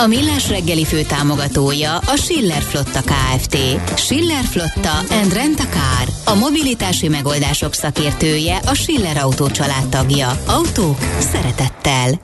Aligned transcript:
A 0.00 0.06
Millás 0.06 0.48
reggeli 0.48 0.84
fő 0.84 1.02
támogatója 1.02 1.96
a 1.96 2.16
Schiller 2.16 2.62
Flotta 2.62 3.00
KFT. 3.00 3.56
Schiller 3.96 4.44
Flotta 4.44 4.98
and 4.98 5.32
Rent 5.32 5.60
a 5.60 5.64
Car. 5.64 6.34
A 6.34 6.38
mobilitási 6.38 7.08
megoldások 7.08 7.72
szakértője 7.72 8.56
a 8.56 8.74
Schiller 8.74 9.16
Autó 9.16 9.46
tagja. 9.90 10.40
Autók 10.46 10.98
szeretettel. 11.18 12.20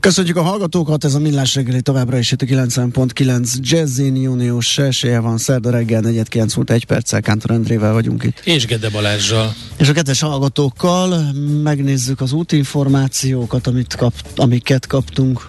Köszönjük 0.00 0.36
a 0.36 0.42
hallgatókat, 0.42 1.04
ez 1.04 1.14
a 1.14 1.18
Millás 1.18 1.54
reggeli 1.54 1.80
továbbra 1.80 2.18
is 2.18 2.32
itt 2.32 2.42
a 2.42 2.46
90.9 2.46 3.54
Jazzin 3.60 4.16
június 4.16 4.78
esélye 4.78 5.18
van, 5.18 5.38
szerda 5.38 5.70
reggel 5.70 6.02
4.9 6.04 6.56
múlt 6.56 6.70
egy 6.70 6.84
perccel, 6.84 7.20
Kántor 7.20 7.50
Endrével 7.50 7.92
vagyunk 7.92 8.22
itt. 8.22 8.40
És 8.44 8.66
Gede 8.66 8.90
Balázsjal. 8.90 9.54
És 9.76 9.88
a 9.88 9.92
kedves 9.92 10.20
hallgatókkal 10.20 11.32
megnézzük 11.62 12.20
az 12.20 12.32
útinformációkat, 12.32 13.66
amit 13.66 13.96
kap, 13.96 14.12
amiket 14.36 14.86
kaptunk. 14.86 15.48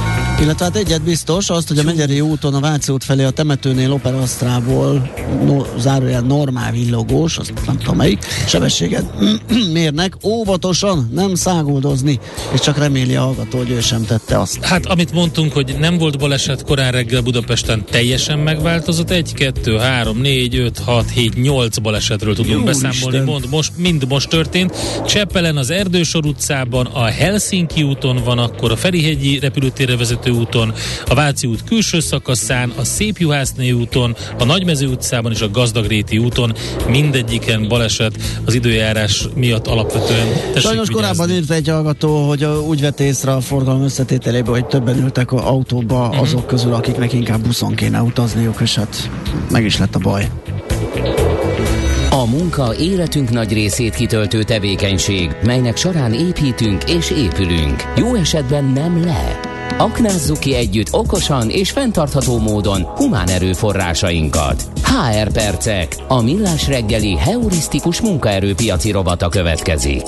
illetve 0.41 0.65
hát 0.65 0.75
egyet 0.75 1.01
biztos, 1.01 1.49
azt, 1.49 1.67
hogy 1.67 1.77
a 1.77 1.83
Megyeri 1.83 2.21
úton 2.21 2.53
a 2.53 2.59
Váci 2.59 2.91
út 2.91 3.03
felé 3.03 3.23
a 3.23 3.29
temetőnél 3.29 3.91
Operasztrából 3.91 5.11
no, 5.45 5.63
zárójel 5.77 6.21
normál 6.21 6.71
villogós, 6.71 7.37
azt 7.37 7.53
nem 7.65 7.77
tudom 7.77 7.95
melyik, 7.95 8.25
sebességet 8.47 9.05
mérnek, 9.73 10.13
óvatosan, 10.23 11.09
nem 11.13 11.35
száguldozni, 11.35 12.19
és 12.53 12.59
csak 12.59 12.77
reméli 12.77 13.15
a 13.15 13.21
hallgató, 13.21 13.57
hogy 13.57 13.69
ő 13.69 13.79
sem 13.79 14.05
tette 14.05 14.39
azt. 14.39 14.63
Hát 14.63 14.85
amit 14.85 15.11
mondtunk, 15.11 15.53
hogy 15.53 15.75
nem 15.79 15.97
volt 15.97 16.17
baleset 16.17 16.63
korán 16.63 16.91
reggel 16.91 17.21
Budapesten 17.21 17.85
teljesen 17.85 18.39
megváltozott, 18.39 19.09
1, 19.09 19.33
2, 19.33 19.77
3, 19.77 20.17
4, 20.17 20.55
5, 20.55 20.79
6, 20.79 21.09
7, 21.09 21.41
8 21.41 21.77
balesetről 21.77 22.35
tudunk 22.35 22.57
Jó 22.57 22.63
beszámolni, 22.63 23.19
mond, 23.19 23.49
most, 23.49 23.71
mind 23.77 24.07
most 24.07 24.29
történt. 24.29 24.75
Cseppelen 25.05 25.57
az 25.57 25.69
Erdősor 25.69 26.25
utcában, 26.25 26.85
a 26.85 27.05
Helsinki 27.05 27.83
úton 27.83 28.21
van, 28.23 28.37
akkor 28.37 28.71
a 28.71 28.75
Ferihegyi 28.75 29.39
repülőtérre 29.39 29.97
vezető 29.97 30.30
úton, 30.31 30.73
a 31.05 31.13
Váci 31.13 31.47
út 31.47 31.63
külső 31.63 31.99
szakaszán, 31.99 32.73
a 32.77 32.83
Szép 32.83 33.17
Juhászné 33.17 33.71
úton, 33.71 34.15
a 34.39 34.43
Nagymező 34.43 34.87
utcában 34.87 35.31
és 35.31 35.41
a 35.41 35.51
Gazdagréti 35.51 36.17
úton 36.17 36.53
mindegyiken 36.87 37.67
baleset 37.67 38.15
az 38.45 38.53
időjárás 38.53 39.27
miatt 39.35 39.67
alapvetően. 39.67 40.27
Sajnos 40.55 40.89
korábban 40.89 41.29
írt 41.29 41.51
egy 41.51 41.67
hallgató, 41.67 42.27
hogy 42.27 42.43
úgy 42.43 42.81
vett 42.81 42.99
észre 42.99 43.31
a 43.31 43.41
forgalom 43.41 43.83
összetételébe, 43.83 44.49
hogy 44.49 44.65
többen 44.65 45.03
ültek 45.03 45.31
a 45.31 45.47
autóba 45.47 46.07
uh-huh. 46.07 46.21
azok 46.21 46.47
közül, 46.47 46.73
akiknek 46.73 47.13
inkább 47.13 47.41
buszon 47.41 47.75
kéne 47.75 48.01
utazniuk, 48.01 48.61
és 48.61 48.75
hát 48.75 49.09
meg 49.51 49.65
is 49.65 49.77
lett 49.77 49.95
a 49.95 49.99
baj. 49.99 50.29
A 52.09 52.25
munka 52.25 52.75
életünk 52.75 53.29
nagy 53.29 53.53
részét 53.53 53.95
kitöltő 53.95 54.43
tevékenység, 54.43 55.35
melynek 55.43 55.77
során 55.77 56.13
építünk 56.13 56.83
és 56.89 57.11
épülünk. 57.11 57.83
Jó 57.95 58.15
esetben 58.15 58.63
nem 58.63 59.05
le 59.05 59.50
Aknázzuk 59.81 60.39
ki 60.39 60.55
együtt 60.55 60.93
okosan 60.93 61.49
és 61.49 61.71
fenntartható 61.71 62.39
módon 62.39 62.81
humán 62.81 63.27
erőforrásainkat. 63.27 64.63
HR 64.83 65.31
Percek, 65.31 65.95
a 66.07 66.21
millás 66.21 66.67
reggeli 66.67 67.17
heurisztikus 67.17 68.01
munkaerőpiaci 68.01 68.91
robata 68.91 69.29
következik. 69.29 70.03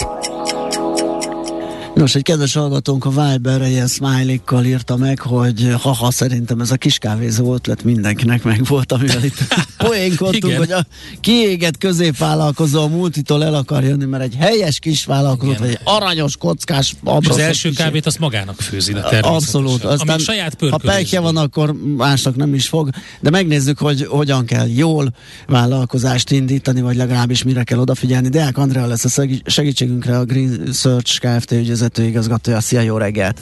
Nos, 2.03 2.15
egy 2.15 2.23
kedves 2.23 2.53
hallgatónk 2.53 3.05
a 3.05 3.09
Viber 3.09 3.61
ilyen 3.61 3.87
smiley 3.87 4.37
írta 4.63 4.97
meg, 4.97 5.19
hogy 5.19 5.75
haha, 5.79 6.11
szerintem 6.11 6.59
ez 6.59 6.71
a 6.71 6.75
kis 6.75 6.97
kávézó 6.97 7.53
ötlet 7.53 7.83
mindenkinek 7.83 8.43
meg 8.43 8.65
volt, 8.65 8.91
amivel 8.91 9.23
itt 9.23 9.37
poénkodtunk, 9.77 10.57
hogy 10.57 10.71
a 10.71 10.85
kiégett 11.21 11.77
középvállalkozó 11.77 12.81
a 12.81 12.87
multitól 12.87 13.43
el 13.43 13.53
akar 13.53 13.83
jönni, 13.83 14.05
mert 14.05 14.23
egy 14.23 14.35
helyes 14.39 14.79
kis 14.79 15.05
vállalkozó, 15.05 15.53
vagy 15.59 15.69
egy 15.69 15.79
aranyos, 15.83 16.37
kockás 16.37 16.95
És 17.19 17.29
az 17.29 17.37
első 17.37 17.69
kicsi. 17.69 17.81
kávét 17.81 18.05
azt 18.05 18.19
magának 18.19 18.61
főzi, 18.61 18.93
de 18.93 19.19
Abszolút. 19.21 19.83
Aztán, 19.83 20.19
saját 20.19 20.57
ha 20.69 20.77
pekje 20.77 21.19
van, 21.19 21.37
akkor 21.37 21.73
másnak 21.97 22.35
nem 22.35 22.53
is 22.53 22.67
fog, 22.67 22.89
de 23.19 23.29
megnézzük, 23.29 23.77
hogy 23.77 24.05
hogyan 24.05 24.45
kell 24.45 24.67
jól 24.67 25.13
vállalkozást 25.47 26.31
indítani, 26.31 26.81
vagy 26.81 26.95
legalábbis 26.95 27.43
mire 27.43 27.63
kell 27.63 27.79
odafigyelni. 27.79 28.29
Deák 28.29 28.57
Andrea 28.57 28.85
lesz 28.85 29.17
a 29.17 29.25
segítségünkre 29.45 30.17
a 30.17 30.25
Green 30.25 30.69
Search 30.73 31.19
Kft. 31.19 31.51
ügyvezető 31.51 31.92
igazgatója. 31.97 32.59
Szia, 32.59 32.81
jó 32.81 32.97
reggelt! 32.97 33.41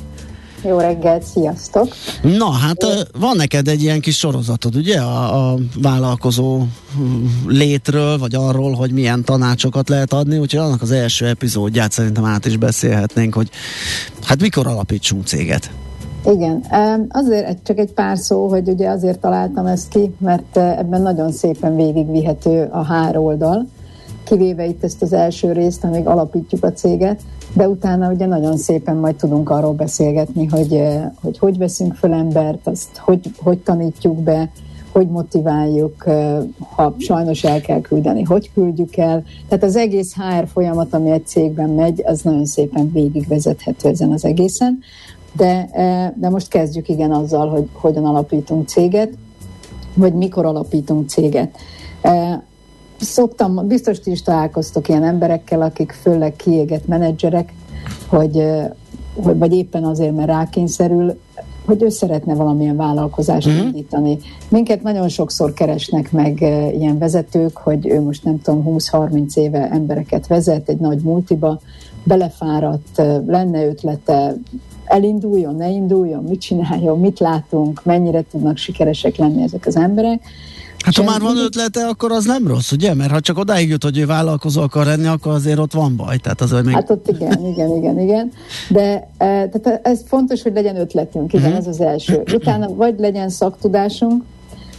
Jó 0.64 0.80
reggelt, 0.80 1.24
sziasztok! 1.24 1.88
Na, 2.22 2.52
hát 2.52 3.10
van 3.20 3.36
neked 3.36 3.68
egy 3.68 3.82
ilyen 3.82 4.00
kis 4.00 4.18
sorozatod, 4.18 4.76
ugye, 4.76 5.00
a, 5.00 5.52
a 5.52 5.58
vállalkozó 5.82 6.60
hm, 6.96 7.48
létről, 7.48 8.18
vagy 8.18 8.36
arról, 8.36 8.74
hogy 8.74 8.92
milyen 8.92 9.24
tanácsokat 9.24 9.90
lehet 9.90 10.14
adni, 10.14 10.38
úgyhogy 10.38 10.60
annak 10.60 10.82
az 10.82 10.92
első 10.92 11.28
epizódját 11.28 11.92
szerintem 11.92 12.26
át 12.26 12.46
is 12.46 12.58
beszélhetnénk, 12.58 13.34
hogy 13.34 13.50
hát 14.22 14.42
mikor 14.42 14.68
alapítsunk 14.68 15.26
céget? 15.26 15.72
Igen, 16.26 16.66
azért 17.10 17.64
csak 17.64 17.78
egy 17.78 17.92
pár 17.92 18.18
szó, 18.18 18.48
hogy 18.48 18.70
ugye 18.70 18.90
azért 18.90 19.20
találtam 19.20 19.66
ezt 19.66 19.90
ki, 19.90 20.16
mert 20.18 20.58
ebben 20.58 21.02
nagyon 21.02 21.32
szépen 21.32 21.76
végigvihető 21.76 22.70
a 22.72 22.84
hár 22.84 23.18
oldal, 23.18 23.68
kivéve 24.31 24.66
itt 24.66 24.84
ezt 24.84 25.02
az 25.02 25.14
első 25.14 25.52
részt, 25.52 25.84
amíg 25.84 26.08
alapítjuk 26.08 26.64
a 26.64 26.72
céget, 26.72 27.22
de 27.53 27.68
utána 27.68 28.12
ugye 28.12 28.25
nagyon 28.25 28.58
szépen 28.58 28.96
majd 28.96 29.16
tudunk 29.16 29.50
arról 29.50 29.74
beszélgetni, 29.74 30.46
hogy 30.46 30.74
eh, 30.74 31.09
hogy, 31.22 31.38
hogy 31.38 31.58
veszünk 31.58 31.94
föl 31.94 32.14
embert, 32.14 32.68
azt 32.68 32.97
hogy, 32.97 33.31
hogy 33.38 33.58
tanítjuk 33.58 34.20
be, 34.20 34.52
hogy 34.91 35.08
motiváljuk, 35.08 36.08
eh, 36.08 36.38
ha 36.75 36.96
sajnos 36.97 37.44
el 37.44 37.62
kell 37.62 37.81
küldeni, 37.81 38.22
hogy 38.22 38.52
küldjük 38.53 38.97
el. 38.97 39.24
Tehát 39.47 39.64
az 39.64 39.75
egész 39.75 40.16
HR 40.16 40.47
folyamat, 40.47 40.94
ami 40.94 41.09
egy 41.09 41.28
cégben 41.28 41.70
megy, 41.70 42.02
az 42.06 42.22
nagyon 42.22 42.46
szépen 42.46 42.91
végigvezethető 42.91 43.90
ezen 43.90 44.12
az 44.12 44.25
egészen. 44.25 44.80
De, 45.36 45.70
eh, 45.72 46.12
de 46.16 46.30
most 46.30 46.47
kezdjük 46.47 46.90
igen 46.90 47.12
azzal, 47.12 47.50
hogy 47.50 47.70
hogyan 47.74 48.06
alapítunk 48.06 48.68
céget, 48.68 49.14
vagy 49.96 50.14
mikor 50.14 50.46
alapítunk 50.46 51.09
céget 51.09 51.58
szoktam, 53.06 53.68
biztos 53.68 54.00
ti 54.00 54.12
is 54.12 54.22
találkoztok 54.22 54.90
ilyen 54.90 55.04
emberekkel, 55.04 55.62
akik 55.62 55.92
főleg 55.92 56.36
kiégett 56.36 56.88
menedzserek, 56.88 57.54
hogy, 58.08 58.44
hogy 59.24 59.38
vagy 59.38 59.54
éppen 59.54 59.84
azért, 59.84 60.16
mert 60.16 60.28
rákényszerül, 60.28 61.20
hogy 61.66 61.84
ő 61.84 61.90
szeretne 61.90 62.34
valamilyen 62.36 62.76
vállalkozást 62.76 63.50
mm-hmm. 63.50 63.66
indítani. 63.66 64.18
Minket 64.50 64.82
nagyon 64.84 65.10
sokszor 65.10 65.54
keresnek 65.54 66.12
meg 66.12 66.42
ilyen 66.78 66.98
vezetők, 66.98 67.58
hogy 67.58 67.88
ő 67.88 68.02
most 68.02 68.24
nem 68.24 68.42
tudom, 68.42 68.66
20-30 68.68 69.36
éve 69.36 69.70
embereket 69.70 70.28
vezet 70.28 70.70
egy 70.70 70.80
nagy 70.80 71.02
multiba, 71.02 71.60
belefáradt, 72.04 73.02
lenne 73.28 73.66
ötlete, 73.66 74.36
elinduljon, 74.91 75.56
ne 75.56 75.69
induljon, 75.69 76.24
mit 76.24 76.41
csináljon, 76.41 77.00
mit 77.00 77.19
látunk, 77.19 77.84
mennyire 77.84 78.24
tudnak 78.31 78.57
sikeresek 78.57 79.16
lenni 79.16 79.44
ezek 79.44 79.66
az 79.66 79.75
emberek. 79.75 80.22
Hát 80.85 80.96
ha 80.96 81.03
már 81.03 81.22
van 81.22 81.38
ötlete, 81.38 81.88
akkor 81.88 82.12
az 82.12 82.25
nem 82.25 82.47
rossz, 82.47 82.72
ugye? 82.72 82.94
Mert 82.94 83.12
ha 83.12 83.19
csak 83.19 83.38
odáig 83.38 83.69
jut, 83.69 83.84
hogy 83.84 83.97
ő 83.97 84.06
vállalkozó 84.06 84.62
akar 84.62 84.85
lenni, 84.85 85.07
akkor 85.07 85.31
azért 85.31 85.59
ott 85.59 85.74
van 85.74 85.96
baj. 85.96 86.18
Tehát 86.18 86.41
az, 86.41 86.52
még... 86.52 86.74
Hát 86.74 86.90
ott 86.90 87.07
igen, 87.07 87.46
igen, 87.46 87.75
igen, 87.75 88.00
igen. 88.00 88.31
De 88.69 89.09
e, 89.18 89.50
tehát 89.50 89.79
ez 89.84 90.02
fontos, 90.07 90.41
hogy 90.41 90.53
legyen 90.53 90.75
ötletünk, 90.75 91.34
igen, 91.34 91.46
uh-huh. 91.46 91.58
ez 91.59 91.68
az 91.68 91.81
első. 91.81 92.23
Utána 92.34 92.73
vagy 92.75 92.96
legyen 93.00 93.29
szaktudásunk, 93.29 94.23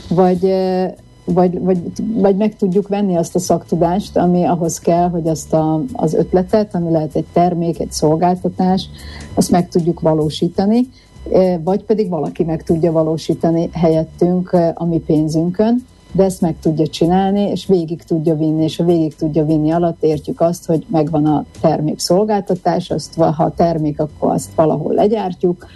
vagy, 0.09 0.45
e, 0.45 0.95
vagy, 1.33 1.61
vagy, 1.61 1.79
vagy 2.15 2.37
meg 2.37 2.57
tudjuk 2.57 2.89
venni 2.89 3.17
azt 3.17 3.35
a 3.35 3.39
szaktudást, 3.39 4.17
ami 4.17 4.45
ahhoz 4.45 4.79
kell, 4.79 5.09
hogy 5.09 5.29
azt 5.29 5.53
a, 5.53 5.83
az 5.93 6.15
ötletet, 6.15 6.75
ami 6.75 6.91
lehet 6.91 7.15
egy 7.17 7.27
termék, 7.33 7.81
egy 7.81 7.93
szolgáltatás, 7.93 8.89
azt 9.35 9.51
meg 9.51 9.69
tudjuk 9.69 10.01
valósítani, 10.01 10.89
e, 11.33 11.59
vagy 11.59 11.85
pedig 11.85 12.09
valaki 12.09 12.45
meg 12.45 12.63
tudja 12.63 12.93
valósítani 12.93 13.69
helyettünk 13.73 14.53
a 14.75 14.85
mi 14.85 14.99
pénzünkön 14.99 15.85
de 16.13 16.25
ezt 16.25 16.41
meg 16.41 16.55
tudja 16.61 16.87
csinálni, 16.87 17.41
és 17.41 17.67
végig 17.67 18.03
tudja 18.03 18.35
vinni, 18.35 18.63
és 18.63 18.79
a 18.79 18.85
végig 18.85 19.15
tudja 19.15 19.45
vinni 19.45 19.71
alatt 19.71 20.03
értjük 20.03 20.41
azt, 20.41 20.67
hogy 20.67 20.87
megvan 20.89 21.27
a 21.27 21.45
termék 21.61 21.99
szolgáltatás, 21.99 22.91
azt, 22.91 23.15
ha 23.15 23.45
a 23.45 23.55
termék, 23.57 24.01
akkor 24.01 24.33
azt 24.33 24.55
valahol 24.55 24.95
legyártjuk, 24.95 25.67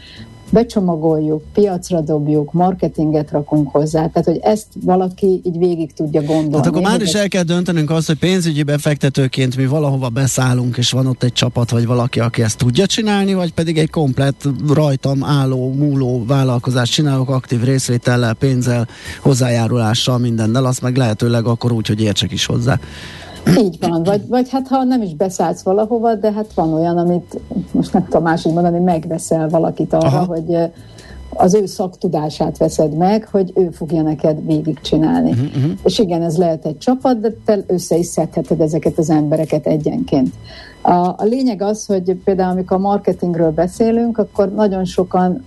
becsomagoljuk, 0.50 1.42
piacra 1.52 2.00
dobjuk, 2.00 2.52
marketinget 2.52 3.30
rakunk 3.30 3.70
hozzá, 3.70 4.06
tehát 4.06 4.24
hogy 4.24 4.38
ezt 4.42 4.66
valaki 4.84 5.40
így 5.44 5.58
végig 5.58 5.92
tudja 5.92 6.20
gondolni. 6.22 6.50
Tehát 6.50 6.66
akkor 6.66 6.82
már 6.82 7.00
is 7.00 7.12
el 7.12 7.28
kell 7.28 7.42
döntenünk 7.42 7.90
azt, 7.90 8.06
hogy 8.06 8.18
pénzügyi 8.18 8.62
befektetőként 8.62 9.56
mi 9.56 9.66
valahova 9.66 10.08
beszállunk, 10.08 10.76
és 10.76 10.90
van 10.90 11.06
ott 11.06 11.22
egy 11.22 11.32
csapat, 11.32 11.70
vagy 11.70 11.86
valaki, 11.86 12.20
aki 12.20 12.42
ezt 12.42 12.58
tudja 12.58 12.86
csinálni, 12.86 13.34
vagy 13.34 13.52
pedig 13.52 13.78
egy 13.78 13.90
komplet 13.90 14.48
rajtam 14.74 15.24
álló, 15.24 15.72
múló 15.72 16.24
vállalkozást 16.26 16.92
csinálok, 16.92 17.28
aktív 17.28 17.62
részvétellel, 17.62 18.34
pénzzel, 18.34 18.88
hozzájárulással, 19.20 20.18
mindennel, 20.18 20.64
azt 20.64 20.82
meg 20.82 20.96
lehetőleg 20.96 21.46
akkor 21.46 21.72
úgy, 21.72 21.86
hogy 21.86 22.02
értsek 22.02 22.32
is 22.32 22.46
hozzá. 22.46 22.78
Így 23.58 23.76
van, 23.80 24.02
vagy, 24.02 24.28
vagy 24.28 24.50
hát 24.50 24.68
ha 24.68 24.84
nem 24.84 25.02
is 25.02 25.14
beszállsz 25.14 25.62
valahova, 25.62 26.14
de 26.14 26.32
hát 26.32 26.52
van 26.54 26.72
olyan, 26.72 26.98
amit 26.98 27.40
most 27.72 27.92
nem 27.92 28.04
tudom 28.04 28.22
máshogy 28.22 28.52
mondani, 28.52 28.78
megveszel 28.78 29.48
valakit 29.48 29.92
arra, 29.92 30.06
Aha. 30.06 30.24
hogy 30.24 30.70
az 31.30 31.54
ő 31.54 31.66
szaktudását 31.66 32.58
veszed 32.58 32.96
meg, 32.96 33.28
hogy 33.30 33.52
ő 33.54 33.70
fogja 33.70 34.02
neked 34.02 34.46
végigcsinálni. 34.46 35.30
Uh-huh, 35.30 35.46
uh-huh. 35.46 35.72
És 35.84 35.98
igen, 35.98 36.22
ez 36.22 36.36
lehet 36.36 36.66
egy 36.66 36.78
csapat, 36.78 37.20
de 37.20 37.34
te 37.44 37.64
össze 37.66 37.96
is 37.96 38.06
szedheted 38.06 38.60
ezeket 38.60 38.98
az 38.98 39.10
embereket 39.10 39.66
egyenként. 39.66 40.32
A, 40.80 40.92
a 40.92 41.24
lényeg 41.24 41.62
az, 41.62 41.86
hogy 41.86 42.14
például 42.24 42.50
amikor 42.50 42.76
a 42.76 42.80
marketingről 42.80 43.50
beszélünk, 43.50 44.18
akkor 44.18 44.52
nagyon 44.54 44.84
sokan 44.84 45.44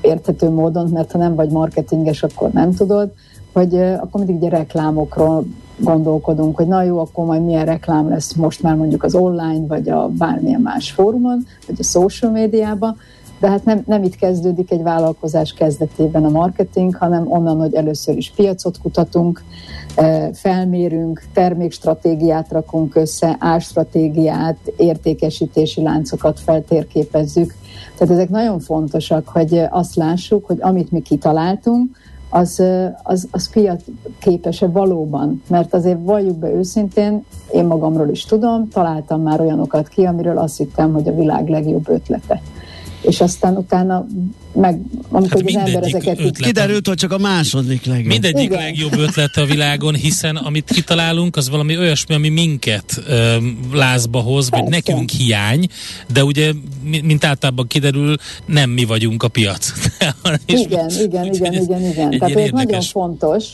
érthető 0.00 0.48
módon, 0.48 0.90
mert 0.92 1.12
ha 1.12 1.18
nem 1.18 1.34
vagy 1.34 1.50
marketinges, 1.50 2.22
akkor 2.22 2.50
nem 2.50 2.74
tudod, 2.74 3.10
hogy 3.52 3.74
akkor 3.74 4.24
mindig 4.24 4.36
ugye 4.36 4.48
reklámokról 4.48 5.44
gondolkodunk, 5.80 6.56
hogy 6.56 6.66
na 6.66 6.82
jó, 6.82 6.98
akkor 6.98 7.24
majd 7.24 7.44
milyen 7.44 7.64
reklám 7.64 8.08
lesz 8.08 8.32
most 8.32 8.62
már 8.62 8.74
mondjuk 8.74 9.02
az 9.02 9.14
online, 9.14 9.66
vagy 9.66 9.88
a 9.88 10.08
bármilyen 10.08 10.60
más 10.60 10.90
fórumon, 10.90 11.46
vagy 11.66 11.76
a 11.78 11.82
social 11.82 12.30
médiában, 12.30 12.96
de 13.40 13.48
hát 13.48 13.64
nem, 13.64 13.82
nem 13.86 14.02
itt 14.02 14.16
kezdődik 14.16 14.70
egy 14.70 14.82
vállalkozás 14.82 15.52
kezdetében 15.52 16.24
a 16.24 16.28
marketing, 16.28 16.94
hanem 16.94 17.32
onnan, 17.32 17.58
hogy 17.58 17.74
először 17.74 18.16
is 18.16 18.32
piacot 18.36 18.78
kutatunk, 18.78 19.42
eh, 19.94 20.28
felmérünk, 20.32 21.22
termékstratégiát 21.32 22.50
rakunk 22.50 22.96
össze, 22.96 23.36
árstratégiát, 23.38 24.56
értékesítési 24.76 25.82
láncokat 25.82 26.40
feltérképezzük. 26.40 27.54
Tehát 27.98 28.14
ezek 28.14 28.28
nagyon 28.28 28.60
fontosak, 28.60 29.28
hogy 29.28 29.62
azt 29.70 29.94
lássuk, 29.94 30.46
hogy 30.46 30.58
amit 30.60 30.90
mi 30.90 31.00
kitaláltunk, 31.00 31.96
az, 32.30 32.62
az, 33.02 33.28
az 33.30 33.50
piac 33.50 33.82
képes-e 34.18 34.66
valóban. 34.66 35.42
Mert 35.48 35.74
azért 35.74 35.98
valljuk 36.02 36.38
be 36.38 36.52
őszintén, 36.52 37.24
én 37.52 37.64
magamról 37.64 38.08
is 38.08 38.24
tudom, 38.24 38.68
találtam 38.68 39.22
már 39.22 39.40
olyanokat 39.40 39.88
ki, 39.88 40.04
amiről 40.04 40.38
azt 40.38 40.56
hittem, 40.56 40.92
hogy 40.92 41.08
a 41.08 41.14
világ 41.14 41.48
legjobb 41.48 41.88
ötlete 41.88 42.40
és 43.00 43.20
aztán 43.20 43.56
utána 43.56 44.06
meg, 44.52 44.80
amikor 45.08 45.30
hát 45.30 45.48
az 45.48 45.56
ember 45.56 45.82
ezeket 45.82 46.18
ötlet, 46.18 46.36
Kiderült, 46.36 46.86
hogy 46.86 46.96
csak 46.96 47.12
a 47.12 47.18
második 47.18 47.84
legjobb. 47.84 48.06
Mindegyik 48.06 48.42
Igen. 48.42 48.58
legjobb 48.58 48.98
ötlet 48.98 49.36
a 49.36 49.44
világon, 49.44 49.94
hiszen 49.94 50.36
amit 50.36 50.70
kitalálunk, 50.70 51.36
az 51.36 51.50
valami 51.50 51.78
olyasmi, 51.78 52.14
ami 52.14 52.28
minket 52.28 53.02
ö, 53.08 53.36
lázba 53.72 54.20
hoz, 54.20 54.50
vagy 54.50 54.64
Persze. 54.64 54.76
nekünk 54.76 55.10
hiány, 55.10 55.66
de 56.12 56.24
ugye, 56.24 56.52
mint 57.02 57.24
általában 57.24 57.66
kiderül, 57.66 58.16
nem 58.46 58.70
mi 58.70 58.84
vagyunk 58.84 59.22
a 59.22 59.28
piac. 59.28 59.72
igen, 60.46 60.90
igen, 61.00 61.24
igen, 61.24 61.52
igen, 61.52 61.82
igen. 61.82 62.10
Tehát 62.10 62.36
ez 62.36 62.50
nagyon 62.50 62.80
fontos, 62.80 63.44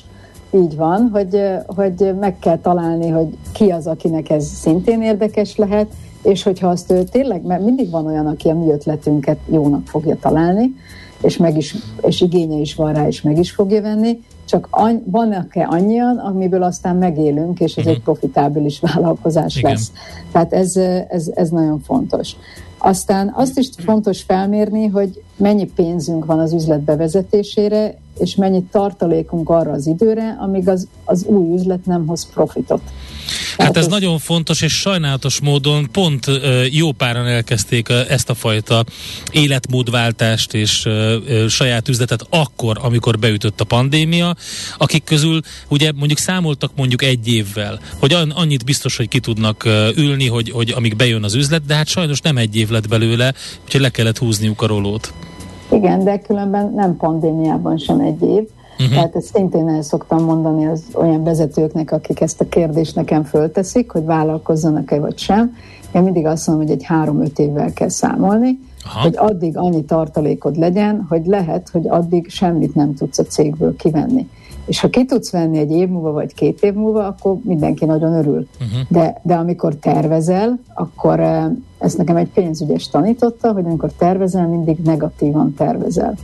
így 0.55 0.77
van, 0.77 1.11
hogy, 1.13 1.41
hogy 1.67 2.15
meg 2.21 2.39
kell 2.39 2.59
találni, 2.59 3.09
hogy 3.09 3.29
ki 3.53 3.71
az, 3.71 3.87
akinek 3.87 4.31
ez 4.31 4.47
szintén 4.61 5.03
érdekes 5.03 5.57
lehet, 5.57 5.87
és 6.27 6.43
hogyha 6.43 6.69
azt 6.69 6.91
ő 6.91 7.05
tényleg, 7.05 7.43
mert 7.43 7.65
mindig 7.65 7.91
van 7.91 8.07
olyan, 8.07 8.27
aki 8.27 8.49
a 8.49 8.55
mi 8.55 8.71
ötletünket 8.71 9.39
jónak 9.51 9.87
fogja 9.87 10.17
találni, 10.21 10.75
és, 11.23 11.37
meg 11.37 11.57
is, 11.57 11.75
és 12.03 12.21
igénye 12.21 12.59
is 12.59 12.75
van 12.75 12.93
rá, 12.93 13.07
és 13.07 13.23
meg 13.23 13.39
is 13.39 13.51
fogja 13.51 13.83
venni, 13.83 14.23
csak 14.45 14.69
any, 14.71 15.03
vannak-e 15.07 15.67
annyian, 15.71 16.17
amiből 16.17 16.63
aztán 16.63 16.97
megélünk, 16.97 17.61
és 17.61 17.77
ez 17.77 17.77
uh-huh. 17.77 17.93
egy 17.93 18.03
profitábilis 18.03 18.81
vállalkozás 18.93 19.57
Igen. 19.57 19.71
lesz. 19.71 19.93
Tehát 20.33 20.53
ez, 20.53 20.77
ez, 21.09 21.31
ez 21.35 21.49
nagyon 21.49 21.81
fontos. 21.81 22.37
Aztán 22.79 23.33
azt 23.35 23.59
is 23.59 23.69
fontos 23.77 24.23
felmérni, 24.23 24.87
hogy 24.87 25.23
mennyi 25.37 25.65
pénzünk 25.65 26.25
van 26.25 26.39
az 26.39 26.53
üzlet 26.53 26.81
bevezetésére, 26.81 27.95
és 28.19 28.35
mennyi 28.35 28.63
tartalékunk 28.63 29.51
arra 29.51 29.71
az 29.71 29.87
időre, 29.87 30.37
amíg 30.41 30.69
az, 30.69 30.89
az 31.05 31.25
új 31.25 31.55
üzlet 31.55 31.87
nem 31.87 32.07
hoz 32.07 32.31
profitot. 32.33 32.81
Hát 33.59 33.77
ez, 33.77 33.87
nagyon 33.87 34.19
fontos, 34.19 34.63
és 34.63 34.73
sajnálatos 34.73 35.41
módon 35.41 35.89
pont 35.93 36.27
jó 36.71 36.93
páran 36.93 37.27
elkezdték 37.27 37.89
ezt 38.09 38.31
a 38.31 38.35
fajta 38.35 38.85
életmódváltást 39.31 40.55
és 40.55 40.89
saját 41.49 41.89
üzletet 41.89 42.27
akkor, 42.31 42.79
amikor 42.83 43.19
beütött 43.19 43.61
a 43.61 43.65
pandémia, 43.65 44.35
akik 44.79 45.05
közül 45.05 45.41
ugye 45.69 45.93
mondjuk 45.93 46.19
számoltak 46.19 46.71
mondjuk 46.77 47.03
egy 47.03 47.29
évvel, 47.29 47.79
hogy 48.01 48.13
annyit 48.35 48.65
biztos, 48.65 48.97
hogy 48.97 49.09
ki 49.09 49.21
tudnak 49.21 49.65
ülni, 49.97 50.29
hogy, 50.29 50.51
hogy 50.51 50.73
amíg 50.77 50.97
bejön 50.97 51.25
az 51.25 51.35
üzlet, 51.35 51.67
de 51.67 51.75
hát 51.75 51.87
sajnos 51.87 52.21
nem 52.21 52.37
egy 52.37 52.57
év 52.57 52.69
lett 52.69 52.89
belőle, 52.89 53.35
úgyhogy 53.65 53.81
le 53.81 53.91
kellett 53.91 54.19
húzniuk 54.19 54.63
a 54.63 54.67
rolót. 54.67 55.13
Igen, 55.73 56.05
de 56.05 56.19
különben 56.19 56.73
nem 56.75 56.97
pandémiában 56.97 57.79
sem 57.79 58.01
egy 58.01 58.23
év. 58.23 58.43
Uh-huh. 58.79 58.95
Tehát 58.95 59.17
ezt 59.17 59.35
szintén 59.35 59.69
el 59.69 59.83
szoktam 59.83 60.25
mondani 60.25 60.67
az 60.67 60.83
olyan 60.95 61.25
vezetőknek, 61.25 61.93
akik 61.93 62.21
ezt 62.21 62.41
a 62.41 62.49
kérdést 62.49 62.95
nekem 62.95 63.25
fölteszik, 63.25 63.91
hogy 63.91 64.05
vállalkozzanak-e 64.05 65.01
vagy 65.01 65.19
sem. 65.19 65.57
Én 65.95 66.03
mindig 66.03 66.27
azt 66.27 66.47
mondom, 66.47 66.67
hogy 66.67 66.75
egy 66.75 66.85
három-öt 66.85 67.39
évvel 67.39 67.73
kell 67.73 67.89
számolni, 67.89 68.59
Aha. 68.85 69.01
hogy 69.01 69.15
addig 69.17 69.57
annyi 69.57 69.85
tartalékod 69.85 70.57
legyen, 70.57 71.07
hogy 71.09 71.27
lehet, 71.27 71.69
hogy 71.69 71.89
addig 71.89 72.29
semmit 72.29 72.75
nem 72.75 72.95
tudsz 72.95 73.19
a 73.19 73.23
cégből 73.23 73.77
kivenni. 73.77 74.29
És 74.67 74.81
ha 74.81 74.89
ki 74.89 75.05
tudsz 75.05 75.31
venni 75.31 75.59
egy 75.59 75.71
év 75.71 75.89
múlva, 75.89 76.13
vagy 76.13 76.35
két 76.35 76.63
év 76.63 76.75
múlva, 76.75 77.07
akkor 77.07 77.37
mindenki 77.43 77.85
nagyon 77.85 78.13
örül. 78.13 78.47
Uh-huh. 78.61 78.81
De, 78.89 79.21
de 79.23 79.35
amikor 79.35 79.75
tervezel, 79.75 80.59
akkor 80.75 81.21
eh, 81.21 81.45
ezt 81.79 81.99
nekem 81.99 82.17
egy 82.17 82.29
pénzügyes 82.29 82.89
tanította, 82.89 83.53
hogy 83.53 83.65
amikor 83.65 83.93
tervezel, 83.93 84.47
mindig 84.47 84.79
negatívan 84.79 85.55
tervezel. 85.55 86.15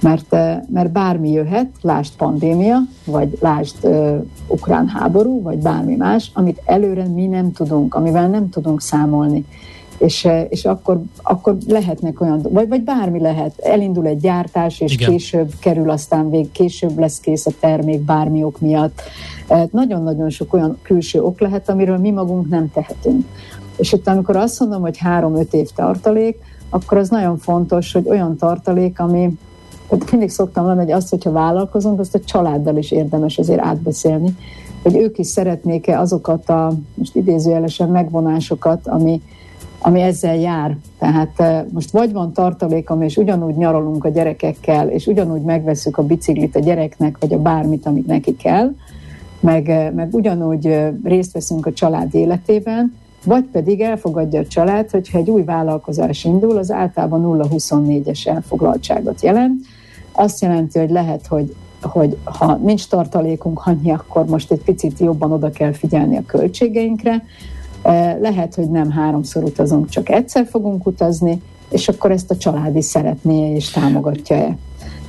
Mert, 0.00 0.32
eh, 0.32 0.58
mert 0.72 0.90
bármi 0.90 1.30
jöhet, 1.30 1.70
lásd 1.80 2.16
pandémia, 2.16 2.78
vagy 3.04 3.38
lásd 3.40 3.74
uh, 3.82 4.24
ukrán 4.46 4.88
háború, 4.88 5.42
vagy 5.42 5.58
bármi 5.58 5.96
más, 5.96 6.30
amit 6.34 6.60
előre 6.64 7.04
mi 7.04 7.26
nem 7.26 7.52
tudunk, 7.52 7.94
amivel 7.94 8.28
nem 8.28 8.50
tudunk 8.50 8.80
számolni 8.80 9.44
és, 9.98 10.24
eh, 10.24 10.46
és 10.48 10.64
akkor, 10.64 11.00
akkor 11.22 11.56
lehetnek 11.66 12.20
olyan, 12.20 12.40
vagy, 12.42 12.68
vagy 12.68 12.82
bármi 12.82 13.20
lehet, 13.20 13.58
elindul 13.58 14.06
egy 14.06 14.20
gyártás, 14.20 14.80
és 14.80 14.92
Igen. 14.92 15.10
később 15.10 15.52
kerül 15.60 15.90
aztán 15.90 16.30
vég, 16.30 16.50
később 16.50 16.98
lesz 16.98 17.20
kész 17.20 17.46
a 17.46 17.50
termék 17.60 18.00
bármi 18.00 18.42
ok 18.42 18.60
miatt. 18.60 19.00
Nagyon-nagyon 19.70 20.30
sok 20.30 20.54
olyan 20.54 20.78
külső 20.82 21.22
ok 21.22 21.40
lehet, 21.40 21.68
amiről 21.68 21.98
mi 21.98 22.10
magunk 22.10 22.48
nem 22.48 22.70
tehetünk. 22.70 23.24
És 23.76 23.92
itt 23.92 24.08
amikor 24.08 24.36
azt 24.36 24.60
mondom, 24.60 24.80
hogy 24.80 24.98
három-öt 24.98 25.54
év 25.54 25.68
tartalék, 25.74 26.38
akkor 26.70 26.98
az 26.98 27.08
nagyon 27.08 27.38
fontos, 27.38 27.92
hogy 27.92 28.08
olyan 28.08 28.36
tartalék, 28.36 29.00
ami 29.00 29.38
tehát 29.88 30.10
mindig 30.10 30.30
szoktam 30.30 30.64
mondani, 30.64 30.86
hogy 30.86 30.96
azt, 30.96 31.10
hogyha 31.10 31.32
vállalkozunk, 31.32 32.00
azt 32.00 32.14
a 32.14 32.20
családdal 32.20 32.76
is 32.76 32.90
érdemes 32.90 33.38
azért 33.38 33.60
átbeszélni, 33.60 34.36
hogy 34.82 34.96
ők 34.96 35.18
is 35.18 35.26
szeretnék-e 35.26 36.00
azokat 36.00 36.48
a, 36.48 36.72
most 36.94 37.16
idézőjelesen 37.16 37.88
megvonásokat, 37.88 38.86
ami, 38.86 39.22
ami 39.78 40.00
ezzel 40.00 40.36
jár. 40.36 40.76
Tehát 40.98 41.66
most 41.72 41.90
vagy 41.90 42.12
van 42.12 42.32
tartalékom, 42.32 43.02
és 43.02 43.16
ugyanúgy 43.16 43.56
nyaralunk 43.56 44.04
a 44.04 44.08
gyerekekkel, 44.08 44.88
és 44.88 45.06
ugyanúgy 45.06 45.42
megveszük 45.42 45.98
a 45.98 46.06
biciklit 46.06 46.56
a 46.56 46.60
gyereknek, 46.60 47.16
vagy 47.20 47.32
a 47.32 47.42
bármit, 47.42 47.86
amit 47.86 48.06
neki 48.06 48.36
kell, 48.36 48.74
meg, 49.40 49.92
meg 49.94 50.08
ugyanúgy 50.14 50.88
részt 51.04 51.32
veszünk 51.32 51.66
a 51.66 51.72
család 51.72 52.14
életében, 52.14 52.94
vagy 53.24 53.44
pedig 53.44 53.80
elfogadja 53.80 54.40
a 54.40 54.46
család, 54.46 54.90
hogyha 54.90 55.18
egy 55.18 55.30
új 55.30 55.42
vállalkozás 55.42 56.24
indul, 56.24 56.56
az 56.56 56.70
általában 56.70 57.48
0-24-es 57.50 58.26
elfoglaltságot 58.26 59.22
jelent. 59.22 59.64
Azt 60.18 60.40
jelenti, 60.40 60.78
hogy 60.78 60.90
lehet, 60.90 61.26
hogy 61.26 61.54
hogy 61.82 62.16
ha 62.24 62.54
nincs 62.54 62.86
tartalékunk 62.88 63.60
annyi, 63.66 63.90
akkor 63.90 64.24
most 64.24 64.52
egy 64.52 64.62
picit 64.62 64.98
jobban 64.98 65.32
oda 65.32 65.50
kell 65.50 65.72
figyelni 65.72 66.16
a 66.16 66.22
költségeinkre, 66.26 67.24
lehet, 68.20 68.54
hogy 68.54 68.70
nem 68.70 68.90
háromszor 68.90 69.42
utazunk, 69.42 69.88
csak 69.88 70.08
egyszer 70.08 70.46
fogunk 70.50 70.86
utazni, 70.86 71.42
és 71.70 71.88
akkor 71.88 72.10
ezt 72.10 72.30
a 72.30 72.36
család 72.36 72.76
is 72.76 72.84
és 73.54 73.70
támogatja-e. 73.70 74.56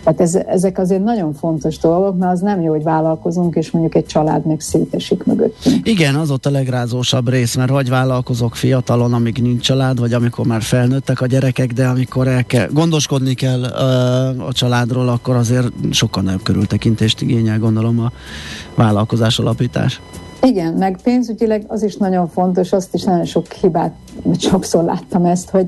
Tehát 0.10 0.24
ez, 0.24 0.36
ezek 0.48 0.78
azért 0.78 1.04
nagyon 1.04 1.34
fontos 1.34 1.78
dolgok, 1.78 2.18
mert 2.18 2.32
az 2.32 2.40
nem 2.40 2.62
jó, 2.62 2.72
hogy 2.72 2.84
vállalkozunk, 2.84 3.56
és 3.56 3.72
mondjuk 3.72 3.96
egy 3.96 4.06
család 4.06 4.46
meg 4.46 4.60
szétesik 4.60 5.24
mögöttünk. 5.24 5.88
Igen, 5.88 6.16
az 6.16 6.32
ott 6.32 6.46
a 6.46 6.50
legrázósabb 6.50 7.30
rész, 7.30 7.56
mert 7.56 7.70
vagy 7.70 7.90
vállalkozok 7.90 8.56
fiatalon, 8.56 9.14
amíg 9.14 9.38
nincs 9.42 9.62
család, 9.62 10.00
vagy 10.00 10.14
amikor 10.14 10.46
már 10.46 10.62
felnőttek 10.62 11.22
a 11.22 11.26
gyerekek, 11.26 11.74
de 11.74 11.88
amikor 11.88 12.28
el 12.28 12.46
kell, 12.46 12.68
gondoskodni 12.72 13.34
kell 13.34 13.60
uh, 13.60 14.48
a 14.48 14.52
családról, 14.52 15.10
akkor 15.10 15.36
azért 15.36 15.68
sokkal 15.92 16.24
nagyobb 16.24 16.44
körültekintést 16.44 17.22
igényel, 17.22 17.60
gondolom 17.60 18.00
a 18.00 18.12
vállalkozás 18.76 19.40
alapítás. 19.40 20.02
Igen, 20.42 20.74
meg 20.74 21.00
pénzügyileg 21.04 21.64
az 21.68 21.84
is 21.84 21.96
nagyon 21.96 22.28
fontos, 22.28 22.72
azt 22.72 22.94
is 22.94 23.04
nagyon 23.04 23.26
sok 23.26 23.52
hibát, 23.52 23.94
sokszor 24.38 24.84
láttam 24.84 25.26
ezt, 25.26 25.50
hogy, 25.50 25.68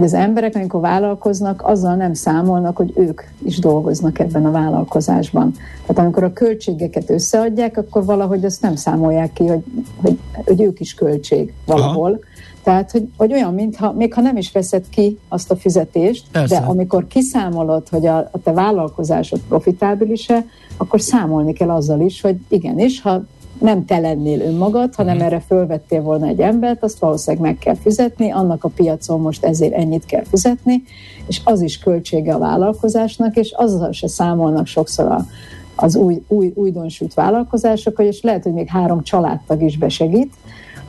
hogy 0.00 0.08
az 0.08 0.14
emberek, 0.14 0.54
amikor 0.54 0.80
vállalkoznak, 0.80 1.62
azzal 1.64 1.94
nem 1.94 2.14
számolnak, 2.14 2.76
hogy 2.76 2.92
ők 2.96 3.22
is 3.44 3.58
dolgoznak 3.58 4.18
ebben 4.18 4.46
a 4.46 4.50
vállalkozásban. 4.50 5.54
Tehát 5.86 5.98
amikor 5.98 6.24
a 6.24 6.32
költségeket 6.32 7.10
összeadják, 7.10 7.76
akkor 7.76 8.04
valahogy 8.04 8.44
azt 8.44 8.62
nem 8.62 8.76
számolják 8.76 9.32
ki, 9.32 9.46
hogy, 9.46 9.64
hogy, 10.02 10.18
hogy 10.44 10.60
ők 10.60 10.80
is 10.80 10.94
költség 10.94 11.52
valahol. 11.66 12.10
Aha. 12.10 12.18
Tehát, 12.62 12.90
hogy, 12.90 13.08
hogy 13.16 13.32
olyan, 13.32 13.54
mintha, 13.54 13.92
még 13.92 14.14
ha 14.14 14.20
nem 14.20 14.36
is 14.36 14.52
veszed 14.52 14.88
ki 14.88 15.18
azt 15.28 15.50
a 15.50 15.56
fizetést, 15.56 16.24
Persze. 16.32 16.60
de 16.60 16.66
amikor 16.66 17.06
kiszámolod, 17.06 17.88
hogy 17.88 18.06
a, 18.06 18.16
a 18.16 18.38
te 18.42 18.52
vállalkozásod 18.52 19.40
profitábilis-e, 19.48 20.44
akkor 20.76 21.00
számolni 21.00 21.52
kell 21.52 21.70
azzal 21.70 22.00
is, 22.00 22.20
hogy 22.20 22.36
igenis, 22.48 23.02
ha 23.02 23.22
nem 23.60 23.84
te 23.84 23.98
lennél 23.98 24.40
önmagad, 24.40 24.94
hanem 24.94 25.16
mm. 25.16 25.20
erre 25.20 25.40
fölvettél 25.40 26.02
volna 26.02 26.26
egy 26.26 26.40
embert, 26.40 26.82
azt 26.82 26.98
valószínűleg 26.98 27.46
meg 27.46 27.58
kell 27.58 27.74
fizetni, 27.74 28.30
annak 28.30 28.64
a 28.64 28.68
piacon 28.68 29.20
most 29.20 29.44
ezért 29.44 29.74
ennyit 29.74 30.06
kell 30.06 30.24
fizetni, 30.24 30.82
és 31.26 31.40
az 31.44 31.60
is 31.60 31.78
költsége 31.78 32.34
a 32.34 32.38
vállalkozásnak, 32.38 33.36
és 33.36 33.52
azzal 33.56 33.92
se 33.92 34.08
számolnak 34.08 34.66
sokszor 34.66 35.06
a, 35.06 35.26
az 35.74 35.96
új, 35.96 36.22
új, 36.28 36.52
újdonsült 36.54 37.14
vállalkozások, 37.14 38.00
és 38.02 38.22
lehet, 38.22 38.42
hogy 38.42 38.52
még 38.52 38.68
három 38.68 39.02
családtag 39.02 39.62
is 39.62 39.78
besegít, 39.78 40.32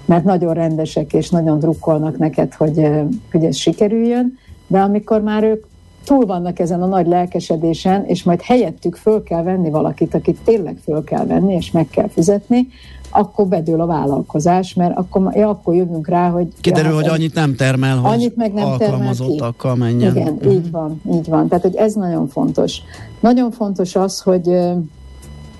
mert 0.05 0.23
nagyon 0.23 0.53
rendesek 0.53 1.13
és 1.13 1.29
nagyon 1.29 1.59
drukkolnak 1.59 2.17
neked, 2.17 2.53
hogy, 2.53 2.89
hogy 3.31 3.45
ez 3.45 3.55
sikerüljön, 3.55 4.37
de 4.67 4.79
amikor 4.79 5.21
már 5.21 5.43
ők 5.43 5.65
túl 6.03 6.25
vannak 6.25 6.59
ezen 6.59 6.81
a 6.81 6.85
nagy 6.85 7.07
lelkesedésen, 7.07 8.05
és 8.05 8.23
majd 8.23 8.41
helyettük 8.41 8.95
föl 8.95 9.23
kell 9.23 9.43
venni 9.43 9.69
valakit, 9.69 10.13
akit 10.13 10.37
tényleg 10.43 10.77
föl 10.83 11.03
kell 11.03 11.25
venni, 11.25 11.53
és 11.53 11.71
meg 11.71 11.87
kell 11.89 12.07
fizetni, 12.07 12.67
akkor 13.11 13.47
bedől 13.47 13.81
a 13.81 13.85
vállalkozás, 13.85 14.73
mert 14.73 14.97
akkor, 14.97 15.35
ja, 15.35 15.49
akkor 15.49 15.75
jövünk 15.75 16.07
rá, 16.07 16.29
hogy... 16.29 16.47
Kiderül, 16.61 16.89
ja, 16.89 16.95
hogy 16.95 17.07
annyit 17.07 17.33
nem 17.33 17.55
termel, 17.55 17.97
hogy 17.97 18.13
annyit 18.13 18.35
meg 18.35 18.53
nem 18.53 18.65
alkalmazottakkal 18.65 19.75
menjen. 19.75 20.15
Igen, 20.15 20.33
uh-huh. 20.33 20.53
így 20.53 20.71
van, 20.71 21.01
így 21.13 21.29
van. 21.29 21.47
Tehát, 21.47 21.63
hogy 21.63 21.75
ez 21.75 21.93
nagyon 21.93 22.27
fontos. 22.27 22.77
Nagyon 23.19 23.51
fontos 23.51 23.95
az, 23.95 24.19
hogy, 24.19 24.57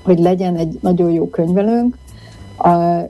hogy 0.04 0.20
legyen 0.20 0.56
egy 0.56 0.78
nagyon 0.82 1.12
jó 1.12 1.30
könyvelőnk, 1.30 1.98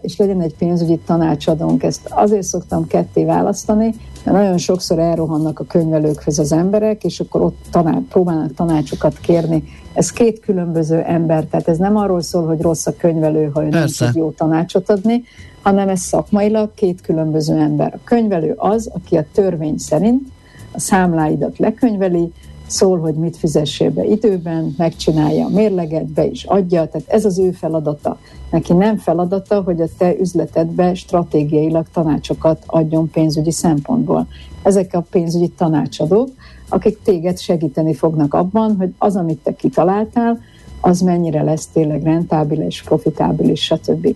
és 0.02 0.18
legyen 0.18 0.42
egy 0.42 0.56
pénzügyi 0.56 1.00
tanácsadónk. 1.06 1.84
Ezt 1.84 2.08
azért 2.10 2.44
szoktam 2.44 2.88
ketté 2.88 3.26
választani, 3.26 3.94
mert 4.24 4.38
nagyon 4.38 4.58
sokszor 4.58 5.00
elrohannak 5.00 5.60
a 5.60 5.64
könyvelőkhöz 5.64 6.40
az 6.40 6.52
emberek, 6.52 7.04
és 7.04 7.20
akkor 7.20 7.42
ott 7.42 7.58
taná- 7.72 8.04
próbálnak 8.10 8.54
tanácsokat 8.54 9.20
kérni. 9.20 9.64
Ez 9.94 10.12
két 10.12 10.40
különböző 10.40 11.00
ember, 11.00 11.44
tehát 11.44 11.68
ez 11.68 11.78
nem 11.78 11.96
arról 11.96 12.22
szól, 12.22 12.46
hogy 12.46 12.62
rossz 12.62 12.88
a 12.88 12.96
könyvelő, 12.96 13.50
ha 13.54 13.64
ő 13.64 13.68
nem 13.70 13.88
tud 13.98 14.16
jó 14.16 14.30
tanácsot 14.30 14.90
adni, 14.90 15.24
hanem 15.62 15.90
ez 15.90 16.00
szakmailag 16.00 16.74
két 16.74 17.02
különböző 17.02 17.56
ember. 17.58 17.94
A 17.94 18.00
könyvelő 18.04 18.54
az, 18.58 18.90
aki 18.94 19.18
a 19.18 19.26
törvény 19.34 19.78
szerint 19.78 20.28
a 20.72 20.80
számláidat 20.80 21.58
lekönyveli, 21.58 22.32
szól, 22.72 23.00
hogy 23.00 23.14
mit 23.14 23.38
fizessél 23.38 23.90
be 23.90 24.04
időben, 24.04 24.74
megcsinálja 24.78 25.46
a 25.46 25.50
mérleget, 25.50 26.06
be 26.06 26.26
is 26.26 26.44
adja, 26.44 26.88
tehát 26.88 27.08
ez 27.08 27.26
az 27.26 27.40
ő 27.40 27.52
feladata. 27.52 28.18
Neki 28.52 28.74
nem 28.74 28.98
feladata, 28.98 29.62
hogy 29.62 29.82
a 29.82 29.88
te 29.98 30.16
üzletedbe 30.20 30.94
stratégiailag 30.94 31.86
tanácsokat 31.94 32.64
adjon 32.66 33.10
pénzügyi 33.10 33.52
szempontból. 33.52 34.28
Ezek 34.64 34.94
a 34.94 35.06
pénzügyi 35.10 35.50
tanácsadók, 35.50 36.30
akik 36.70 37.02
téged 37.02 37.40
segíteni 37.40 37.94
fognak 37.94 38.34
abban, 38.34 38.76
hogy 38.76 38.94
az, 38.98 39.16
amit 39.16 39.40
te 39.44 39.54
kitaláltál, 39.54 40.40
az 40.82 41.00
mennyire 41.00 41.42
lesz 41.44 41.68
tényleg 41.68 42.04
rentábilis, 42.04 42.84
profitábilis, 42.84 43.64
stb. 43.64 44.16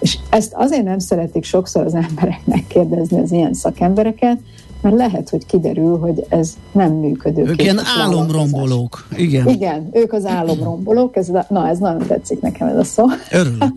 És 0.00 0.18
ezt 0.30 0.52
azért 0.54 0.84
nem 0.84 0.98
szeretik 0.98 1.44
sokszor 1.44 1.84
az 1.84 1.94
emberek 1.94 2.40
megkérdezni 2.44 3.20
az 3.20 3.32
ilyen 3.32 3.54
szakembereket, 3.54 4.38
mert 4.80 4.96
lehet, 4.96 5.28
hogy 5.28 5.46
kiderül, 5.46 5.98
hogy 5.98 6.26
ez 6.28 6.56
nem 6.72 6.92
működő. 6.92 7.42
Ők 7.42 7.62
ilyen 7.62 7.80
álomrombolók. 7.98 9.06
Igen. 9.16 9.48
Igen, 9.48 9.88
ők 9.92 10.12
az 10.12 10.24
álomrombolók. 10.24 11.16
Ez, 11.16 11.30
na, 11.48 11.68
ez 11.68 11.78
nagyon 11.78 12.06
tetszik 12.06 12.40
nekem 12.40 12.68
ez 12.68 12.76
a 12.76 12.84
szó. 12.84 13.04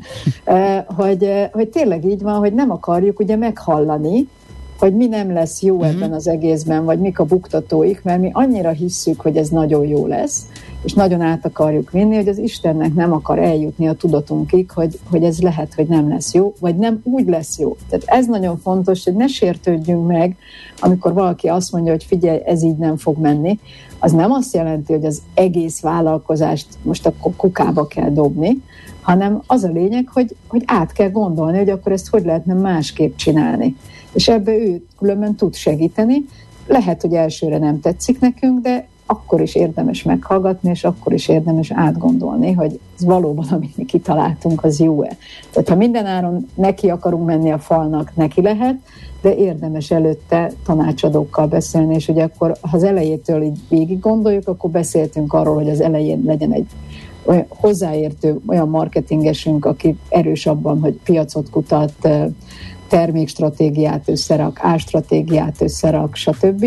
hogy, 0.98 1.50
hogy 1.52 1.68
tényleg 1.68 2.06
így 2.06 2.22
van, 2.22 2.36
hogy 2.36 2.54
nem 2.54 2.72
akarjuk 2.72 3.20
ugye 3.20 3.36
meghallani, 3.36 4.28
hogy 4.80 4.96
mi 4.96 5.08
nem 5.08 5.34
lesz 5.34 5.62
jó 5.62 5.78
mm-hmm. 5.78 5.90
ebben 5.90 6.14
az 6.14 6.28
egészben, 6.28 6.86
vagy 6.86 7.00
mik 7.00 7.20
a 7.20 7.26
buktatóik, 7.26 8.04
mert 8.04 8.22
mi 8.22 8.30
annyira 8.34 8.70
hisszük, 8.70 9.22
hogy 9.22 9.38
ez 9.38 9.50
nagyon 9.50 9.86
jó 9.88 10.08
lesz, 10.08 10.46
és 10.84 10.94
nagyon 10.94 11.22
át 11.22 11.46
akarjuk 11.46 11.92
vinni, 11.92 12.16
hogy 12.16 12.28
az 12.28 12.38
Istennek 12.38 12.94
nem 12.94 13.14
akar 13.14 13.40
eljutni 13.40 13.88
a 13.88 13.94
tudatunkig, 13.94 14.72
hogy, 14.72 15.00
hogy 15.10 15.24
ez 15.24 15.42
lehet, 15.42 15.74
hogy 15.74 15.88
nem 15.88 16.10
lesz 16.10 16.34
jó, 16.34 16.54
vagy 16.60 16.76
nem 16.76 17.02
úgy 17.04 17.28
lesz 17.28 17.60
jó. 17.60 17.78
Tehát 17.90 18.06
ez 18.06 18.26
nagyon 18.26 18.58
fontos, 18.58 19.04
hogy 19.04 19.16
ne 19.16 19.28
sértődjünk 19.28 20.08
meg, 20.08 20.36
amikor 20.80 21.14
valaki 21.14 21.48
azt 21.48 21.72
mondja, 21.72 21.92
hogy 21.92 22.04
figyelj, 22.04 22.40
ez 22.46 22.64
így 22.64 22.78
nem 22.78 22.98
fog 22.98 23.18
menni, 23.18 23.60
az 24.00 24.12
nem 24.12 24.32
azt 24.32 24.54
jelenti, 24.54 24.94
hogy 24.94 25.06
az 25.06 25.22
egész 25.34 25.82
vállalkozást 25.82 26.68
most 26.82 27.06
akkor 27.06 27.36
kukába 27.36 27.88
kell 27.88 28.10
dobni, 28.10 28.64
hanem 29.02 29.42
az 29.48 29.64
a 29.64 29.72
lényeg, 29.72 30.08
hogy, 30.14 30.36
hogy 30.48 30.64
át 30.66 30.92
kell 30.92 31.10
gondolni, 31.10 31.58
hogy 31.58 31.70
akkor 31.70 31.92
ezt 31.92 32.10
hogy 32.10 32.26
lehetne 32.26 32.54
másképp 32.54 33.16
csinálni. 33.16 33.76
És 34.14 34.28
ebbe 34.28 34.52
ő 34.52 34.82
különben 34.98 35.36
tud 35.36 35.56
segíteni. 35.56 36.26
Lehet, 36.68 37.02
hogy 37.02 37.14
elsőre 37.14 37.58
nem 37.58 37.80
tetszik 37.80 38.20
nekünk, 38.20 38.62
de 38.62 38.88
akkor 39.12 39.42
is 39.42 39.56
érdemes 39.56 40.04
meghallgatni, 40.04 40.70
és 40.70 40.84
akkor 40.84 41.14
is 41.14 41.28
érdemes 41.28 41.72
átgondolni, 41.72 42.52
hogy 42.52 42.80
ez 42.98 43.06
valóban, 43.06 43.46
amit 43.52 43.78
mi 43.78 43.86
kitaláltunk, 43.86 44.64
az 44.64 44.80
jó-e. 44.80 45.18
Tehát 45.52 45.70
ha 45.70 45.76
minden 45.76 46.06
áron 46.06 46.48
neki 46.54 46.90
akarunk 46.90 47.26
menni 47.26 47.52
a 47.52 47.60
falnak, 47.60 48.12
neki 48.16 48.42
lehet, 48.42 48.76
de 49.22 49.36
érdemes 49.36 49.92
előtte 49.92 50.52
tanácsadókkal 50.66 51.48
beszélni, 51.48 51.96
és 51.96 52.08
ugye 52.08 52.24
akkor, 52.24 52.58
ha 52.62 52.78
az 52.78 52.84
elejétől 52.84 53.42
így 53.42 53.60
végig 53.70 54.00
gondoljuk, 54.00 54.48
akkor 54.48 54.70
beszéltünk 54.70 55.34
arról, 55.34 55.56
hogy 55.56 55.70
az 55.70 55.82
elején 55.82 56.24
legyen 56.26 56.52
egy 56.52 56.68
olyan 57.24 57.46
hozzáértő 57.50 58.40
olyan 58.48 58.70
marketingesünk, 58.70 59.66
aki 59.66 59.98
erős 60.10 60.46
abban, 60.46 60.80
hogy 60.80 61.00
piacot 61.04 61.50
kutat, 61.50 62.08
termékstratégiát 62.90 64.10
összerak, 64.10 64.60
árstratégiát 64.62 65.62
összerak, 65.62 66.16
stb. 66.16 66.66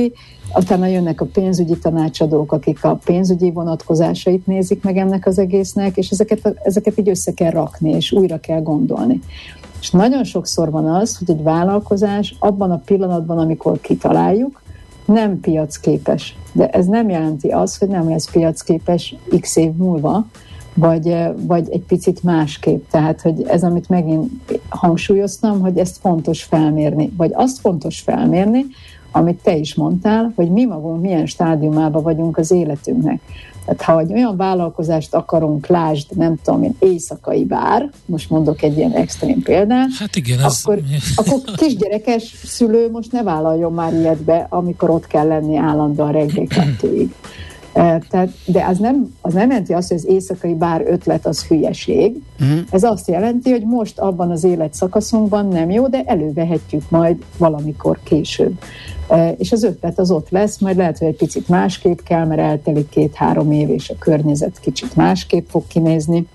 Utána 0.56 0.86
jönnek 0.86 1.20
a 1.20 1.26
pénzügyi 1.32 1.78
tanácsadók, 1.78 2.52
akik 2.52 2.84
a 2.84 2.98
pénzügyi 3.04 3.50
vonatkozásait 3.50 4.46
nézik 4.46 4.82
meg 4.82 4.96
ennek 4.96 5.26
az 5.26 5.38
egésznek, 5.38 5.96
és 5.96 6.10
ezeket, 6.10 6.60
ezeket 6.62 6.98
így 6.98 7.08
össze 7.08 7.32
kell 7.32 7.50
rakni, 7.50 7.90
és 7.90 8.12
újra 8.12 8.40
kell 8.40 8.62
gondolni. 8.62 9.20
És 9.80 9.90
nagyon 9.90 10.24
sokszor 10.24 10.70
van 10.70 10.86
az, 10.86 11.18
hogy 11.18 11.30
egy 11.30 11.42
vállalkozás 11.42 12.34
abban 12.38 12.70
a 12.70 12.82
pillanatban, 12.84 13.38
amikor 13.38 13.80
kitaláljuk, 13.80 14.62
nem 15.04 15.40
piacképes. 15.40 16.36
De 16.52 16.68
ez 16.68 16.86
nem 16.86 17.08
jelenti 17.08 17.48
azt, 17.48 17.78
hogy 17.78 17.88
nem 17.88 18.08
lesz 18.08 18.30
piacképes 18.30 19.14
x 19.40 19.56
év 19.56 19.72
múlva, 19.72 20.26
vagy, 20.74 21.16
vagy 21.36 21.70
egy 21.70 21.82
picit 21.82 22.22
másképp. 22.22 22.90
Tehát, 22.90 23.20
hogy 23.20 23.42
ez, 23.46 23.62
amit 23.62 23.88
megint 23.88 24.30
hangsúlyoztam, 24.68 25.60
hogy 25.60 25.78
ezt 25.78 25.98
fontos 26.00 26.42
felmérni, 26.42 27.12
vagy 27.16 27.30
azt 27.34 27.58
fontos 27.58 28.00
felmérni, 28.00 28.64
amit 29.10 29.40
te 29.42 29.56
is 29.56 29.74
mondtál, 29.74 30.32
hogy 30.34 30.50
mi 30.50 30.64
magunk 30.64 31.00
milyen 31.00 31.26
stádiumában 31.26 32.02
vagyunk 32.02 32.38
az 32.38 32.50
életünknek. 32.50 33.20
Tehát 33.64 33.82
ha 33.82 33.98
egy 33.98 34.12
olyan 34.12 34.36
vállalkozást 34.36 35.14
akarunk, 35.14 35.66
lásd, 35.66 36.16
nem 36.16 36.36
tudom 36.42 36.62
én, 36.62 36.76
éjszakai 36.78 37.44
bár, 37.44 37.90
most 38.06 38.30
mondok 38.30 38.62
egy 38.62 38.76
ilyen 38.76 38.92
extrém 38.92 39.42
példát, 39.42 39.88
hát 39.98 40.16
igen, 40.16 40.38
akkor, 40.38 40.78
ez... 40.78 41.02
akkor 41.14 41.54
kisgyerekes 41.56 42.34
szülő 42.44 42.90
most 42.90 43.12
ne 43.12 43.22
vállaljon 43.22 43.72
már 43.72 43.92
ilyet 43.92 44.22
be, 44.22 44.46
amikor 44.50 44.90
ott 44.90 45.06
kell 45.06 45.26
lenni 45.26 45.56
állandóan 45.56 46.12
reggel 46.12 46.46
kettőig. 46.46 47.14
Tehát, 47.72 48.28
de 48.46 48.64
az 48.64 48.78
nem, 48.78 49.14
az 49.20 49.32
nem 49.32 49.48
jelenti 49.48 49.72
azt, 49.72 49.88
hogy 49.88 49.96
az 49.96 50.06
éjszakai 50.06 50.54
bár 50.54 50.82
ötlet 50.86 51.26
az 51.26 51.44
hülyeség. 51.44 52.22
Uh-huh. 52.40 52.58
Ez 52.70 52.82
azt 52.82 53.08
jelenti, 53.08 53.50
hogy 53.50 53.64
most 53.64 53.98
abban 53.98 54.30
az 54.30 54.44
életszakaszunkban 54.44 55.46
nem 55.46 55.70
jó, 55.70 55.88
de 55.88 56.02
elővehetjük 56.06 56.90
majd 56.90 57.16
valamikor 57.36 57.98
később. 58.02 58.52
És 59.36 59.52
az 59.52 59.62
ötlet 59.62 59.98
az 59.98 60.10
ott 60.10 60.30
lesz, 60.30 60.58
majd 60.58 60.76
lehet, 60.76 60.98
hogy 60.98 61.08
egy 61.08 61.16
picit 61.16 61.48
másképp 61.48 61.98
kell, 61.98 62.24
mert 62.24 62.40
eltelik 62.40 62.88
két-három 62.88 63.52
év, 63.52 63.70
és 63.70 63.90
a 63.90 63.98
környezet 63.98 64.60
kicsit 64.60 64.96
másképp 64.96 65.48
fog 65.48 65.66
kinézni. 65.66 66.26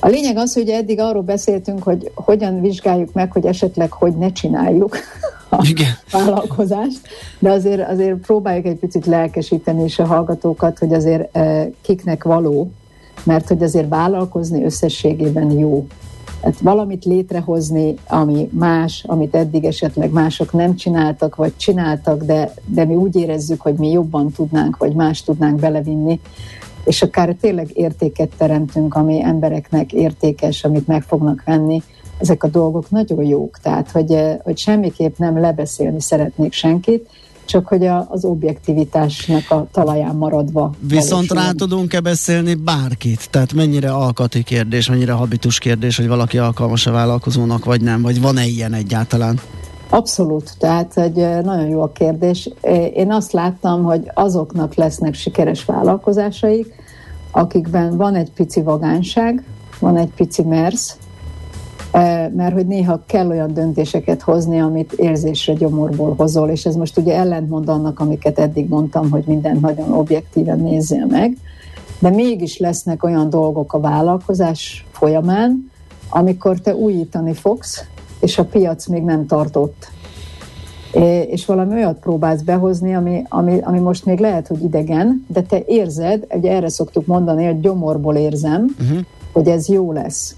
A 0.00 0.08
lényeg 0.08 0.36
az, 0.36 0.54
hogy 0.54 0.68
eddig 0.68 1.00
arról 1.00 1.22
beszéltünk, 1.22 1.82
hogy 1.82 2.10
hogyan 2.14 2.60
vizsgáljuk 2.60 3.12
meg, 3.12 3.32
hogy 3.32 3.46
esetleg 3.46 3.92
hogy 3.92 4.16
ne 4.16 4.32
csináljuk 4.32 4.96
a 5.50 5.66
Igen. 5.68 5.90
vállalkozást, 6.12 7.00
de 7.38 7.50
azért, 7.50 7.88
azért 7.88 8.14
próbáljuk 8.14 8.66
egy 8.66 8.76
picit 8.76 9.06
lelkesíteni 9.06 9.84
is 9.84 9.98
a 9.98 10.06
hallgatókat, 10.06 10.78
hogy 10.78 10.92
azért 10.92 11.36
eh, 11.36 11.66
kiknek 11.80 12.24
való, 12.24 12.70
mert 13.24 13.48
hogy 13.48 13.62
azért 13.62 13.88
vállalkozni 13.88 14.64
összességében 14.64 15.50
jó. 15.50 15.86
Hát 16.42 16.58
valamit 16.60 17.04
létrehozni, 17.04 17.94
ami 18.06 18.48
más, 18.52 19.04
amit 19.06 19.34
eddig 19.34 19.64
esetleg 19.64 20.10
mások 20.10 20.52
nem 20.52 20.76
csináltak, 20.76 21.36
vagy 21.36 21.56
csináltak, 21.56 22.22
de, 22.22 22.54
de 22.64 22.84
mi 22.84 22.94
úgy 22.94 23.16
érezzük, 23.16 23.60
hogy 23.60 23.74
mi 23.74 23.90
jobban 23.90 24.30
tudnánk, 24.30 24.76
vagy 24.76 24.94
más 24.94 25.22
tudnánk 25.22 25.60
belevinni, 25.60 26.20
és 26.84 27.02
akár 27.02 27.36
tényleg 27.40 27.70
értéket 27.72 28.30
teremtünk, 28.36 28.94
ami 28.94 29.22
embereknek 29.22 29.92
értékes, 29.92 30.64
amit 30.64 30.86
meg 30.86 31.02
fognak 31.02 31.42
venni, 31.44 31.82
ezek 32.20 32.44
a 32.44 32.48
dolgok 32.48 32.90
nagyon 32.90 33.24
jók, 33.24 33.58
tehát 33.62 33.90
hogy, 33.90 34.16
hogy 34.42 34.58
semmiképp 34.58 35.18
nem 35.18 35.40
lebeszélni 35.40 36.00
szeretnék 36.00 36.52
senkit, 36.52 37.08
csak 37.44 37.66
hogy 37.66 37.86
a, 37.86 38.06
az 38.10 38.24
objektivitásnak 38.24 39.50
a 39.50 39.66
talaján 39.72 40.16
maradva. 40.16 40.72
Viszont 40.80 41.28
valósul. 41.28 41.36
rá 41.36 41.52
tudunk-e 41.52 42.00
beszélni 42.00 42.54
bárkit? 42.54 43.30
Tehát 43.30 43.52
mennyire 43.52 43.90
alkati 43.92 44.42
kérdés, 44.42 44.88
mennyire 44.88 45.12
habitus 45.12 45.58
kérdés, 45.58 45.96
hogy 45.96 46.08
valaki 46.08 46.38
alkalmas 46.38 46.86
a 46.86 46.90
vállalkozónak, 46.90 47.64
vagy 47.64 47.80
nem, 47.80 48.02
vagy 48.02 48.20
van-e 48.20 48.46
ilyen 48.46 48.72
egyáltalán? 48.72 49.40
Abszolút, 49.88 50.52
tehát 50.58 50.98
egy 50.98 51.42
nagyon 51.42 51.68
jó 51.68 51.82
a 51.82 51.92
kérdés. 51.92 52.50
Én 52.94 53.12
azt 53.12 53.32
láttam, 53.32 53.82
hogy 53.82 54.10
azoknak 54.14 54.74
lesznek 54.74 55.14
sikeres 55.14 55.64
vállalkozásaik, 55.64 56.74
akikben 57.30 57.96
van 57.96 58.14
egy 58.14 58.30
pici 58.30 58.62
vagánság, 58.62 59.44
van 59.78 59.96
egy 59.96 60.10
pici 60.16 60.42
mersz, 60.42 60.96
mert 62.34 62.52
hogy 62.52 62.66
néha 62.66 63.00
kell 63.06 63.28
olyan 63.28 63.54
döntéseket 63.54 64.22
hozni, 64.22 64.60
amit 64.60 64.92
érzésre 64.92 65.52
gyomorból 65.52 66.14
hozol, 66.16 66.48
és 66.48 66.66
ez 66.66 66.76
most 66.76 66.98
ugye 66.98 67.14
ellentmond 67.14 67.68
annak, 67.68 68.00
amiket 68.00 68.38
eddig 68.38 68.68
mondtam, 68.68 69.10
hogy 69.10 69.24
mindent 69.26 69.60
nagyon 69.60 69.92
objektíven 69.92 70.60
nézzél 70.60 71.06
meg, 71.06 71.36
de 71.98 72.10
mégis 72.10 72.58
lesznek 72.58 73.04
olyan 73.04 73.30
dolgok 73.30 73.72
a 73.72 73.80
vállalkozás 73.80 74.86
folyamán, 74.90 75.70
amikor 76.10 76.58
te 76.60 76.74
újítani 76.74 77.32
fogsz, 77.32 77.84
és 78.20 78.38
a 78.38 78.44
piac 78.44 78.86
még 78.86 79.02
nem 79.02 79.26
tartott. 79.26 79.90
És 81.26 81.46
valami 81.46 81.74
olyat 81.74 81.98
próbálsz 81.98 82.40
behozni, 82.40 82.94
ami, 82.94 83.22
ami, 83.28 83.58
ami 83.62 83.78
most 83.78 84.04
még 84.04 84.18
lehet, 84.18 84.46
hogy 84.46 84.62
idegen, 84.62 85.24
de 85.28 85.42
te 85.42 85.62
érzed, 85.66 86.26
ugye 86.30 86.52
erre 86.52 86.68
szoktuk 86.68 87.06
mondani, 87.06 87.44
hogy 87.44 87.60
gyomorból 87.60 88.14
érzem, 88.14 88.76
uh-huh. 88.80 88.98
hogy 89.32 89.48
ez 89.48 89.68
jó 89.68 89.92
lesz. 89.92 90.36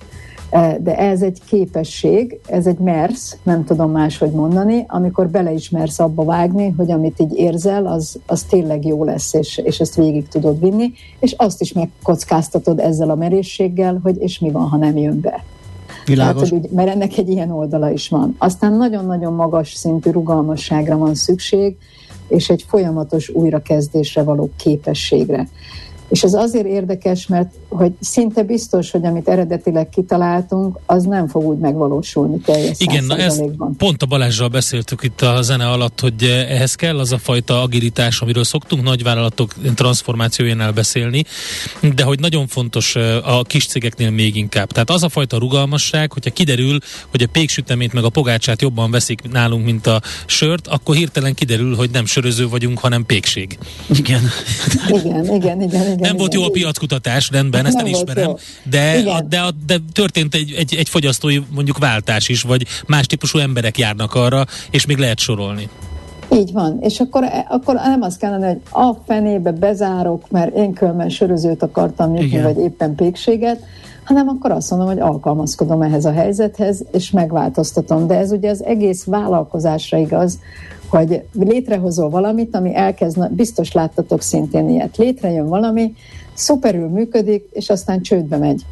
De 0.81 0.97
ez 0.97 1.23
egy 1.23 1.39
képesség, 1.47 2.41
ez 2.47 2.67
egy 2.67 2.79
mersz, 2.79 3.37
nem 3.43 3.65
tudom 3.65 3.91
máshogy 3.91 4.31
mondani, 4.31 4.85
amikor 4.89 5.29
beleismersz 5.29 5.99
abba 5.99 6.25
vágni, 6.25 6.75
hogy 6.77 6.91
amit 6.91 7.21
így 7.21 7.35
érzel, 7.35 7.87
az, 7.87 8.19
az 8.27 8.43
tényleg 8.43 8.87
jó 8.87 9.05
lesz, 9.05 9.35
és, 9.35 9.61
és 9.65 9.81
ezt 9.81 9.95
végig 9.95 10.29
tudod 10.29 10.61
vinni, 10.61 10.93
és 11.21 11.35
azt 11.37 11.61
is 11.61 11.73
megkockáztatod 11.73 12.79
ezzel 12.79 13.11
a 13.11 13.15
merészséggel, 13.15 14.01
hogy 14.03 14.17
és 14.21 14.39
mi 14.39 14.51
van, 14.51 14.69
ha 14.69 14.77
nem 14.77 14.97
jön 14.97 15.21
be. 15.21 15.45
Világos. 16.07 16.49
Tehát, 16.49 16.65
hogy, 16.65 16.73
mert 16.73 16.89
ennek 16.89 17.19
egy 17.19 17.29
ilyen 17.29 17.51
oldala 17.51 17.91
is 17.91 18.09
van. 18.09 18.35
Aztán 18.39 18.73
nagyon-nagyon 18.73 19.33
magas 19.33 19.73
szintű 19.73 20.11
rugalmasságra 20.11 20.99
van 20.99 21.15
szükség, 21.15 21.77
és 22.29 22.49
egy 22.49 22.65
folyamatos 22.69 23.29
újrakezdésre 23.29 24.23
való 24.23 24.51
képességre. 24.57 25.49
És 26.13 26.23
ez 26.23 26.35
azért 26.35 26.67
érdekes, 26.67 27.27
mert 27.27 27.51
hogy 27.69 27.93
szinte 28.01 28.43
biztos, 28.43 28.91
hogy 28.91 29.07
amit 29.07 29.29
eredetileg 29.29 29.89
kitaláltunk, 29.89 30.79
az 30.87 31.05
nem 31.05 31.29
fog 31.29 31.45
úgy 31.45 31.59
megvalósulni 31.59 32.39
teljes 32.39 32.77
Igen, 32.81 33.05
na 33.05 33.17
ezt 33.17 33.43
pont 33.77 34.03
a 34.03 34.07
Balázsral 34.07 34.49
beszéltük 34.49 35.03
itt 35.03 35.21
a 35.21 35.43
zene 35.43 35.71
alatt, 35.71 36.01
hogy 36.01 36.23
ehhez 36.49 36.75
kell 36.75 36.99
az 36.99 37.13
a 37.13 37.19
fajta 37.19 37.63
agilitás, 37.63 38.21
amiről 38.21 38.45
szoktunk 38.45 38.83
nagyvállalatok 38.83 39.55
transformációjánál 39.75 40.73
beszélni, 40.73 41.25
de 41.95 42.05
hogy 42.05 42.21
nagyon 42.21 42.47
fontos 42.47 42.97
a 43.25 43.43
kis 43.43 43.67
cégeknél 43.67 44.11
még 44.11 44.37
inkább. 44.37 44.73
Tehát 44.73 44.91
az 44.91 45.03
a 45.03 45.09
fajta 45.09 45.39
rugalmasság, 45.39 46.13
hogyha 46.13 46.31
kiderül, 46.31 46.79
hogy 47.11 47.23
a 47.23 47.29
péksüteményt 47.33 47.93
meg 47.93 48.05
a 48.05 48.09
pogácsát 48.09 48.63
jobban 48.63 48.91
veszik 48.91 49.23
nálunk, 49.31 49.65
mint 49.65 49.87
a 49.87 50.01
sört, 50.27 50.67
akkor 50.67 50.95
hirtelen 50.95 51.35
kiderül, 51.35 51.77
hogy 51.77 51.91
nem 51.91 52.07
söröző 52.07 52.49
vagyunk, 52.49 52.79
hanem 52.79 53.07
pékség. 53.07 53.59
Igen. 53.89 54.23
Igen, 54.89 55.35
igen, 55.35 55.61
igen. 55.61 55.93
igen 55.93 56.02
nem 56.03 56.17
volt 56.17 56.35
jó 56.35 56.43
a 56.43 56.51
piackutatás, 56.51 57.31
rendben, 57.31 57.67
ezt 57.67 57.77
nem 57.77 57.85
elismerem, 57.85 58.37
de, 58.63 59.03
a, 59.07 59.21
de, 59.21 59.41
a, 59.41 59.51
de 59.67 59.77
történt 59.93 60.35
egy, 60.35 60.55
egy, 60.59 60.75
egy 60.75 60.89
fogyasztói 60.89 61.39
mondjuk 61.55 61.79
váltás 61.79 62.29
is, 62.29 62.43
vagy 62.43 62.67
más 62.87 63.07
típusú 63.07 63.39
emberek 63.39 63.79
járnak 63.79 64.15
arra, 64.15 64.47
és 64.71 64.87
még 64.87 64.97
lehet 64.97 65.19
sorolni. 65.19 65.69
Így 66.33 66.53
van, 66.53 66.79
és 66.81 67.01
akkor, 67.01 67.25
akkor 67.49 67.75
nem 67.75 68.03
azt 68.03 68.19
kellene, 68.19 68.47
hogy 68.47 68.61
a 68.71 68.95
fenébe 69.07 69.53
bezárok, 69.53 70.31
mert 70.31 70.57
én 70.57 70.73
különben 70.73 71.09
sörözőt 71.09 71.63
akartam 71.63 72.13
nyitni, 72.13 72.43
vagy 72.43 72.59
éppen 72.59 72.95
pékséget, 72.95 73.61
hanem 74.13 74.29
akkor 74.29 74.51
azt 74.51 74.71
mondom, 74.71 74.89
hogy 74.89 75.01
alkalmazkodom 75.01 75.83
ehhez 75.83 76.05
a 76.05 76.13
helyzethez, 76.13 76.85
és 76.93 77.11
megváltoztatom. 77.11 78.07
De 78.07 78.19
ez 78.19 78.33
ugye 78.33 78.51
az 78.51 78.65
egész 78.65 79.05
vállalkozásra 79.05 79.99
igaz, 79.99 80.39
hogy 80.89 81.23
létrehozol 81.33 82.11
valamit, 82.11 82.57
ami 82.57 82.75
elkezd, 82.75 83.31
biztos 83.31 83.73
láttatok 83.73 84.23
szintén 84.23 84.69
ilyet, 84.69 84.97
létrejön 84.97 85.49
valami, 85.49 85.95
szuperül 86.35 86.89
működik, 86.89 87.49
és 87.53 87.71
aztán 87.71 88.03
csődbe 88.03 88.37
megy. 88.37 88.65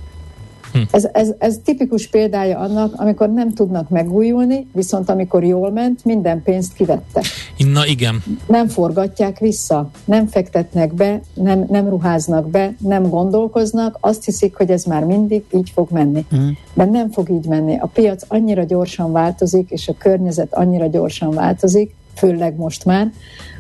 Hm. 0.73 0.79
Ez, 0.91 1.09
ez, 1.13 1.33
ez 1.39 1.61
tipikus 1.65 2.09
példája 2.09 2.59
annak, 2.59 2.95
amikor 2.97 3.33
nem 3.33 3.53
tudnak 3.53 3.89
megújulni, 3.89 4.67
viszont 4.73 5.11
amikor 5.11 5.45
jól 5.45 5.71
ment, 5.71 6.05
minden 6.05 6.43
pénzt 6.43 6.73
kivettek. 6.73 7.25
Na 7.73 7.87
igen. 7.87 8.23
Nem 8.47 8.69
forgatják 8.69 9.39
vissza, 9.39 9.91
nem 10.05 10.27
fektetnek 10.27 10.95
be, 10.95 11.21
nem, 11.35 11.65
nem 11.69 11.89
ruháznak 11.89 12.51
be, 12.51 12.75
nem 12.79 13.09
gondolkoznak, 13.09 13.99
azt 14.01 14.25
hiszik, 14.25 14.55
hogy 14.55 14.71
ez 14.71 14.85
már 14.85 15.05
mindig 15.05 15.45
így 15.55 15.71
fog 15.75 15.89
menni. 15.91 16.25
Hm. 16.31 16.37
De 16.75 16.85
nem 16.85 17.11
fog 17.11 17.31
így 17.31 17.47
menni. 17.47 17.79
A 17.79 17.87
piac 17.87 18.25
annyira 18.29 18.65
gyorsan 18.65 19.13
változik, 19.13 19.71
és 19.71 19.89
a 19.89 19.95
környezet 19.99 20.55
annyira 20.55 20.87
gyorsan 20.87 21.31
változik, 21.31 21.95
főleg 22.15 22.57
most 22.57 22.85
már, 22.85 23.13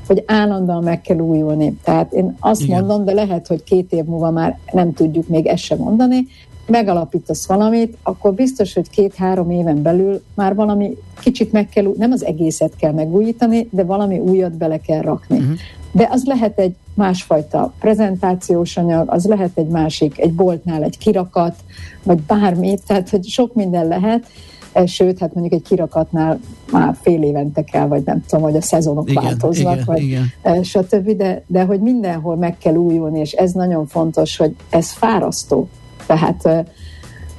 hogy 0.06 0.22
állandóan 0.26 0.82
meg 0.82 1.00
kell 1.00 1.18
újulni. 1.18 1.78
Tehát 1.82 2.12
én 2.12 2.36
azt 2.40 2.62
Igen. 2.62 2.78
mondom, 2.78 3.04
de 3.04 3.12
lehet, 3.12 3.46
hogy 3.46 3.62
két 3.62 3.92
év 3.92 4.04
múlva 4.04 4.30
már 4.30 4.58
nem 4.72 4.92
tudjuk 4.92 5.28
még 5.28 5.46
ezt 5.46 5.62
sem 5.62 5.78
mondani, 5.78 6.26
megalapítasz 6.66 7.46
valamit, 7.46 7.96
akkor 8.02 8.32
biztos, 8.34 8.74
hogy 8.74 8.90
két-három 8.90 9.50
éven 9.50 9.82
belül 9.82 10.22
már 10.34 10.54
valami 10.54 10.96
kicsit 11.20 11.52
meg 11.52 11.68
kell, 11.68 11.92
nem 11.96 12.12
az 12.12 12.24
egészet 12.24 12.76
kell 12.76 12.92
megújítani, 12.92 13.68
de 13.70 13.84
valami 13.84 14.18
újat 14.18 14.56
bele 14.56 14.80
kell 14.80 15.00
rakni. 15.00 15.38
Uh-huh. 15.38 15.56
De 15.92 16.08
az 16.10 16.24
lehet 16.24 16.58
egy 16.58 16.74
másfajta 16.94 17.72
prezentációs 17.80 18.76
anyag, 18.76 19.10
az 19.10 19.26
lehet 19.26 19.50
egy 19.54 19.68
másik, 19.68 20.18
egy 20.18 20.32
boltnál 20.32 20.82
egy 20.82 20.98
kirakat, 20.98 21.54
vagy 22.02 22.20
bármi, 22.20 22.78
tehát 22.86 23.08
hogy 23.08 23.24
sok 23.24 23.54
minden 23.54 23.88
lehet, 23.88 24.26
Eh, 24.72 24.86
sőt, 24.86 25.18
hát 25.18 25.34
mondjuk 25.34 25.54
egy 25.60 25.68
kirakatnál 25.68 26.40
már 26.72 26.96
fél 27.00 27.22
évente 27.22 27.64
kell, 27.64 27.86
vagy 27.86 28.02
nem 28.04 28.24
tudom, 28.28 28.44
hogy 28.44 28.56
a 28.56 28.60
szezonok 28.60 29.10
igen, 29.10 29.22
változnak, 29.22 29.72
igen, 29.72 29.84
vagy 29.86 30.02
igen. 30.02 30.32
Eh, 30.42 30.62
stb., 30.62 31.10
de, 31.10 31.42
de 31.46 31.64
hogy 31.64 31.80
mindenhol 31.80 32.36
meg 32.36 32.58
kell 32.58 32.74
újulni, 32.74 33.18
és 33.18 33.32
ez 33.32 33.52
nagyon 33.52 33.86
fontos, 33.86 34.36
hogy 34.36 34.56
ez 34.70 34.90
fárasztó. 34.90 35.68
Tehát 36.10 36.46
eh, 36.46 36.64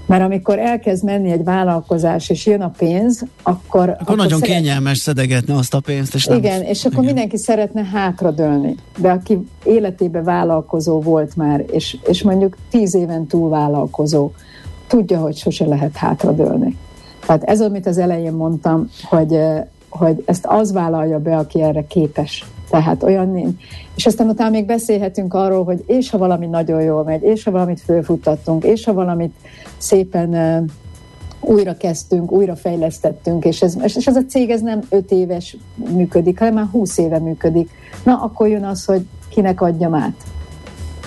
mert 0.06 0.24
amikor 0.24 0.60
elkezd 0.60 1.04
menni 1.04 1.32
egy 1.32 1.44
vállalkozás, 1.44 2.30
és 2.30 2.46
jön 2.46 2.62
a 2.62 2.72
pénz, 2.78 3.26
akkor... 3.44 3.82
Akkor, 3.82 3.96
akkor 4.00 4.16
nagyon 4.16 4.40
szeret... 4.40 4.56
kényelmes 4.56 4.98
szedegetni 4.98 5.54
azt 5.54 5.74
a 5.74 5.80
pénzt. 5.80 6.16
És 6.16 6.26
nem 6.26 6.38
igen, 6.38 6.62
és 6.62 6.86
akkor 6.86 7.04
igen. 7.04 7.14
mindenki 7.14 7.38
szeretne 7.38 7.84
hátradőlni. 7.84 8.76
De 8.98 9.12
aki 9.12 9.48
életében 9.64 10.24
vállalkozó 10.24 11.02
volt 11.02 11.36
már, 11.36 11.64
és, 11.72 11.98
és 12.08 12.24
mondjuk 12.24 12.58
tíz 12.70 12.96
éven 12.96 13.28
túl 13.28 13.50
vállalkozó, 13.50 14.32
tudja, 14.88 15.20
hogy 15.20 15.38
sose 15.38 15.66
lehet 15.66 15.96
hátradőlni. 15.96 16.78
Tehát 17.26 17.44
ez, 17.44 17.62
amit 17.62 17.88
az 17.88 17.98
elején 17.98 18.34
mondtam, 18.34 18.90
hogy, 19.04 19.40
hogy 19.90 20.24
ezt 20.26 20.46
az 20.48 20.72
vállalja 20.72 21.20
be, 21.20 21.38
aki 21.38 21.62
erre 21.62 21.88
képes. 21.88 22.46
Tehát 22.72 23.04
olyan 23.04 23.32
nincs. 23.32 23.62
És 23.96 24.06
aztán 24.06 24.30
utána 24.30 24.50
még 24.50 24.66
beszélhetünk 24.66 25.34
arról, 25.34 25.64
hogy 25.64 25.84
és 25.88 26.10
ha 26.10 26.18
valami 26.18 26.46
nagyon 26.46 26.82
jól 26.82 27.04
megy, 27.04 27.24
és 27.24 27.44
ha 27.44 27.52
valamit 27.52 27.82
fölfuttattunk, 27.82 28.64
és 28.64 28.86
ha 28.86 28.94
valamit 28.94 29.34
szépen 29.78 30.36
újra 31.42 31.78
kezdtünk, 31.78 32.32
újra 32.32 32.56
fejlesztettünk, 32.56 33.46
és 33.46 33.62
ez, 33.62 33.78
és 33.84 34.08
ez 34.08 34.16
a 34.16 34.26
cég 34.30 34.50
ez 34.50 34.62
nem 34.62 34.80
öt 34.90 35.12
éves 35.12 35.58
működik, 35.94 36.40
hanem 36.40 36.54
már 36.54 36.68
húsz 36.72 36.98
éve 36.98 37.20
működik. 37.20 37.70
Na, 38.04 38.22
akkor 38.22 38.48
jön 38.48 38.64
az, 38.64 38.86
hogy 38.86 39.06
kinek 39.30 39.62
adjam 39.62 39.94
át. 39.94 40.16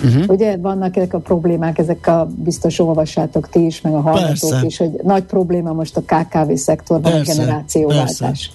Uh-huh. 0.03 0.23
Ugye 0.27 0.57
vannak 0.57 0.95
ezek 0.95 1.13
a 1.13 1.19
problémák, 1.19 1.77
ezek 1.77 2.07
a 2.07 2.27
biztos 2.35 2.79
olvassátok 2.79 3.49
ti 3.49 3.65
is, 3.65 3.81
meg 3.81 3.93
a 3.93 4.01
hallgatók 4.01 4.49
persze. 4.49 4.65
is, 4.65 4.77
hogy 4.77 4.99
nagy 5.03 5.23
probléma 5.23 5.73
most 5.73 5.97
a 5.97 6.01
KKV 6.01 6.53
szektorban 6.53 7.11
persze, 7.11 7.31
a 7.31 7.35
generációváltás. 7.35 8.17
Persze. 8.19 8.49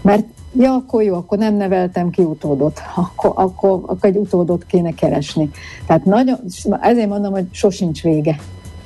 Mert 0.00 0.24
ja, 0.58 0.72
akkor 0.72 1.02
jó, 1.02 1.14
akkor 1.14 1.38
nem 1.38 1.54
neveltem 1.54 2.10
ki 2.10 2.22
utódot, 2.22 2.80
akkor, 2.96 3.32
akkor, 3.34 3.70
akkor 3.70 3.98
egy 4.08 4.16
utódot 4.16 4.66
kéne 4.66 4.94
keresni. 4.94 5.50
Tehát 5.86 6.04
nagyon, 6.04 6.38
ezért 6.80 7.08
mondom, 7.08 7.32
hogy 7.32 7.46
sosincs 7.50 8.02
vége. 8.02 8.38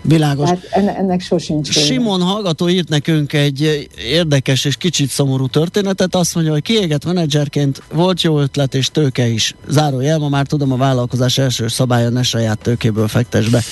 Világos. 0.03 0.49
Hát 0.49 0.65
ennek 0.73 1.21
sosincs. 1.21 1.71
Simon 1.71 2.21
hallgató 2.21 2.69
írt 2.69 2.89
nekünk 2.89 3.33
egy 3.33 3.89
érdekes 3.97 4.65
és 4.65 4.77
kicsit 4.77 5.11
szomorú 5.11 5.47
történetet. 5.47 6.15
Azt 6.15 6.35
mondja, 6.35 6.53
hogy 6.53 6.63
kiégett 6.63 7.05
menedzserként 7.05 7.83
volt 7.93 8.23
jó 8.23 8.41
ötlet 8.41 8.75
és 8.75 8.89
tőke 8.89 9.29
is. 9.29 9.55
Zárójel, 9.69 10.19
ma 10.19 10.29
már 10.29 10.47
tudom, 10.47 10.73
a 10.73 10.77
vállalkozás 10.77 11.39
első 11.39 11.69
szabálya 11.69 12.09
ne 12.09 12.23
saját 12.23 12.59
tőkéből 12.59 13.09
fektes 13.09 13.49
be. 13.49 13.63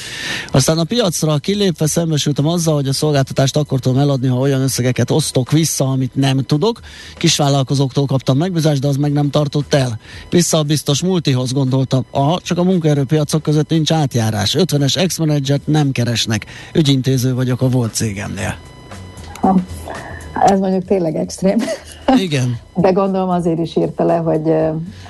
Aztán 0.50 0.78
a 0.78 0.84
piacra 0.84 1.38
kilépve 1.38 1.86
szembesültem 1.86 2.46
azzal, 2.46 2.74
hogy 2.74 2.88
a 2.88 2.92
szolgáltatást 2.92 3.56
akkor 3.56 3.80
tudom 3.80 3.98
eladni, 3.98 4.28
ha 4.28 4.36
olyan 4.36 4.60
összegeket 4.60 5.10
osztok 5.10 5.50
vissza, 5.50 5.84
amit 5.84 6.14
nem 6.14 6.42
tudok. 6.42 6.80
Kisvállalkozóktól 7.16 8.06
kaptam 8.06 8.36
megbízást, 8.36 8.80
de 8.80 8.88
az 8.88 8.96
meg 8.96 9.12
nem 9.12 9.30
tartott 9.30 9.74
el. 9.74 9.98
Vissza 10.30 10.58
a 10.58 10.62
biztos 10.62 11.02
multihoz 11.02 11.52
gondoltam. 11.52 12.04
Aha, 12.10 12.40
csak 12.42 12.58
a 12.58 12.62
munkaerőpiacok 12.62 13.42
között 13.42 13.70
nincs 13.70 13.92
átjárás. 13.92 14.54
50-es 14.58 14.96
ex 14.96 15.18
nem 15.64 15.92
keres 15.92 16.19
keresnek. 16.20 16.46
Ügyintéző 16.72 17.34
vagyok 17.34 17.60
a 17.62 17.68
volt 17.68 17.94
cégemnél. 17.94 18.56
Ez 20.34 20.58
mondjuk 20.58 20.84
tényleg 20.84 21.16
extrém. 21.16 21.58
Igen. 22.16 22.58
De 22.74 22.90
gondolom 22.90 23.28
azért 23.28 23.58
is 23.58 23.76
írta 23.76 24.04
le, 24.04 24.16
hogy, 24.16 24.54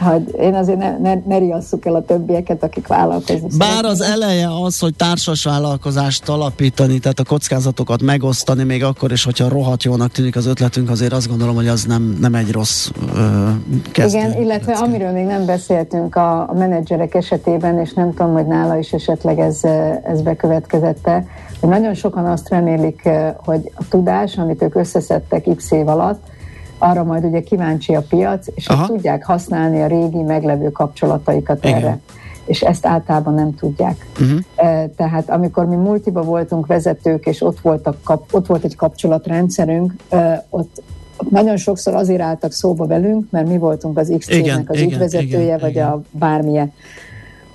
hogy 0.00 0.34
én 0.40 0.54
azért 0.54 0.78
ne, 0.78 0.98
ne, 0.98 1.14
ne 1.26 1.38
riasszuk 1.38 1.86
el 1.86 1.94
a 1.94 2.04
többieket, 2.04 2.62
akik 2.62 2.86
vállalkozni 2.86 3.48
Bár 3.58 3.84
az 3.84 4.00
eleje 4.00 4.48
az, 4.64 4.78
hogy 4.78 4.94
társas 4.94 5.44
vállalkozást 5.44 6.28
alapítani, 6.28 6.98
tehát 6.98 7.18
a 7.18 7.24
kockázatokat 7.24 8.02
megosztani, 8.02 8.62
még 8.62 8.84
akkor 8.84 9.12
is, 9.12 9.24
hogyha 9.24 9.48
rohadt 9.48 9.82
jónak 9.82 10.10
tűnik 10.10 10.36
az 10.36 10.46
ötletünk, 10.46 10.90
azért 10.90 11.12
azt 11.12 11.28
gondolom, 11.28 11.54
hogy 11.54 11.68
az 11.68 11.84
nem, 11.84 12.16
nem 12.20 12.34
egy 12.34 12.52
rossz 12.52 12.88
ö, 13.14 13.48
kezdő. 13.92 14.18
Igen, 14.18 14.42
illetve 14.42 14.72
lecke. 14.72 14.84
amiről 14.84 15.10
még 15.10 15.24
nem 15.24 15.46
beszéltünk 15.46 16.16
a, 16.16 16.48
a 16.48 16.54
menedzserek 16.54 17.14
esetében, 17.14 17.78
és 17.78 17.92
nem 17.92 18.14
tudom, 18.14 18.32
hogy 18.32 18.46
nála 18.46 18.78
is 18.78 18.92
esetleg 18.92 19.38
ez, 19.38 19.60
ez 20.04 20.22
bekövetkezette, 20.22 21.24
hogy 21.60 21.68
nagyon 21.68 21.94
sokan 21.94 22.26
azt 22.26 22.48
remélik, 22.48 23.08
hogy 23.44 23.70
a 23.74 23.82
tudás, 23.88 24.36
amit 24.36 24.62
ők 24.62 24.74
összeszedtek 24.74 25.46
x 25.56 25.70
év 25.70 25.88
alatt, 25.88 26.22
arra 26.80 27.04
majd 27.04 27.24
ugye 27.24 27.40
kíváncsi 27.40 27.94
a 27.94 28.02
piac, 28.08 28.46
és 28.54 28.66
hogy 28.66 28.86
tudják 28.86 29.24
használni 29.24 29.82
a 29.82 29.86
régi 29.86 30.22
meglevő 30.22 30.70
kapcsolataikat 30.70 31.64
Igen. 31.64 31.76
erre. 31.76 31.98
És 32.44 32.60
ezt 32.60 32.86
általában 32.86 33.34
nem 33.34 33.54
tudják. 33.54 34.06
Uh-huh. 34.20 34.40
Tehát 34.96 35.30
amikor 35.30 35.66
mi 35.66 35.76
multiba 35.76 36.22
voltunk 36.22 36.66
vezetők, 36.66 37.26
és 37.26 37.42
ott, 37.42 37.60
voltak, 37.60 37.96
ott 38.30 38.46
volt 38.46 38.64
egy 38.64 38.76
kapcsolatrendszerünk, 38.76 39.94
ott 40.48 40.82
nagyon 41.30 41.56
sokszor 41.56 41.94
azért 41.94 42.20
álltak 42.20 42.52
szóba 42.52 42.86
velünk, 42.86 43.30
mert 43.30 43.48
mi 43.48 43.58
voltunk 43.58 43.98
az 43.98 44.12
X 44.18 44.26
cégnek 44.26 44.70
az 44.70 44.76
igen, 44.76 44.88
ügyvezetője, 44.88 45.42
igen, 45.42 45.58
vagy 45.58 45.70
igen. 45.70 45.88
a 45.88 46.02
bármilyen. 46.10 46.72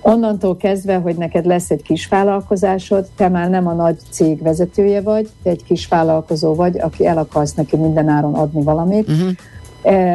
Onnantól 0.08 0.56
kezdve, 0.56 0.96
hogy 0.96 1.16
neked 1.16 1.46
lesz 1.46 1.70
egy 1.70 1.82
kis 1.82 2.08
vállalkozásod, 2.08 3.06
te 3.16 3.28
már 3.28 3.50
nem 3.50 3.66
a 3.66 3.72
nagy 3.72 3.96
cég 4.10 4.42
vezetője 4.42 5.00
vagy, 5.00 5.28
te 5.42 5.50
egy 5.50 5.64
kis 5.64 5.88
vállalkozó 5.88 6.54
vagy, 6.54 6.78
aki 6.78 7.06
el 7.06 7.18
akarsz 7.18 7.54
neki 7.54 7.76
mindenáron 7.76 8.34
adni 8.34 8.62
valamit. 8.62 9.08
Uh-huh. 9.08 9.30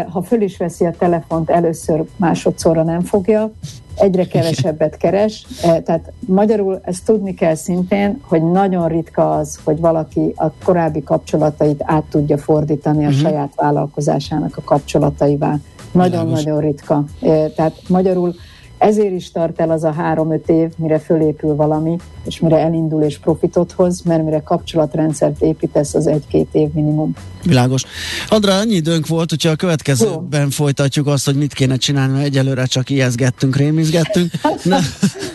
Ha 0.10 0.22
föl 0.22 0.42
is 0.42 0.58
veszi 0.58 0.86
a 0.86 0.92
telefont, 0.98 1.50
először 1.50 2.04
másodszorra 2.16 2.84
nem 2.84 3.02
fogja, 3.02 3.52
egyre 3.96 4.26
kevesebbet 4.26 4.98
keres. 4.98 5.46
E, 5.64 5.82
tehát 5.82 6.12
magyarul 6.20 6.80
ezt 6.84 7.06
tudni 7.06 7.34
kell 7.34 7.56
szintén, 7.56 8.22
hogy 8.22 8.52
nagyon 8.52 8.88
ritka 8.88 9.32
az, 9.32 9.60
hogy 9.64 9.80
valaki 9.80 10.34
a 10.36 10.52
korábbi 10.64 11.04
kapcsolatait 11.04 11.82
át 11.86 12.04
tudja 12.04 12.38
fordítani 12.38 13.06
a 13.06 13.08
uh-huh. 13.08 13.22
saját 13.22 13.54
vállalkozásának 13.56 14.58
a 14.58 14.62
kapcsolataival. 14.62 15.60
Nagyon-nagyon 15.92 16.60
ritka. 16.60 17.04
E, 17.22 17.48
tehát 17.48 17.74
magyarul 17.88 18.34
ezért 18.82 19.14
is 19.14 19.32
tart 19.32 19.60
el 19.60 19.72
az 19.72 19.84
a 19.84 19.92
három-öt 19.92 20.50
év, 20.50 20.70
mire 20.76 21.00
fölépül 21.00 21.56
valami, 21.56 21.98
és 22.26 22.40
mire 22.40 22.58
elindul 22.58 23.04
és 23.04 23.18
profitot 23.18 23.72
hoz, 23.72 24.02
mert 24.02 24.24
mire 24.24 24.42
kapcsolatrendszert 24.42 25.42
építesz, 25.42 25.94
az 25.94 26.08
egy-két 26.08 26.48
év 26.52 26.70
minimum. 26.74 27.14
Világos. 27.44 27.84
Andrá, 28.30 28.60
annyi 28.60 28.74
időnk 28.74 29.08
volt, 29.08 29.30
hogyha 29.30 29.50
a 29.50 29.56
következőben 29.56 30.42
Jó. 30.42 30.50
folytatjuk 30.50 31.08
azt, 31.08 31.26
hogy 31.26 31.36
mit 31.36 31.54
kéne 31.54 31.76
csinálni, 31.76 32.14
mert 32.14 32.26
egyelőre 32.26 32.66
csak 32.66 32.90
ijeszgettünk, 32.90 33.56
rémizgettünk, 33.56 34.32
de, 34.64 34.80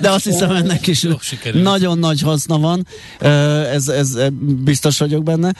de 0.00 0.10
azt 0.10 0.24
hiszem 0.24 0.50
ennek 0.50 0.86
is 0.86 1.06
nagyon 1.52 1.98
nagy 1.98 2.20
haszna 2.20 2.58
van, 2.58 2.86
ez, 3.72 3.88
ez 3.88 4.18
biztos 4.64 4.98
vagyok 4.98 5.22
benne, 5.22 5.52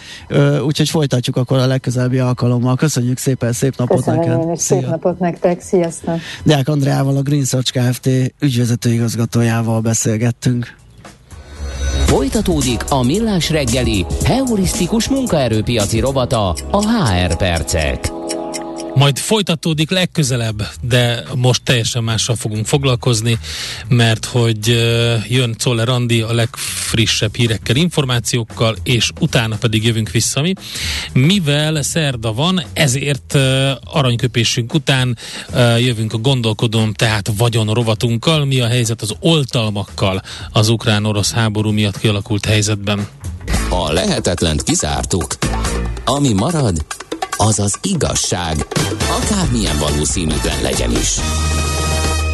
úgyhogy 0.61 0.89
folytatjuk 0.89 1.37
akkor 1.37 1.59
a 1.59 1.67
legközelebbi 1.67 2.19
alkalommal. 2.19 2.77
Köszönjük 2.77 3.19
szépen, 3.19 3.53
szép 3.53 3.77
napot 3.77 3.97
Köszönöm 3.97 4.21
neked! 4.21 4.43
Én 4.43 4.53
is, 4.53 4.61
szép 4.61 4.87
napot 4.87 5.19
nektek, 5.19 5.61
sziasztok! 5.61 6.19
Deák 6.43 6.69
Andreával, 6.69 7.17
a 7.17 7.23
Green 7.23 7.45
Search 7.45 7.75
Kft. 7.77 8.09
ügyvezető 8.41 8.93
igazgatójával 8.93 9.81
beszélgettünk. 9.81 10.77
Folytatódik 12.07 12.85
a 12.89 13.03
Millás 13.03 13.51
reggeli 13.51 14.07
heurisztikus 14.25 15.09
munkaerőpiaci 15.09 16.01
rovata 16.01 16.49
a 16.71 16.93
HR 16.93 17.37
percek. 17.37 18.13
Majd 18.97 19.19
folytatódik 19.19 19.91
legközelebb, 19.91 20.69
de 20.81 21.25
most 21.35 21.63
teljesen 21.63 22.05
mással 22.05 22.37
fogunk 22.37 22.67
foglalkozni, 22.67 23.39
mert 23.89 24.25
hogy 24.25 24.67
jön 25.29 25.55
Czoller 25.59 25.89
Andi 25.89 26.21
a 26.21 26.33
legfrissebb 26.33 27.35
hírekkel, 27.35 27.77
információkkal, 27.77 28.77
és 28.83 29.11
utána 29.21 29.57
pedig 29.57 29.85
jövünk 29.85 30.11
vissza 30.11 30.41
mi. 30.41 30.53
Mivel 31.13 31.83
szerda 31.83 32.33
van, 32.33 32.63
ezért 32.73 33.39
aranyköpésünk 33.85 34.75
után 34.75 35.19
jövünk 35.79 36.13
a 36.13 36.19
gondolkodom, 36.19 36.93
tehát 36.93 37.31
vagyon 37.37 37.67
rovatunkkal. 37.67 38.45
Mi 38.45 38.61
a 38.61 38.67
helyzet 38.67 39.03
az 39.03 39.15
oltalmakkal 39.21 40.23
az 40.53 40.69
ukrán-orosz 40.69 41.33
háború 41.33 41.71
miatt 41.71 41.99
kialakult 41.99 42.45
helyzetben? 42.45 43.07
A 43.69 43.93
lehetetlent 43.93 44.63
kizártuk. 44.63 45.37
Ami 46.05 46.33
marad, 46.33 46.85
az 47.37 47.59
az 47.59 47.79
igazság, 47.83 48.67
akármilyen 49.23 49.79
valószínűtlen 49.79 50.63
legyen 50.63 50.91
is. 50.91 51.15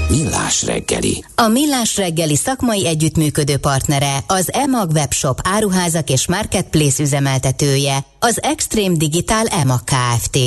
Millás 0.09 0.63
reggeli. 0.63 1.25
A 1.35 1.49
Millás 1.49 1.97
reggeli 1.97 2.37
szakmai 2.37 2.87
együttműködő 2.87 3.57
partnere 3.57 4.19
az 4.27 4.53
EMAG 4.53 4.91
webshop 4.91 5.41
áruházak 5.43 6.11
és 6.11 6.27
marketplace 6.27 7.03
üzemeltetője, 7.03 8.05
az 8.19 8.43
Extreme 8.43 8.97
Digital 8.97 9.47
EMAG 9.47 9.81
Kft. 9.85 10.39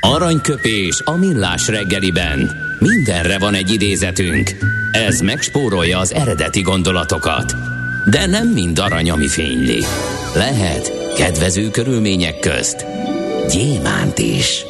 Aranyköpés 0.00 1.00
a 1.04 1.12
Millás 1.12 1.68
reggeliben. 1.68 2.50
Mindenre 2.78 3.38
van 3.38 3.54
egy 3.54 3.70
idézetünk. 3.70 4.56
Ez 4.92 5.20
megspórolja 5.20 5.98
az 5.98 6.12
eredeti 6.12 6.60
gondolatokat. 6.60 7.54
De 8.10 8.26
nem 8.26 8.48
mind 8.48 8.78
arany, 8.78 9.10
ami 9.10 9.28
fényli. 9.28 9.84
Lehet 10.34 10.97
Kedvező 11.18 11.70
körülmények 11.70 12.38
közt 12.38 12.86
gyémánt 13.50 14.18
is. 14.18 14.64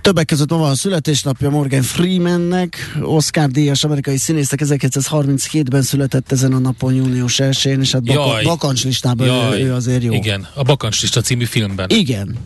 Többek 0.00 0.26
között 0.26 0.50
ma 0.50 0.56
van 0.56 0.70
a 0.70 0.74
születésnapja 0.74 1.50
Morgan 1.50 1.82
Freemannek, 1.82 2.96
Oscar 3.02 3.48
díjas 3.48 3.84
amerikai 3.84 4.16
színésznek 4.16 4.60
1937-ben 4.64 5.82
született 5.82 6.32
ezen 6.32 6.52
a 6.52 6.58
napon 6.58 6.94
június 6.94 7.38
1-én, 7.42 7.80
és 7.80 7.92
hát 7.92 8.02
baka, 8.02 8.42
bakancslistában 8.42 9.52
ő, 9.52 9.64
ő 9.64 9.74
azért 9.74 10.02
jó. 10.02 10.12
Igen, 10.12 10.48
a 10.54 10.62
Bakancslista 10.62 11.20
című 11.20 11.44
filmben. 11.44 11.88
Igen, 11.90 12.36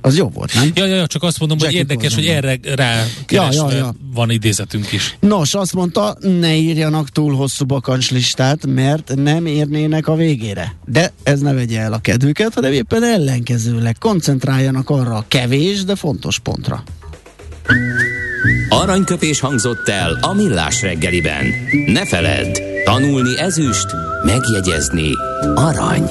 az 0.00 0.16
jó 0.16 0.28
volt, 0.28 0.54
nem? 0.54 0.70
Ja, 0.74 0.86
ja, 0.86 0.94
ja 0.94 1.06
csak 1.06 1.22
azt 1.22 1.38
mondom, 1.38 1.58
Jackie 1.60 1.78
hogy 1.78 1.88
érdekes, 1.88 2.14
hogy 2.14 2.26
erre 2.26 2.58
rá 2.74 3.04
ja, 3.28 3.48
ja, 3.50 3.72
ja. 3.72 3.94
van 4.14 4.30
idézetünk 4.30 4.92
is. 4.92 5.16
Nos, 5.20 5.54
azt 5.54 5.72
mondta, 5.72 6.16
ne 6.20 6.56
írjanak 6.56 7.08
túl 7.08 7.34
hosszú 7.34 7.64
bakancslistát, 7.64 8.66
mert 8.66 9.14
nem 9.14 9.46
érnének 9.46 10.08
a 10.08 10.14
végére. 10.14 10.74
De 10.86 11.12
ez 11.22 11.40
ne 11.40 11.52
vegye 11.52 11.80
el 11.80 11.92
a 11.92 11.98
kedvüket, 11.98 12.54
hanem 12.54 12.72
éppen 12.72 13.04
ellenkezőleg 13.04 13.96
koncentráljanak 13.98 14.90
arra 14.90 15.16
a 15.16 15.24
kevés, 15.28 15.84
de 15.84 15.96
fontos 15.96 16.38
pontra. 16.38 16.82
Aranyköpés 18.68 19.40
hangzott 19.40 19.88
el 19.88 20.18
a 20.20 20.32
millás 20.32 20.82
reggeliben. 20.82 21.46
Ne 21.86 22.06
feledd, 22.06 22.58
tanulni 22.84 23.38
ezüst, 23.38 23.86
megjegyezni 24.24 25.10
arany. 25.54 26.10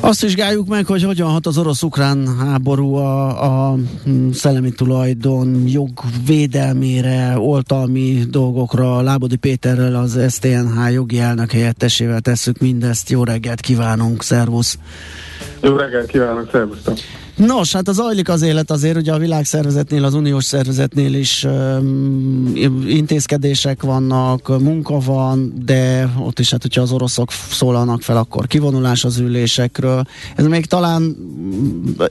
Azt 0.00 0.20
vizsgáljuk 0.20 0.68
meg, 0.68 0.86
hogy 0.86 1.02
hogyan 1.02 1.28
hat 1.28 1.46
az 1.46 1.58
orosz-ukrán 1.58 2.36
háború 2.38 2.94
a, 2.94 3.70
a 3.70 3.76
szellemi 4.32 4.70
tulajdon 4.70 5.62
jogvédelmére, 5.66 7.38
oltalmi 7.38 8.24
dolgokra. 8.30 9.00
Lábodi 9.00 9.36
Péterrel, 9.36 9.94
az 9.94 10.18
STNH 10.28 10.92
jogi 10.92 11.18
elnök 11.18 11.52
helyettesével 11.52 12.20
tesszük 12.20 12.58
mindezt. 12.58 13.10
Jó 13.10 13.24
reggelt 13.24 13.60
kívánunk, 13.60 14.22
szervusz! 14.22 14.78
Jó 15.60 15.76
reggelt 15.76 16.06
kívánok, 16.06 16.48
szervusztok! 16.52 16.98
Nos, 17.38 17.72
hát 17.72 17.88
az 17.88 17.98
ajlik 17.98 18.28
az 18.28 18.42
élet 18.42 18.70
azért, 18.70 18.96
ugye 18.96 19.12
a 19.12 19.18
világszervezetnél, 19.18 20.04
az 20.04 20.14
uniós 20.14 20.44
szervezetnél 20.44 21.14
is 21.14 21.44
um, 21.44 22.52
intézkedések 22.86 23.82
vannak, 23.82 24.60
munka 24.60 24.98
van, 24.98 25.52
de 25.64 26.12
ott 26.18 26.38
is 26.38 26.50
hát, 26.50 26.62
hogyha 26.62 26.82
az 26.82 26.92
oroszok 26.92 27.30
szólalnak 27.50 28.02
fel, 28.02 28.16
akkor 28.16 28.46
kivonulás 28.46 29.04
az 29.04 29.18
ülésekről. 29.18 30.04
Ez 30.36 30.46
még 30.46 30.66
talán 30.66 31.16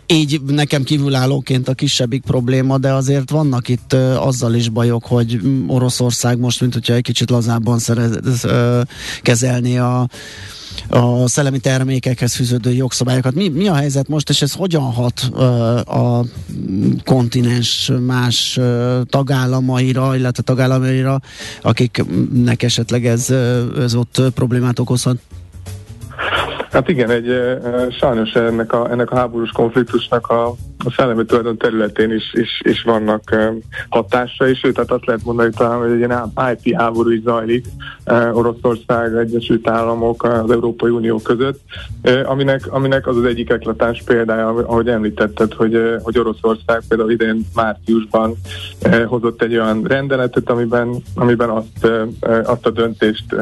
így 0.05 0.41
nekem 0.41 0.83
kívülállóként 0.83 1.67
a 1.67 1.73
kisebbik 1.73 2.21
probléma, 2.21 2.77
de 2.77 2.93
azért 2.93 3.29
vannak 3.29 3.67
itt 3.67 3.93
uh, 3.93 4.27
azzal 4.27 4.53
is 4.53 4.69
bajok, 4.69 5.05
hogy 5.05 5.39
Oroszország 5.67 6.39
most, 6.39 6.61
mint 6.61 6.73
hogyha 6.73 6.93
egy 6.93 7.03
kicsit 7.03 7.29
lazábban 7.29 7.79
szerez, 7.79 8.43
uh, 8.43 8.81
kezelni 9.21 9.77
a 9.77 10.07
a 10.89 11.27
szellemi 11.27 11.59
termékekhez 11.59 12.35
fűződő 12.35 12.73
jogszabályokat. 12.73 13.33
Mi, 13.33 13.49
mi 13.49 13.67
a 13.67 13.73
helyzet 13.73 14.07
most, 14.07 14.29
és 14.29 14.41
ez 14.41 14.53
hogyan 14.53 14.81
hat 14.81 15.19
a 15.87 16.25
kontinens 17.05 17.91
más 18.05 18.59
tagállamaira, 19.05 20.15
illetve 20.15 20.43
tagállamaira, 20.43 21.21
akiknek 21.61 22.63
esetleg 22.63 23.05
ez, 23.05 23.29
ez 23.77 23.95
ott 23.95 24.21
problémát 24.33 24.79
okozhat? 24.79 25.17
Hát 26.71 26.89
igen, 26.89 27.09
egy, 27.09 27.57
sajnos 27.99 28.31
ennek 28.31 28.73
a, 28.73 28.91
ennek 28.91 29.11
a 29.11 29.15
háborús 29.15 29.51
konfliktusnak 29.51 30.27
a, 30.27 30.47
a 30.85 30.91
szellemi 30.95 31.25
tulajdon 31.25 31.57
területén 31.57 32.11
is, 32.11 32.33
is, 32.33 32.61
is 32.63 32.83
vannak 32.83 33.35
hatásai, 33.89 34.55
sőt, 34.55 34.73
tehát 34.73 34.91
azt 34.91 35.05
lehet 35.05 35.23
mondani 35.23 35.49
talán, 35.55 35.79
hogy 35.79 35.91
egy 35.91 35.97
ilyen 35.97 36.31
IP 36.51 36.75
háború 36.75 37.09
is 37.09 37.21
zajlik 37.21 37.65
Oroszország, 38.31 39.15
Egyesült 39.15 39.69
Államok, 39.69 40.23
az 40.23 40.51
Európai 40.51 40.89
Unió 40.89 41.17
között, 41.17 41.59
aminek, 42.23 42.67
aminek 42.69 43.07
az 43.07 43.17
az 43.17 43.25
egyik 43.25 43.49
eklatáns 43.49 44.03
példája, 44.05 44.47
ahogy 44.47 44.87
említetted, 44.87 45.53
hogy, 45.53 45.97
hogy 46.01 46.19
Oroszország 46.19 46.81
például 46.87 47.11
idén 47.11 47.45
márciusban 47.55 48.35
hozott 49.05 49.41
egy 49.41 49.53
olyan 49.53 49.83
rendeletet, 49.83 50.49
amiben, 50.49 50.89
amiben 51.15 51.49
azt, 51.49 51.87
azt 52.43 52.65
a 52.65 52.69
döntést 52.69 53.35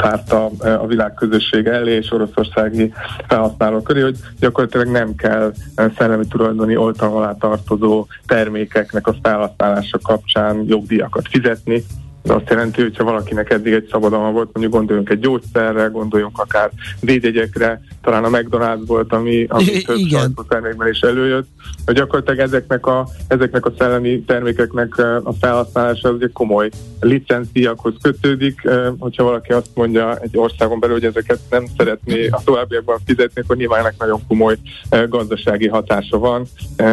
tárta 0.00 0.50
a 0.58 0.86
világ 0.86 1.14
közösség 1.14 1.66
elé 1.66 1.94
és 1.94 2.12
oroszországi 2.12 2.92
felhasználók 3.28 3.84
köré, 3.84 4.00
hogy 4.00 4.16
gyakorlatilag 4.38 4.86
nem 4.86 5.14
kell 5.14 5.52
szellemi 5.96 6.26
tulajdoni 6.28 6.76
oltalom 6.76 7.14
alá 7.14 7.34
tartozó 7.34 8.06
termékeknek 8.26 9.06
a 9.06 9.14
felhasználása 9.22 9.98
kapcsán 9.98 10.64
jogdíjakat 10.66 11.28
fizetni, 11.28 11.84
ez 12.22 12.30
azt 12.30 12.50
jelenti, 12.50 12.82
hogy 12.82 12.96
ha 12.96 13.04
valakinek 13.04 13.50
eddig 13.50 13.72
egy 13.72 13.88
szabadalma 13.90 14.30
volt, 14.30 14.50
mondjuk 14.52 14.74
gondoljunk 14.74 15.10
egy 15.10 15.18
gyógyszerre, 15.18 15.86
gondoljunk 15.86 16.38
akár 16.38 16.70
védjegyekre, 17.00 17.80
talán 18.02 18.24
a 18.24 18.28
McDonald's 18.28 18.82
volt, 18.86 19.12
ami, 19.12 19.46
ami 19.48 19.82
több 19.82 20.46
termékben 20.48 20.88
is 20.88 21.00
előjött, 21.00 21.48
hogy 21.86 21.94
gyakorlatilag 21.94 22.38
ezeknek 22.38 22.86
a, 22.86 23.08
ezeknek 23.28 23.66
a 23.66 23.72
szellemi 23.78 24.22
termékeknek 24.22 24.98
a 24.98 25.32
felhasználása 25.40 26.08
az 26.08 26.14
ugye 26.14 26.28
komoly 26.32 26.70
licenciakhoz 27.00 27.94
kötődik, 28.02 28.68
hogyha 28.98 29.24
valaki 29.24 29.52
azt 29.52 29.70
mondja 29.74 30.16
egy 30.16 30.38
országon 30.38 30.80
belül, 30.80 30.94
hogy 30.94 31.04
ezeket 31.04 31.38
nem 31.50 31.64
szeretné 31.76 32.26
a 32.26 32.42
továbbiakban 32.44 32.98
fizetni, 33.06 33.40
akkor 33.40 33.56
nyilván 33.56 33.80
ennek 33.80 33.94
nagyon 33.98 34.20
komoly 34.28 34.56
gazdasági 35.08 35.68
hatása 35.68 36.18
van, 36.18 36.46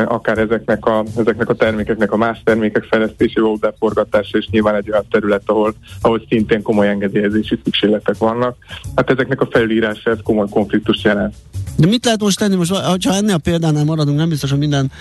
akár 0.06 0.38
ezeknek 0.38 0.86
a, 0.86 1.04
ezeknek 1.18 1.50
a 1.50 1.56
termékeknek 1.56 2.12
a 2.12 2.18
más 2.18 2.42
termékek 2.44 2.84
fejlesztésével, 2.84 3.58
beforgatása, 3.60 4.38
és 4.38 4.48
nyilván 4.50 4.76
egy 4.76 4.92
olyan 4.92 5.06
terület, 5.18 5.42
ahol, 5.46 5.74
ahol 6.02 6.26
szintén 6.30 6.62
komoly 6.62 6.88
engedélyezési 6.88 7.60
szükségletek 7.64 8.18
vannak. 8.18 8.56
Hát 8.96 9.10
ezeknek 9.10 9.42
a 9.42 9.48
felírása 9.52 10.10
ez 10.10 10.18
komoly 10.24 10.48
konfliktus 10.50 11.04
jelent. 11.04 11.36
De 11.78 11.88
mit 11.88 12.06
lehet 12.06 12.22
most 12.22 12.38
tenni? 12.38 12.56
Most, 12.56 12.72
ha 12.72 13.14
ennél 13.14 13.34
a 13.34 13.38
példánál 13.38 13.84
maradunk, 13.84 14.18
nem 14.18 14.30
biztos, 14.30 14.50
hogy 14.50 14.60
minden 14.60 14.92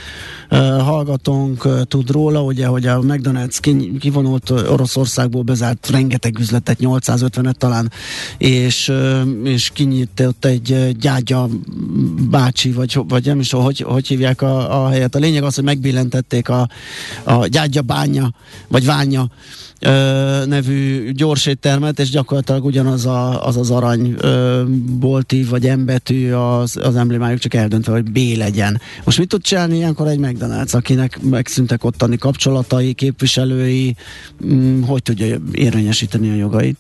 uh, 0.50 0.59
hallgatónk 0.81 1.64
uh, 1.64 1.83
tud 1.83 2.11
róla, 2.11 2.42
ugye, 2.42 2.66
hogy 2.66 2.87
a 2.87 3.00
McDonald's 3.00 3.96
kivonult 4.00 4.50
Oroszországból 4.50 5.42
bezárt 5.42 5.90
rengeteg 5.90 6.38
üzletet, 6.38 6.79
855 6.79 7.59
talán, 7.59 7.92
és, 8.38 8.88
uh, 8.88 9.20
és 9.44 9.70
kinyitott 9.72 10.44
egy 10.44 10.70
uh, 10.70 10.90
gyágya 10.90 11.48
bácsi, 12.31 12.72
vagy, 12.72 12.98
vagy 13.09 13.24
nem 13.24 13.40
is 13.40 13.50
hogy, 13.50 13.81
hogy 13.81 14.07
hívják 14.07 14.42
a, 14.42 14.85
a 14.85 14.88
helyet. 14.88 15.14
A 15.14 15.18
lényeg 15.18 15.42
az, 15.42 15.55
hogy 15.55 15.64
megbillentették 15.64 16.48
a, 16.48 16.68
a 17.24 17.46
gyágya 17.46 17.83
bánya, 17.83 18.31
vagy 18.68 18.85
ványa 18.85 19.29
nevű 20.47 21.11
gyorséttermet, 21.12 21.99
és 21.99 22.11
gyakorlatilag 22.11 22.65
ugyanaz 22.65 23.07
a, 23.07 23.47
az, 23.47 23.57
az 23.57 23.71
arany 23.71 24.15
ö, 24.19 24.62
bolti 24.99 25.43
vagy 25.43 25.67
embetű 25.67 26.33
az, 26.33 26.77
az 26.77 26.97
emblémájuk, 26.97 27.39
csak 27.39 27.55
eldöntve, 27.55 27.93
hogy 27.93 28.11
B 28.11 28.19
legyen. 28.37 28.81
Most 29.05 29.19
mit 29.19 29.29
tud 29.29 29.43
csinálni 29.43 29.77
ilyenkor 29.77 30.09
egy 30.09 30.19
McDonald's, 30.21 30.75
akinek 30.75 31.23
megszűntek 31.23 31.85
ottani 31.85 32.17
kapcsolatai, 32.17 32.93
képviselői, 32.93 33.97
m- 34.41 34.53
mm, 34.53 34.83
hogy 34.83 35.03
tudja 35.03 35.37
érvényesíteni 35.53 36.31
a 36.31 36.35
jogait? 36.35 36.79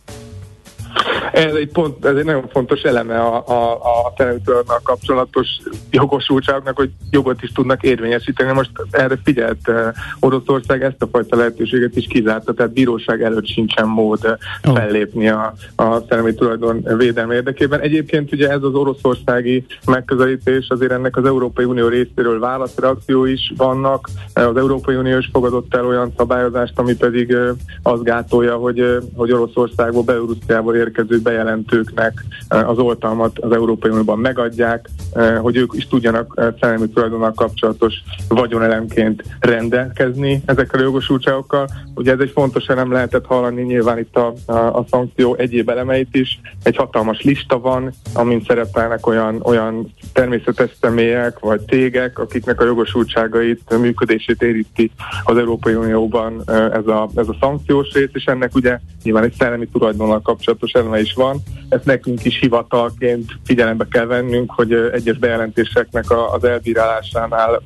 Ez 1.36 1.54
egy, 1.54 1.68
pont, 1.68 2.04
ez 2.04 2.16
egy 2.16 2.24
nagyon 2.24 2.48
fontos 2.48 2.80
eleme 2.80 3.20
a, 3.20 3.48
a, 3.48 3.72
a 3.72 4.12
teremtőrnal 4.16 4.80
kapcsolatos 4.82 5.48
jogosultságoknak, 5.90 6.76
hogy 6.76 6.90
jogot 7.10 7.42
is 7.42 7.52
tudnak 7.52 7.82
érvényesíteni. 7.82 8.52
Most 8.52 8.70
erre 8.90 9.18
figyelt 9.24 9.68
uh, 9.68 9.86
Oroszország 10.20 10.82
ezt 10.82 11.02
a 11.02 11.08
fajta 11.12 11.36
lehetőséget 11.36 11.96
is 11.96 12.06
kizárta, 12.06 12.54
tehát 12.54 12.72
bíróság 12.72 13.22
előtt 13.22 13.46
sincsen 13.46 13.86
mód 13.86 14.38
uh, 14.64 14.74
fellépni 14.74 15.28
a, 15.28 15.54
a 15.76 16.00
szellemi 16.08 16.34
tulajdon 16.34 16.86
védelme 16.96 17.34
érdekében. 17.34 17.80
Egyébként 17.80 18.32
ugye 18.32 18.50
ez 18.50 18.62
az 18.62 18.74
oroszországi 18.74 19.66
megközelítés, 19.86 20.66
azért 20.68 20.92
ennek 20.92 21.16
az 21.16 21.24
Európai 21.24 21.64
Unió 21.64 21.88
részéről 21.88 22.38
válaszreakció 22.38 23.24
is 23.24 23.52
vannak. 23.56 24.08
Az 24.32 24.56
Európai 24.56 24.94
Unió 24.94 25.18
is 25.18 25.28
fogadott 25.32 25.74
el 25.74 25.86
olyan 25.86 26.12
szabályozást, 26.16 26.78
ami 26.78 26.94
pedig 26.94 27.36
azt 27.82 28.02
gátolja, 28.02 28.56
hogy, 28.56 28.98
hogy 29.14 29.32
Oroszországból, 29.32 30.02
Belorussziából 30.02 30.74
érkező 30.74 31.24
bejelentőknek 31.26 32.24
eh, 32.48 32.68
az 32.68 32.78
oltalmat 32.78 33.38
az 33.38 33.52
Európai 33.52 33.90
Unióban 33.90 34.18
megadják, 34.18 34.88
eh, 35.12 35.38
hogy 35.38 35.56
ők 35.56 35.72
is 35.74 35.86
tudjanak 35.88 36.32
eh, 36.36 36.48
szellemi 36.60 36.88
tulajdonnal 36.88 37.32
kapcsolatos 37.32 37.94
vagyonelemként 38.28 39.22
rendelkezni 39.40 40.42
ezekkel 40.44 40.80
a 40.80 40.82
jogosultságokkal. 40.82 41.68
Ugye 41.94 42.12
ez 42.12 42.18
egy 42.18 42.30
fontos 42.30 42.66
elem 42.66 42.92
lehetett 42.92 43.26
hallani 43.26 43.62
nyilván 43.62 43.98
itt 43.98 44.16
a, 44.16 44.34
a, 44.46 44.52
a 44.52 44.84
szankció 44.90 45.34
egyéb 45.34 45.68
elemeit 45.68 46.14
is. 46.14 46.40
Egy 46.62 46.76
hatalmas 46.76 47.22
lista 47.22 47.58
van, 47.58 47.92
amin 48.14 48.42
szerepelnek 48.46 49.06
olyan, 49.06 49.40
olyan 49.42 49.92
természetes 50.12 50.70
személyek 50.80 51.38
vagy 51.38 51.60
cégek, 51.68 52.18
akiknek 52.18 52.60
a 52.60 52.64
jogosultságait, 52.64 53.60
a 53.66 53.76
működését 53.76 54.42
érinti 54.42 54.90
az 55.24 55.36
Európai 55.36 55.74
Unióban 55.74 56.42
ez 56.72 56.86
a, 56.86 57.08
ez 57.14 57.28
a 57.28 57.36
szankciós 57.40 57.92
rész, 57.92 58.10
és 58.12 58.24
ennek 58.24 58.54
ugye 58.54 58.78
nyilván 59.02 59.24
egy 59.24 59.34
szellemi 59.38 59.66
tulajdonnal 59.66 60.20
kapcsolatos 60.22 60.72
eleme 60.72 61.00
van. 61.12 61.42
Ezt 61.68 61.84
nekünk 61.84 62.24
is 62.24 62.38
hivatalként 62.38 63.32
figyelembe 63.44 63.86
kell 63.90 64.04
vennünk, 64.04 64.52
hogy 64.52 64.72
egyes 64.92 65.18
bejelentéseknek 65.18 66.04
az 66.32 66.44
elbírálásánál 66.44 67.62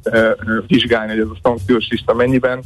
vizsgálni, 0.67 1.11
hogy 1.11 1.21
ez 1.21 1.27
a 1.27 1.39
szankciós 1.43 1.89
lista 1.91 2.15
mennyiben 2.15 2.61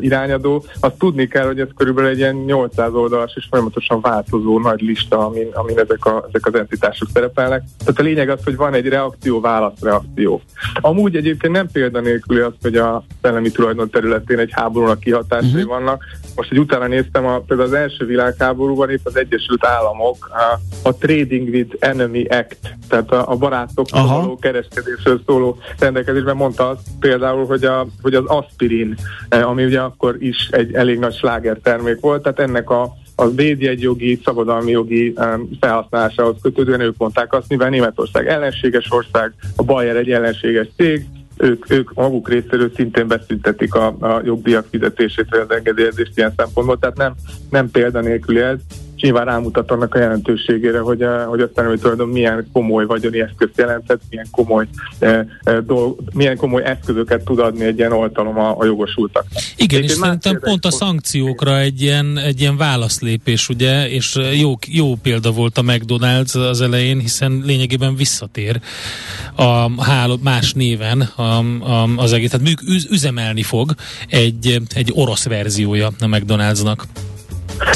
irányadó. 0.00 0.64
Azt 0.80 0.98
tudni 0.98 1.26
kell, 1.26 1.46
hogy 1.46 1.60
ez 1.60 1.68
körülbelül 1.76 2.10
egy 2.10 2.18
ilyen 2.18 2.34
800 2.34 2.92
oldalas 2.92 3.32
és 3.36 3.46
folyamatosan 3.50 4.00
változó 4.00 4.60
nagy 4.60 4.80
lista, 4.80 5.26
amin, 5.26 5.48
amin 5.52 5.78
ezek, 5.78 6.04
a, 6.04 6.24
ezek 6.28 6.46
az 6.46 6.54
entitások 6.54 7.08
szerepelnek. 7.12 7.62
Tehát 7.78 8.00
a 8.00 8.02
lényeg 8.02 8.28
az, 8.28 8.44
hogy 8.44 8.56
van 8.56 8.74
egy 8.74 8.88
reakció-válaszreakció. 8.88 10.40
Amúgy 10.74 11.16
egyébként 11.16 11.52
nem 11.52 11.68
példanélküli 11.72 12.40
az, 12.40 12.52
hogy 12.62 12.76
a 12.76 13.04
szellemi 13.22 13.50
tulajdon 13.50 13.90
területén 13.90 14.38
egy 14.38 14.50
háborúnak 14.52 15.00
kihatásai 15.00 15.50
uh-huh. 15.50 15.68
vannak. 15.68 16.04
Most 16.36 16.52
egy 16.52 16.58
utána 16.58 16.86
néztem, 16.86 17.26
a, 17.26 17.38
például 17.38 17.68
az 17.68 17.74
első 17.74 18.06
világháborúban 18.06 18.90
itt 18.90 19.06
az 19.06 19.16
Egyesült 19.16 19.64
Államok 19.66 20.30
a, 20.82 20.94
Trading 20.96 21.48
with 21.48 21.76
Enemy 21.78 22.24
Act, 22.24 22.58
tehát 22.88 23.10
a, 23.10 23.30
a 23.30 23.36
barátokkal 23.36 24.06
való 24.06 24.36
kereskedésről 24.36 25.20
szóló 25.26 25.58
rendelkezésben 25.78 26.36
mondta 26.36 26.68
azt 26.68 26.80
például, 27.00 27.46
hogy, 27.46 27.64
a, 27.64 27.86
hogy 28.02 28.14
az 28.14 28.24
aspirin, 28.26 28.96
eh, 29.28 29.48
ami 29.48 29.64
ugye 29.64 29.80
akkor 29.80 30.16
is 30.18 30.48
egy 30.50 30.74
elég 30.74 30.98
nagy 30.98 31.14
sláger 31.14 31.58
termék 31.62 32.00
volt, 32.00 32.22
tehát 32.22 32.40
ennek 32.40 32.70
a 32.70 32.92
az 33.18 33.34
védjegyjogi, 33.34 34.20
szabadalmi 34.24 34.70
jogi 34.70 35.14
um, 35.16 35.48
felhasználásához 35.60 36.36
kötődően 36.42 36.80
ők 36.80 36.96
mondták 36.96 37.32
azt, 37.32 37.48
mivel 37.48 37.68
Németország 37.68 38.28
ellenséges 38.28 38.86
ország, 38.90 39.32
a 39.56 39.62
Bayer 39.62 39.96
egy 39.96 40.10
ellenséges 40.10 40.68
cég, 40.76 41.06
ők, 41.36 41.70
ők 41.70 41.94
maguk 41.94 42.28
részéről 42.28 42.70
szintén 42.74 43.06
beszüntetik 43.06 43.74
a, 43.74 43.86
a 43.86 44.20
jogdíjak 44.24 44.66
fizetését, 44.70 45.26
vagy 45.30 45.40
az 45.40 45.50
engedélyezést 45.56 46.12
ilyen 46.14 46.32
szempontból, 46.36 46.78
tehát 46.78 46.96
nem, 46.96 47.14
nem 47.50 47.70
példanélküli 47.70 48.40
ez 48.40 48.58
és 48.96 49.02
nyilván 49.02 49.24
rámutat 49.24 49.70
annak 49.70 49.94
a 49.94 49.98
jelentőségére, 49.98 50.78
hogy 50.78 51.02
a, 51.02 51.24
hogy 51.24 51.40
a 51.40 51.50
szellemi 51.54 51.78
tulajdon 51.78 52.08
milyen 52.08 52.48
komoly 52.52 52.86
vagyoni 52.86 53.20
eszközt 53.20 53.58
jelentett, 53.58 54.00
milyen 54.10 54.26
komoly, 54.30 54.66
e, 54.98 55.26
e, 55.42 55.60
dolg, 55.60 55.98
milyen 56.12 56.36
komoly 56.36 56.64
eszközöket 56.64 57.24
tud 57.24 57.38
adni 57.38 57.64
egy 57.64 57.78
ilyen 57.78 57.92
oltalom 57.92 58.38
a, 58.38 58.58
a 58.58 58.64
jogosultak. 58.64 59.24
Igen, 59.56 59.82
és 59.82 59.90
szerintem 59.90 60.38
pont 60.40 60.64
a 60.64 60.70
szankciókra 60.70 61.58
egy 61.58 61.82
ilyen, 61.82 62.18
egy 62.18 62.40
ilyen 62.40 62.56
válaszlépés, 62.56 63.48
ugye, 63.48 63.88
és 63.88 64.18
jó, 64.40 64.52
jó 64.66 64.94
példa 64.94 65.30
volt 65.30 65.58
a 65.58 65.62
McDonald's 65.62 66.48
az 66.50 66.60
elején, 66.60 66.98
hiszen 66.98 67.42
lényegében 67.44 67.96
visszatér 67.96 68.60
a 69.34 69.82
háló, 69.82 70.18
más 70.22 70.52
néven 70.52 71.00
a, 71.00 71.22
a, 71.22 71.88
az 71.96 72.12
egész, 72.12 72.30
tehát 72.30 72.60
üzemelni 72.90 73.42
fog 73.42 73.74
egy, 74.08 74.60
egy 74.74 74.92
orosz 74.94 75.24
verziója 75.26 75.86
a 75.86 76.06
McDonald'snak. 76.06 76.78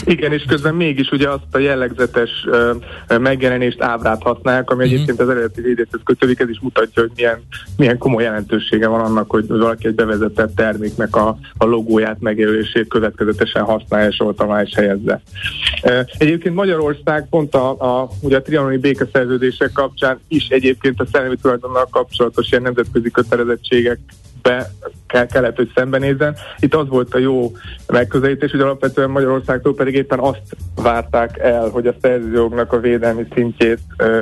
Igen, 0.05 0.33
és 0.33 0.45
közben 0.49 0.75
mégis 0.75 1.11
ugye 1.11 1.29
azt 1.29 1.43
a 1.53 1.59
jellegzetes 1.59 2.31
uh, 2.47 3.19
megjelenést, 3.19 3.83
ábrát 3.83 4.23
használják, 4.23 4.71
ami 4.71 4.83
uh-huh. 4.83 4.95
egyébként 4.95 5.21
az 5.21 5.29
eredeti 5.29 5.61
védéshez 5.61 6.01
kötődik, 6.05 6.41
ez 6.41 6.49
is 6.49 6.61
mutatja, 6.61 7.03
hogy 7.03 7.13
milyen, 7.17 7.43
milyen 7.77 7.99
komoly 7.99 8.23
jelentősége 8.23 8.87
van 8.87 9.01
annak, 9.01 9.31
hogy 9.31 9.47
valaki 9.47 9.87
egy 9.87 9.95
bevezetett 9.95 10.55
terméknek 10.57 11.17
a, 11.17 11.39
a 11.59 11.65
logóját, 11.65 12.21
megjelölését 12.21 12.89
következetesen 12.89 13.63
használja, 13.63 14.09
és 14.09 14.21
ott 14.21 14.45
is 14.65 14.75
helyezze. 14.75 15.23
Uh, 15.83 16.01
egyébként 16.19 16.55
Magyarország 16.55 17.29
pont 17.29 17.55
a, 17.55 17.71
a, 17.71 18.09
ugye 18.21 18.37
a 18.37 18.43
trianoni 18.43 18.77
békeszerződések 18.77 19.73
kapcsán 19.73 20.19
is 20.29 20.49
egyébként 20.49 21.01
a 21.01 21.07
szellemi 21.13 21.37
tulajdonnal 21.37 21.89
kapcsolatos 21.91 22.51
ilyen 22.51 22.63
nemzetközi 22.63 23.11
kötelezettségek 23.11 23.99
be 24.43 24.71
kell, 25.11 25.27
kellett, 25.27 25.57
hogy 25.57 25.71
szembenézzen. 25.75 26.37
Itt 26.59 26.75
az 26.75 26.89
volt 26.89 27.15
a 27.15 27.19
jó 27.19 27.53
megközelítés, 27.87 28.51
hogy 28.51 28.61
alapvetően 28.61 29.11
Magyarországtól 29.11 29.75
pedig 29.75 29.95
éppen 29.95 30.19
azt 30.19 30.43
várták 30.75 31.39
el, 31.39 31.69
hogy 31.69 31.87
a 31.87 31.95
szerzőjognak 32.01 32.73
a 32.73 32.81
védelmi 32.81 33.27
szintjét 33.35 33.79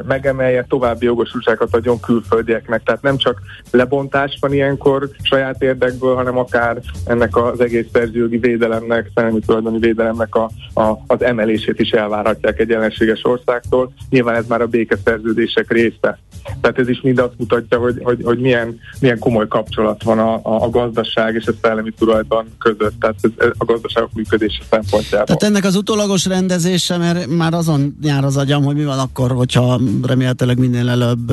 megemelje, 0.06 0.64
további 0.68 1.04
jogosultságokat 1.04 1.74
adjon 1.74 2.00
külföldieknek. 2.00 2.82
Tehát 2.82 3.02
nem 3.02 3.16
csak 3.16 3.40
lebontás 3.70 4.36
van 4.40 4.52
ilyenkor 4.52 5.10
saját 5.22 5.62
érdekből, 5.62 6.14
hanem 6.14 6.38
akár 6.38 6.80
ennek 7.06 7.36
az 7.36 7.60
egész 7.60 7.86
szerzőjogi 7.92 8.38
védelemnek, 8.38 9.10
szellemi 9.14 9.40
tulajdoni 9.46 9.78
védelemnek 9.78 10.34
a, 10.34 10.50
a, 10.74 10.98
az 11.06 11.22
emelését 11.22 11.80
is 11.80 11.90
elvárhatják 11.90 12.60
egy 12.60 12.72
ellenséges 12.72 13.24
országtól. 13.24 13.92
Nyilván 14.10 14.34
ez 14.34 14.46
már 14.46 14.60
a 14.60 14.66
békeszerződések 14.66 15.72
része. 15.72 16.18
Tehát 16.60 16.78
ez 16.78 16.88
is 16.88 17.00
mind 17.00 17.18
azt 17.18 17.32
mutatja, 17.36 17.78
hogy, 17.78 18.00
hogy, 18.02 18.20
hogy 18.24 18.38
milyen, 18.38 18.78
milyen 19.00 19.18
komoly 19.18 19.48
kapcsolat 19.48 20.02
van 20.02 20.18
a, 20.18 20.40
a, 20.42 20.70
gazdaság 20.70 21.34
és 21.34 21.46
a 21.46 21.52
szellemi 21.62 21.92
tulajdon 21.98 22.46
között, 22.58 23.00
tehát 23.00 23.14
ez, 23.20 23.50
a 23.58 23.64
gazdaságok 23.64 24.12
működése 24.12 24.62
szempontjából. 24.70 25.26
Tehát 25.26 25.42
ennek 25.42 25.64
az 25.64 25.76
utólagos 25.76 26.26
rendezése, 26.26 26.96
mert 26.96 27.26
már 27.26 27.54
azon 27.54 27.96
nyár 28.02 28.24
az 28.24 28.36
agyam, 28.36 28.64
hogy 28.64 28.76
mi 28.76 28.84
van 28.84 28.98
akkor, 28.98 29.30
hogyha 29.30 29.80
remélhetőleg 30.02 30.58
minél 30.58 30.88
előbb 30.88 31.32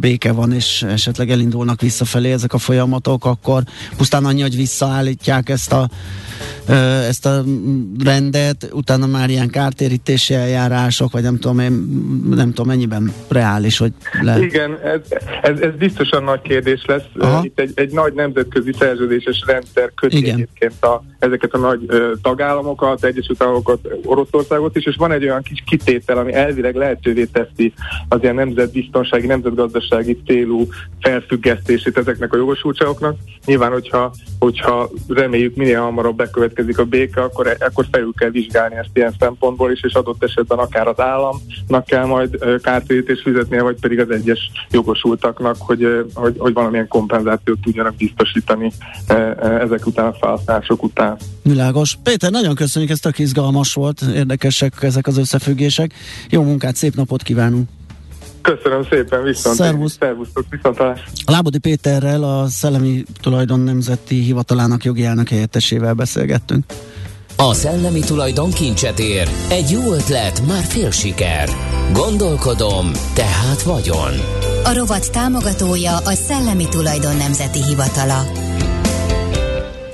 béke 0.00 0.32
van, 0.32 0.52
és 0.52 0.82
esetleg 0.82 1.30
elindulnak 1.30 1.80
visszafelé 1.80 2.32
ezek 2.32 2.52
a 2.52 2.58
folyamatok, 2.58 3.24
akkor 3.24 3.62
pusztán 3.96 4.24
annyi, 4.24 4.42
hogy 4.42 4.56
visszaállítják 4.56 5.48
ezt 5.48 5.72
a 5.72 5.88
ezt 7.08 7.26
a 7.26 7.44
rendet, 8.04 8.68
utána 8.72 9.06
már 9.06 9.30
ilyen 9.30 9.48
kártérítési 9.48 10.34
eljárások, 10.34 11.12
vagy 11.12 11.22
nem 11.22 11.38
tudom, 11.38 11.58
én, 11.58 11.72
nem 12.30 12.48
tudom 12.48 12.66
mennyiben 12.66 13.12
reális, 13.28 13.78
hogy 13.78 13.92
lehet. 14.20 14.42
Igen, 14.42 14.78
ez, 14.84 15.00
ez, 15.42 15.60
ez 15.60 15.74
biztosan 15.78 16.24
nagy 16.24 16.40
kérdés 16.40 16.84
lesz. 16.86 17.04
Aha. 17.18 17.44
Itt 17.44 17.58
egy, 17.58 17.72
egy 17.74 17.92
nagy 17.92 18.12
nemzetközi 18.12 18.72
szerződéses 18.78 19.42
rendszer 19.46 19.92
köti 19.94 20.16
Igen. 20.16 20.34
egyébként 20.34 20.84
a, 20.84 21.02
ezeket 21.18 21.52
a 21.52 21.58
nagy 21.58 21.84
ö, 21.86 22.12
tagállamokat, 22.22 23.04
Egyesült 23.04 23.42
Államokat, 23.42 23.88
Oroszországot 24.04 24.76
is, 24.76 24.84
és 24.84 24.96
van 24.96 25.12
egy 25.12 25.24
olyan 25.24 25.42
kis 25.42 25.62
kitétel, 25.66 26.18
ami 26.18 26.32
elvileg 26.32 26.74
lehetővé 26.74 27.24
teszi 27.24 27.72
az 28.08 28.18
ilyen 28.22 28.34
nemzetbiztonsági, 28.34 29.26
nemzetgazdasági 29.26 30.22
célú 30.26 30.68
felfüggesztését 31.00 31.98
ezeknek 31.98 32.32
a 32.32 32.36
jogosultságoknak. 32.36 33.16
Nyilván, 33.44 33.72
hogyha, 33.72 34.12
hogyha 34.38 34.90
reméljük 35.08 35.56
minél 35.56 35.80
hamarabb 35.80 36.20
bekövetkezik 36.26 36.78
a 36.78 36.84
béke, 36.84 37.22
akkor, 37.22 37.56
akkor 37.58 37.86
felül 37.90 38.12
kell 38.16 38.30
vizsgálni 38.30 38.76
ezt 38.76 38.90
ilyen 38.94 39.14
szempontból 39.18 39.72
is, 39.72 39.82
és 39.82 39.92
adott 39.92 40.24
esetben 40.24 40.58
akár 40.58 40.88
az 40.88 41.00
államnak 41.00 41.84
kell 41.86 42.04
majd 42.04 42.60
kártérítést 42.62 43.22
fizetnie, 43.22 43.62
vagy 43.62 43.76
pedig 43.80 44.00
az 44.00 44.10
egyes 44.10 44.50
jogosultaknak, 44.70 45.56
hogy, 45.58 46.04
hogy, 46.14 46.34
hogy 46.38 46.52
valamilyen 46.52 46.88
kompenzációt 46.88 47.60
tudjanak 47.60 47.96
biztosítani 47.96 48.72
ezek 49.60 49.86
után 49.86 50.06
a 50.06 50.12
felhasználások 50.12 50.82
után. 50.82 51.16
Világos. 51.42 51.98
Péter, 52.02 52.30
nagyon 52.30 52.54
köszönjük, 52.54 52.90
ez 52.90 52.98
tök 52.98 53.18
izgalmas 53.18 53.74
volt, 53.74 54.00
érdekesek 54.14 54.72
ezek 54.80 55.06
az 55.06 55.18
összefüggések. 55.18 55.94
Jó 56.30 56.42
munkát, 56.42 56.76
szép 56.76 56.94
napot 56.94 57.22
kívánunk! 57.22 57.75
Köszönöm 58.54 58.86
szépen, 58.90 59.22
viszont. 59.22 59.56
Szervusz. 59.56 59.96
Szervusztok, 60.00 60.44
viszontalás. 60.50 61.00
Lábodi 61.26 61.58
Péterrel, 61.58 62.22
a 62.22 62.46
Szellemi 62.46 63.04
Tulajdon 63.20 63.60
Nemzeti 63.60 64.14
Hivatalának 64.14 64.84
jogi 64.84 65.04
elnök 65.04 65.28
helyettesével 65.28 65.94
beszélgettünk. 65.94 66.64
A 67.36 67.54
szellemi 67.54 68.00
tulajdon 68.00 68.50
kincset 68.50 68.98
ér. 68.98 69.28
Egy 69.48 69.70
jó 69.70 69.92
ötlet, 69.92 70.46
már 70.46 70.62
fél 70.62 70.90
siker. 70.90 71.48
Gondolkodom, 71.92 72.90
tehát 73.14 73.62
vagyon. 73.62 74.12
A 74.64 74.74
rovat 74.74 75.12
támogatója 75.12 75.96
a 75.96 76.12
Szellemi 76.12 76.68
Tulajdon 76.68 77.16
Nemzeti 77.16 77.62
Hivatala. 77.62 78.22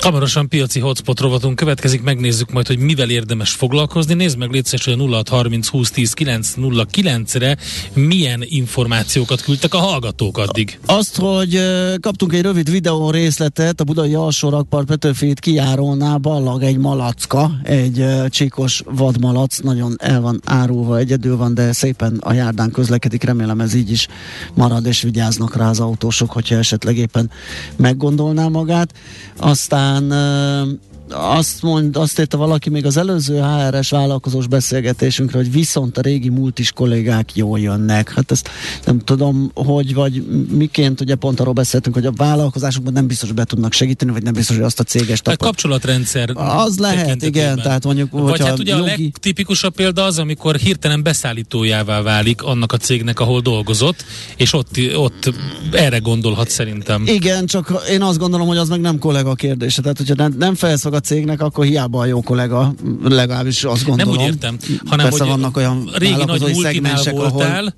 Hamarosan 0.03 0.49
piaci 0.49 0.81
hotspot 0.81 1.21
rovatunk 1.21 1.57
következik, 1.57 2.03
megnézzük 2.03 2.53
majd, 2.53 2.67
hogy 2.67 2.79
mivel 2.79 3.11
érdemes 3.11 3.51
foglalkozni. 3.51 4.15
Nézd 4.15 4.39
meg 4.39 4.51
létszes, 4.51 4.85
hogy 4.85 4.93
a 4.93 4.97
0630 4.97 5.69
20 5.69 5.91
10 5.91 6.13
909 6.13 7.35
re 7.35 7.57
milyen 7.95 8.43
információkat 8.45 9.41
küldtek 9.41 9.75
a 9.75 9.79
hallgatók 9.79 10.39
addig. 10.39 10.79
Azt, 10.87 11.17
hogy 11.17 11.61
kaptunk 12.01 12.33
egy 12.33 12.43
rövid 12.43 12.71
videó 12.71 13.11
részletet, 13.11 13.81
a 13.81 13.85
Budai 13.85 14.15
alsó 14.15 14.49
rakpart 14.49 14.87
Petőfét 14.87 15.41
kijárónál 15.41 16.19
ballag 16.19 16.63
egy 16.63 16.79
malacka, 16.79 17.51
egy 17.63 18.05
csíkos 18.29 18.83
vadmalac, 18.91 19.59
nagyon 19.59 19.95
el 19.99 20.21
van 20.21 20.41
árulva, 20.45 20.99
egyedül 20.99 21.37
van, 21.37 21.55
de 21.55 21.73
szépen 21.73 22.17
a 22.21 22.33
járdán 22.33 22.71
közlekedik, 22.71 23.23
remélem 23.23 23.61
ez 23.61 23.75
így 23.75 23.91
is 23.91 24.09
marad, 24.55 24.87
és 24.87 25.03
vigyáznak 25.03 25.57
rá 25.57 25.69
az 25.69 25.81
autósok, 25.81 26.31
hogyha 26.31 26.57
esetleg 26.57 26.97
éppen 26.97 27.31
meggondolná 27.77 28.49
magát. 28.49 28.93
Aztán 29.37 29.91
aztán 29.93 30.81
azt, 31.15 31.63
mond, 31.63 31.97
azt 31.97 32.21
írta 32.21 32.37
valaki 32.37 32.71
még 32.71 32.87
az 32.87 32.97
előző 32.97 33.41
HRS 33.41 33.91
vállalkozós 33.91 34.47
beszélgetésünkre, 34.47 35.39
hogy 35.39 35.53
viszont 35.53 35.99
a 35.99 36.01
régi 36.01 36.29
multis 36.29 36.73
kollégák 36.73 37.37
jól 37.37 37.61
jönnek. 37.61 38.13
Hát 38.13 38.31
ezt 38.31 38.49
nem 38.85 38.99
tudom, 38.99 39.51
hogy 39.55 39.95
vagy 39.95 40.25
miként, 40.51 41.01
ugye 41.01 41.15
pont 41.15 41.41
arról 41.41 41.53
beszéltünk, 41.53 41.95
hogy 41.95 42.07
a 42.07 42.13
vállalkozásokban 42.17 42.93
nem 42.93 43.07
biztos, 43.07 43.29
hogy 43.29 43.37
be 43.37 43.45
tudnak 43.45 43.73
segíteni, 43.73 44.13
vagy 44.13 44.23
nem 44.23 44.33
biztos, 44.33 44.57
hogy 44.57 44.65
azt 44.65 44.81
a 44.81 44.85
céges. 44.85 45.21
Hát 45.25 45.37
kapcsolatrendszer. 45.37 46.31
Az 46.35 46.79
lehet, 46.79 47.23
igen, 47.23 47.57
tehát 47.57 47.85
mondjuk, 47.85 48.11
vagy 48.11 48.41
hát 48.41 48.59
ugye 48.59 48.77
jogi... 48.77 48.91
a 48.91 48.97
legtipikusabb 48.97 49.75
példa 49.75 50.05
az, 50.05 50.19
amikor 50.19 50.57
hirtelen 50.57 51.03
beszállítójává 51.03 52.03
válik 52.03 52.43
annak 52.43 52.73
a 52.73 52.77
cégnek, 52.77 53.21
ahol 53.21 53.41
dolgozott, 53.41 54.05
és 54.37 54.53
ott, 54.53 54.79
ott 54.95 55.33
erre 55.73 55.99
gondolhat 55.99 56.49
szerintem. 56.49 57.03
Igen, 57.07 57.47
csak 57.47 57.83
én 57.91 58.03
azt 58.03 58.19
gondolom, 58.19 58.47
hogy 58.47 58.57
az 58.57 58.69
meg 58.69 58.81
nem 58.81 58.99
kollega 58.99 59.35
kérdése. 59.35 59.83
Tehát, 59.83 59.97
hogyha 59.97 60.15
nem, 60.15 60.35
nem 60.39 60.55
a 60.85 61.01
cégnek, 61.03 61.41
akkor 61.41 61.65
hiába 61.65 62.01
a 62.01 62.05
jó 62.05 62.21
kollega, 62.21 62.75
legalábbis 63.03 63.65
azt 63.65 63.85
gondolom. 63.85 64.15
Nem 64.15 64.23
úgy 64.25 64.31
értem, 64.31 64.57
hanem 64.87 65.09
Persze 65.09 65.23
hogy 65.23 65.33
vannak 65.33 65.57
olyan 65.57 65.91
régi 65.95 66.25
nagy 66.25 66.53
multinál 66.53 67.03
voltál, 67.13 67.59
ahol 67.59 67.75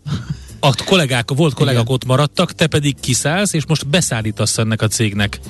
a 0.65 0.75
kollégák, 0.85 1.31
volt 1.37 1.55
kollégák 1.55 1.83
Igen. 1.83 1.95
ott 1.95 2.05
maradtak, 2.05 2.53
te 2.53 2.67
pedig 2.67 2.97
kiszállsz, 3.01 3.53
és 3.53 3.67
most 3.67 3.89
beszállítasz 3.89 4.59
ennek 4.59 4.83
a 4.83 4.87
cégnek. 4.87 5.41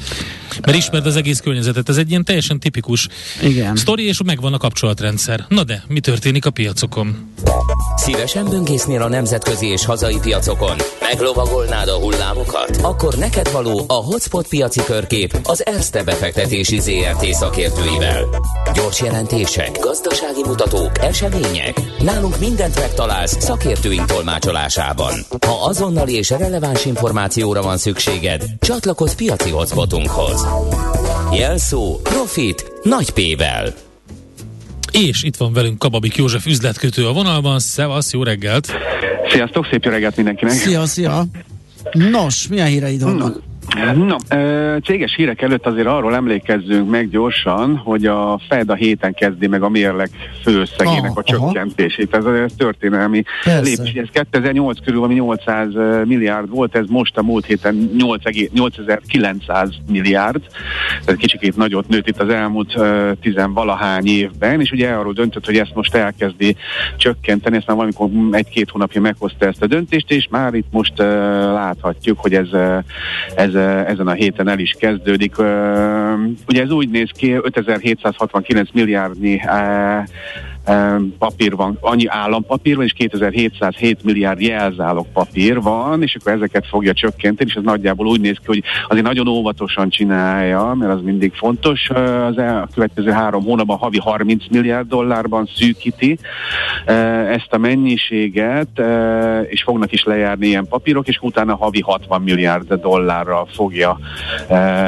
Mert 0.60 0.76
ismered 0.76 1.06
az 1.06 1.16
egész 1.16 1.40
környezetet, 1.40 1.88
ez 1.88 1.96
egy 1.96 2.10
ilyen 2.10 2.24
teljesen 2.24 2.60
tipikus 2.60 3.08
Igen. 3.42 3.76
sztori, 3.76 4.06
és 4.06 4.22
megvan 4.24 4.52
a 4.52 4.58
kapcsolatrendszer. 4.58 5.44
Na 5.48 5.64
de, 5.64 5.84
mi 5.88 6.00
történik 6.00 6.46
a 6.46 6.50
piacokon? 6.50 7.32
Szívesen 7.96 8.44
böngésznél 8.48 9.02
a 9.02 9.08
nemzetközi 9.08 9.66
és 9.66 9.84
hazai 9.84 10.18
piacokon? 10.20 10.76
Meglovagolnád 11.00 11.88
a 11.88 11.98
hullámokat? 11.98 12.76
Akkor 12.82 13.14
neked 13.14 13.50
való 13.52 13.84
a 13.88 13.92
Hotspot 13.92 14.48
piaci 14.48 14.80
körkép 14.84 15.38
az 15.42 15.66
Erste 15.66 16.02
befektetési 16.02 16.80
ZRT 16.80 17.24
szakértőivel. 17.24 18.24
Gyors 18.74 19.00
jelentések, 19.00 19.78
gazdasági 19.80 20.42
mutatók, 20.46 20.98
események. 20.98 21.80
Nálunk 21.98 22.38
mindent 22.38 22.78
megtalálsz 22.78 23.42
szakértőink 23.42 24.06
tolmácsolásában. 24.06 25.03
Ha 25.46 25.64
azonnali 25.64 26.14
és 26.14 26.30
releváns 26.30 26.84
információra 26.84 27.62
van 27.62 27.76
szükséged, 27.76 28.42
csatlakozz 28.60 29.12
piaci 29.12 29.50
hotspotunkhoz. 29.50 30.46
Jelszó 31.32 32.00
Profit 32.02 32.72
nagy 32.82 33.10
P-vel. 33.10 33.74
És 34.92 35.22
itt 35.22 35.36
van 35.36 35.52
velünk 35.52 35.78
Kababik 35.78 36.16
József 36.16 36.46
üzletkötő 36.46 37.06
a 37.06 37.12
vonalban. 37.12 37.58
Szevasz, 37.58 38.12
jó 38.12 38.22
reggelt! 38.22 38.72
Sziasztok, 39.28 39.66
szép 39.70 39.84
jó 39.84 39.90
reggelt 39.90 40.16
mindenkinek! 40.16 40.54
Szia, 40.54 40.86
szia! 40.86 41.24
Nos, 41.92 42.48
milyen 42.48 42.66
híreid 42.66 43.02
vannak? 43.02 43.40
No, 43.94 44.16
céges 44.84 45.14
hírek 45.14 45.42
előtt 45.42 45.66
azért 45.66 45.86
arról 45.86 46.14
emlékezzünk 46.14 46.90
meg 46.90 47.08
gyorsan, 47.08 47.76
hogy 47.76 48.06
a 48.06 48.40
Fed 48.48 48.70
a 48.70 48.74
héten 48.74 49.14
kezdi 49.14 49.46
meg 49.46 49.62
a 49.62 49.68
mérleg 49.68 50.10
főösszegének 50.42 51.10
ah, 51.10 51.16
a 51.16 51.22
csökkentését. 51.22 52.14
Ez 52.14 52.24
a 52.24 52.46
történelmi 52.56 53.22
lépés. 53.44 53.92
Ez 53.92 54.08
2008 54.12 54.78
körül 54.84 55.00
valami 55.00 55.14
800 55.14 55.68
milliárd 56.04 56.50
volt, 56.50 56.76
ez 56.76 56.86
most 56.88 57.16
a 57.18 57.22
múlt 57.22 57.46
héten 57.46 57.90
8900 57.96 59.70
milliárd. 59.90 60.42
Ez 61.04 61.14
kicsikét 61.14 61.56
nagyot 61.56 61.88
nőtt 61.88 62.08
itt 62.08 62.20
az 62.20 62.28
elmúlt 62.28 62.78
tizenvalahány 63.20 64.06
évben, 64.06 64.60
és 64.60 64.70
ugye 64.70 64.90
arról 64.90 65.12
döntött, 65.12 65.46
hogy 65.46 65.58
ezt 65.58 65.74
most 65.74 65.94
elkezdi 65.94 66.56
csökkenteni, 66.96 67.56
ezt 67.56 67.66
már 67.66 67.76
valamikor 67.76 68.08
egy-két 68.30 68.70
hónapja 68.70 69.00
meghozta 69.00 69.46
ezt 69.46 69.62
a 69.62 69.66
döntést, 69.66 70.10
és 70.10 70.26
már 70.30 70.54
itt 70.54 70.68
most 70.70 70.98
láthatjuk, 70.98 72.20
hogy 72.20 72.34
ez, 72.34 72.48
ez 73.34 73.54
ezen 73.64 74.06
a 74.06 74.12
héten 74.12 74.48
el 74.48 74.58
is 74.58 74.74
kezdődik. 74.78 75.38
Ugye 76.48 76.62
ez 76.62 76.70
úgy 76.70 76.88
néz 76.88 77.10
ki, 77.10 77.32
5769 77.42 78.70
milliárdnyi 78.72 79.40
papír 81.18 81.56
van, 81.56 81.78
annyi 81.80 82.06
állampapír 82.06 82.76
van, 82.76 82.84
és 82.84 82.92
2707 82.92 84.04
milliárd 84.04 84.40
jelzálog 84.40 85.06
papír 85.12 85.60
van, 85.60 86.02
és 86.02 86.16
akkor 86.20 86.32
ezeket 86.32 86.66
fogja 86.66 86.92
csökkenteni, 86.92 87.50
és 87.50 87.56
ez 87.56 87.62
nagyjából 87.62 88.06
úgy 88.06 88.20
néz 88.20 88.36
ki, 88.36 88.44
hogy 88.46 88.62
azért 88.88 89.04
nagyon 89.04 89.28
óvatosan 89.28 89.88
csinálja, 89.88 90.74
mert 90.78 90.92
az 90.92 91.00
mindig 91.02 91.32
fontos. 91.32 91.90
Az 92.26 92.38
a 92.38 92.68
következő 92.74 93.10
három 93.10 93.42
hónapban 93.44 93.76
havi 93.76 93.98
30 93.98 94.44
milliárd 94.50 94.88
dollárban 94.88 95.48
szűkíti 95.54 96.18
ezt 97.30 97.52
a 97.52 97.58
mennyiséget, 97.58 98.82
és 99.48 99.62
fognak 99.62 99.92
is 99.92 100.04
lejárni 100.04 100.46
ilyen 100.46 100.66
papírok, 100.68 101.08
és 101.08 101.18
utána 101.22 101.56
havi 101.56 101.80
60 101.80 102.22
milliárd 102.22 102.72
dollárra 102.74 103.46
fogja 103.52 103.98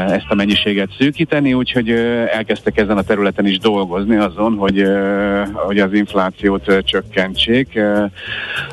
ezt 0.09 0.27
a 0.29 0.35
mennyiséget 0.35 0.89
szűkíteni, 0.99 1.55
úgyhogy 1.55 1.91
elkezdtek 2.31 2.79
ezen 2.79 2.97
a 2.97 3.03
területen 3.03 3.47
is 3.47 3.59
dolgozni 3.59 4.17
azon, 4.17 4.57
hogy 4.57 4.87
hogy 5.67 5.79
az 5.79 5.93
inflációt 5.93 6.85
csökkentsék. 6.85 7.79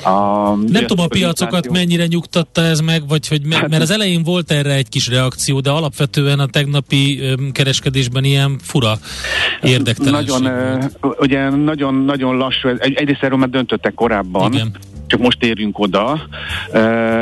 A, 0.04 0.50
Nem 0.56 0.86
tudom 0.86 1.06
a 1.06 1.08
piacokat 1.08 1.42
infláció... 1.42 1.72
mennyire 1.72 2.06
nyugtatta 2.06 2.62
ez 2.62 2.80
meg, 2.80 3.08
vagy 3.08 3.28
hogy 3.28 3.46
me, 3.46 3.68
mert 3.70 3.82
az 3.82 3.92
elején 3.92 4.24
volt 4.24 4.52
erre 4.52 4.74
egy 4.74 4.90
kis 4.90 5.08
reakció, 5.08 5.60
de 5.60 5.70
alapvetően 5.70 6.40
a 6.40 6.48
tegnapi 6.48 7.22
kereskedésben 7.52 8.24
ilyen 8.24 8.60
fura 8.62 8.94
érdektelenség 9.62 10.42
Nagyon, 10.42 10.90
volt. 11.02 11.20
ugye 11.20 11.50
nagyon, 11.50 11.96
nagyon 11.96 12.38
lassú, 12.38 12.68
egy, 12.68 12.94
egyrészt 12.94 13.24
erről 13.24 13.38
már 13.38 13.50
döntöttek 13.50 13.94
korábban, 13.94 14.54
Igen 14.54 14.72
csak 15.08 15.20
most 15.20 15.44
érünk 15.44 15.80
oda. 15.80 16.22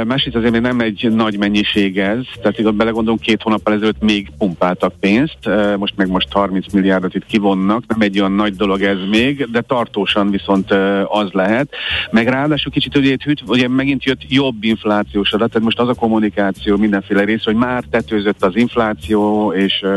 Másrészt 0.06 0.36
azért 0.36 0.52
még 0.52 0.62
nem 0.62 0.80
egy 0.80 1.08
nagy 1.12 1.38
mennyiség 1.38 1.98
ez, 1.98 2.24
tehát 2.42 2.60
igaz 2.60 2.76
belegondolunk, 2.76 3.22
két 3.22 3.42
hónappal 3.42 3.74
ezelőtt 3.74 4.02
még 4.02 4.32
pumpáltak 4.38 4.94
pénzt, 5.00 5.38
most 5.78 5.94
meg 5.96 6.08
most 6.08 6.28
30 6.32 6.74
milliárdot 6.74 7.16
itt 7.16 7.26
kivonnak, 7.26 7.84
nem 7.88 8.02
egy 8.02 8.20
olyan 8.20 8.32
nagy 8.32 8.56
dolog 8.56 8.82
ez 8.82 8.98
még, 9.10 9.48
de 9.52 9.62
tartósan 9.62 10.32
viszont 10.32 10.72
az 11.08 11.30
lehet. 11.32 11.70
Meg 12.12 12.28
ráadásul 12.28 12.72
kicsit 12.72 12.98
ugye, 12.98 13.16
hűt, 13.24 13.44
ugye 13.46 13.68
megint 13.68 14.04
jött 14.04 14.22
jobb 14.30 14.64
inflációs 14.64 15.32
adat, 15.32 15.48
tehát 15.48 15.66
most 15.66 15.80
az 15.80 15.88
a 15.88 15.94
kommunikáció 15.94 16.78
mindenféle 16.78 17.24
rész, 17.24 17.44
hogy 17.44 17.56
már 17.56 17.84
tetőzött 17.90 18.44
az 18.44 18.56
infláció, 18.56 19.52
és 19.54 19.82
uh, 19.84 19.90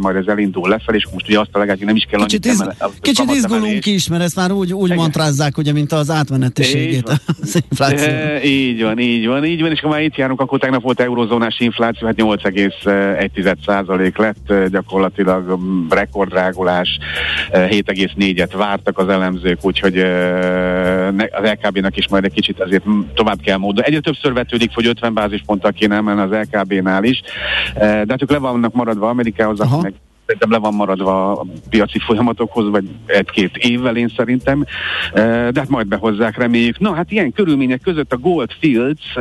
majd 0.00 0.16
ez 0.16 0.26
elindul 0.26 0.68
lefelé, 0.68 0.96
és 0.96 1.06
most 1.12 1.28
ugye 1.28 1.40
azt 1.40 1.50
a 1.52 1.58
legát, 1.58 1.80
nem 1.80 1.96
is 1.96 2.06
kell 2.10 2.20
kicsit, 2.20 2.44
iz, 2.44 2.60
emele, 2.60 2.76
kicsit 3.00 3.30
izgulunk 3.30 3.86
is, 3.86 4.08
mert 4.08 4.22
ezt 4.22 4.36
már 4.36 4.52
úgy, 4.52 4.72
úgy 4.72 4.94
mantrázzák, 4.94 5.58
ugye, 5.58 5.72
mint 5.72 5.92
az 5.92 6.10
átmenetiségét 6.10 7.20
az 7.42 7.62
infláció. 7.68 8.08
E, 8.08 8.44
így 8.44 8.82
van, 8.82 8.98
így 8.98 9.26
van, 9.26 9.44
így 9.44 9.60
van, 9.60 9.70
és 9.70 9.80
ha 9.80 9.88
már 9.88 10.02
itt 10.02 10.16
járunk, 10.16 10.40
akkor 10.40 10.58
tegnap 10.58 10.82
volt 10.82 11.00
eurozónás 11.00 11.60
infláció, 11.60 12.06
hát 12.06 12.16
8,1 12.16 13.56
százalék 13.66 14.16
lett, 14.16 14.50
eh, 14.50 14.66
gyakorlatilag 14.68 15.58
mm, 15.58 15.88
rekorddrágulás, 15.88 16.98
7,4-et 17.52 18.52
eh, 18.52 18.58
vártak 18.58 18.98
az 18.98 19.08
elemzők, 19.08 19.58
úgyhogy 19.62 19.98
az 21.30 21.50
LKB-nak 21.50 21.96
is 21.96 22.08
majd 22.08 22.24
egy 22.24 22.32
kicsit 22.32 22.60
azért 22.60 22.84
tovább 23.14 23.40
kell 23.40 23.56
módon. 23.56 23.84
Egyre 23.84 24.00
többször 24.00 24.32
vetődik, 24.32 24.70
hogy 24.74 24.86
50 24.86 25.14
bázisponttal 25.14 25.72
kéne 25.72 25.96
emelni 25.96 26.20
az 26.20 26.46
LKB-nál 26.50 27.04
is, 27.04 27.22
de 27.74 28.04
hát 28.08 28.22
ők 28.22 28.30
le 28.30 28.38
vannak 28.38 28.72
maradva 28.72 29.08
Amerikához, 29.08 29.58
meg 29.82 29.94
szerintem 30.26 30.50
le 30.50 30.58
van 30.58 30.74
maradva 30.74 31.32
a 31.32 31.46
piaci 31.70 31.98
folyamatokhoz, 31.98 32.68
vagy 32.70 32.84
egy-két 33.06 33.56
évvel 33.56 33.96
én 33.96 34.12
szerintem, 34.16 34.64
de 35.14 35.52
hát 35.54 35.68
majd 35.68 35.86
behozzák, 35.86 36.38
reméljük. 36.38 36.78
Na 36.78 36.94
hát 36.94 37.10
ilyen 37.10 37.32
körülmények 37.32 37.80
között 37.80 38.12
a 38.12 38.16
Gold 38.16 38.50
Fields, 38.60 39.16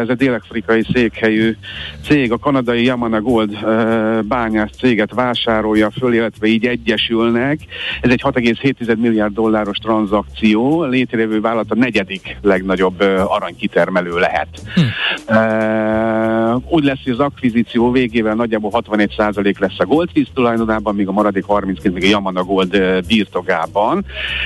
ez 0.00 0.08
a 0.08 0.14
dél-afrikai 0.14 0.82
székhelyű 0.92 1.56
cég, 2.04 2.32
a 2.32 2.38
kanadai 2.38 2.84
Yamana 2.84 3.20
Gold 3.20 3.58
bányász 4.24 4.76
céget 4.78 5.14
vásárolja 5.14 5.90
föl, 5.90 6.14
illetve 6.14 6.46
így 6.46 6.66
egyesülnek. 6.66 7.60
Ez 8.00 8.10
egy 8.10 8.22
6,7 8.24 8.96
milliárd 8.96 9.34
dolláros 9.34 9.76
tranzakció, 9.76 10.84
létrejövő 10.84 11.40
vállalat 11.40 11.70
a 11.70 11.74
negyedik 11.74 12.36
legnagyobb 12.42 13.00
aranykitermelő 13.26 14.18
lehet. 14.18 14.48
Hm. 14.74 14.82
Úgy 16.76 16.84
lesz, 16.84 17.02
hogy 17.04 17.12
az 17.12 17.18
akvizíció 17.18 17.90
végével 17.90 18.34
nagyjából 18.34 18.70
61% 18.88 19.58
lesz 19.58 19.78
a 19.78 19.84
Goldfields 19.84 20.30
tulajdonában, 20.34 20.94
míg 20.94 21.08
a 21.08 21.12
maradék 21.12 21.44
32 21.44 21.92
még 21.92 22.04
a 22.04 22.08
Yamana 22.08 22.44
Gold 22.44 23.02
birtokában. 23.06 24.04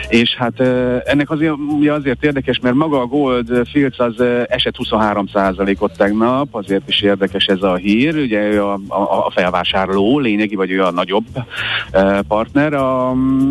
És 0.09 0.35
hát 0.37 0.61
ennek 1.05 1.31
azért, 1.31 1.55
azért 1.89 2.24
érdekes, 2.24 2.59
mert 2.59 2.74
maga 2.74 3.01
a 3.01 3.07
Gold 3.07 3.61
Fields 3.70 3.99
az 3.99 4.20
esett 4.49 4.74
23%-ot 4.78 5.97
tegnap, 5.97 6.55
azért 6.55 6.89
is 6.89 7.01
érdekes 7.01 7.45
ez 7.45 7.62
a 7.62 7.74
hír. 7.74 8.16
Ugye 8.16 8.61
a, 8.61 8.72
a, 8.89 9.26
a 9.26 9.31
felvásárló 9.35 10.18
lényegi, 10.18 10.55
vagy 10.55 10.72
olyan 10.72 10.95
nagyobb 10.95 11.26
partner. 12.28 12.74
A, 12.74 13.11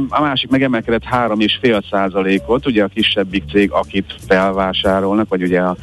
a 0.10 0.22
másik 0.22 0.50
megemelkedett 0.50 1.04
3,5%-ot, 1.12 2.66
ugye 2.66 2.84
a 2.84 2.88
kisebbik 2.88 3.44
cég, 3.52 3.72
akit 3.72 4.16
felvásárolnak, 4.28 5.30
vagy 5.30 5.44
ugye 5.44 5.60
a, 5.60 5.76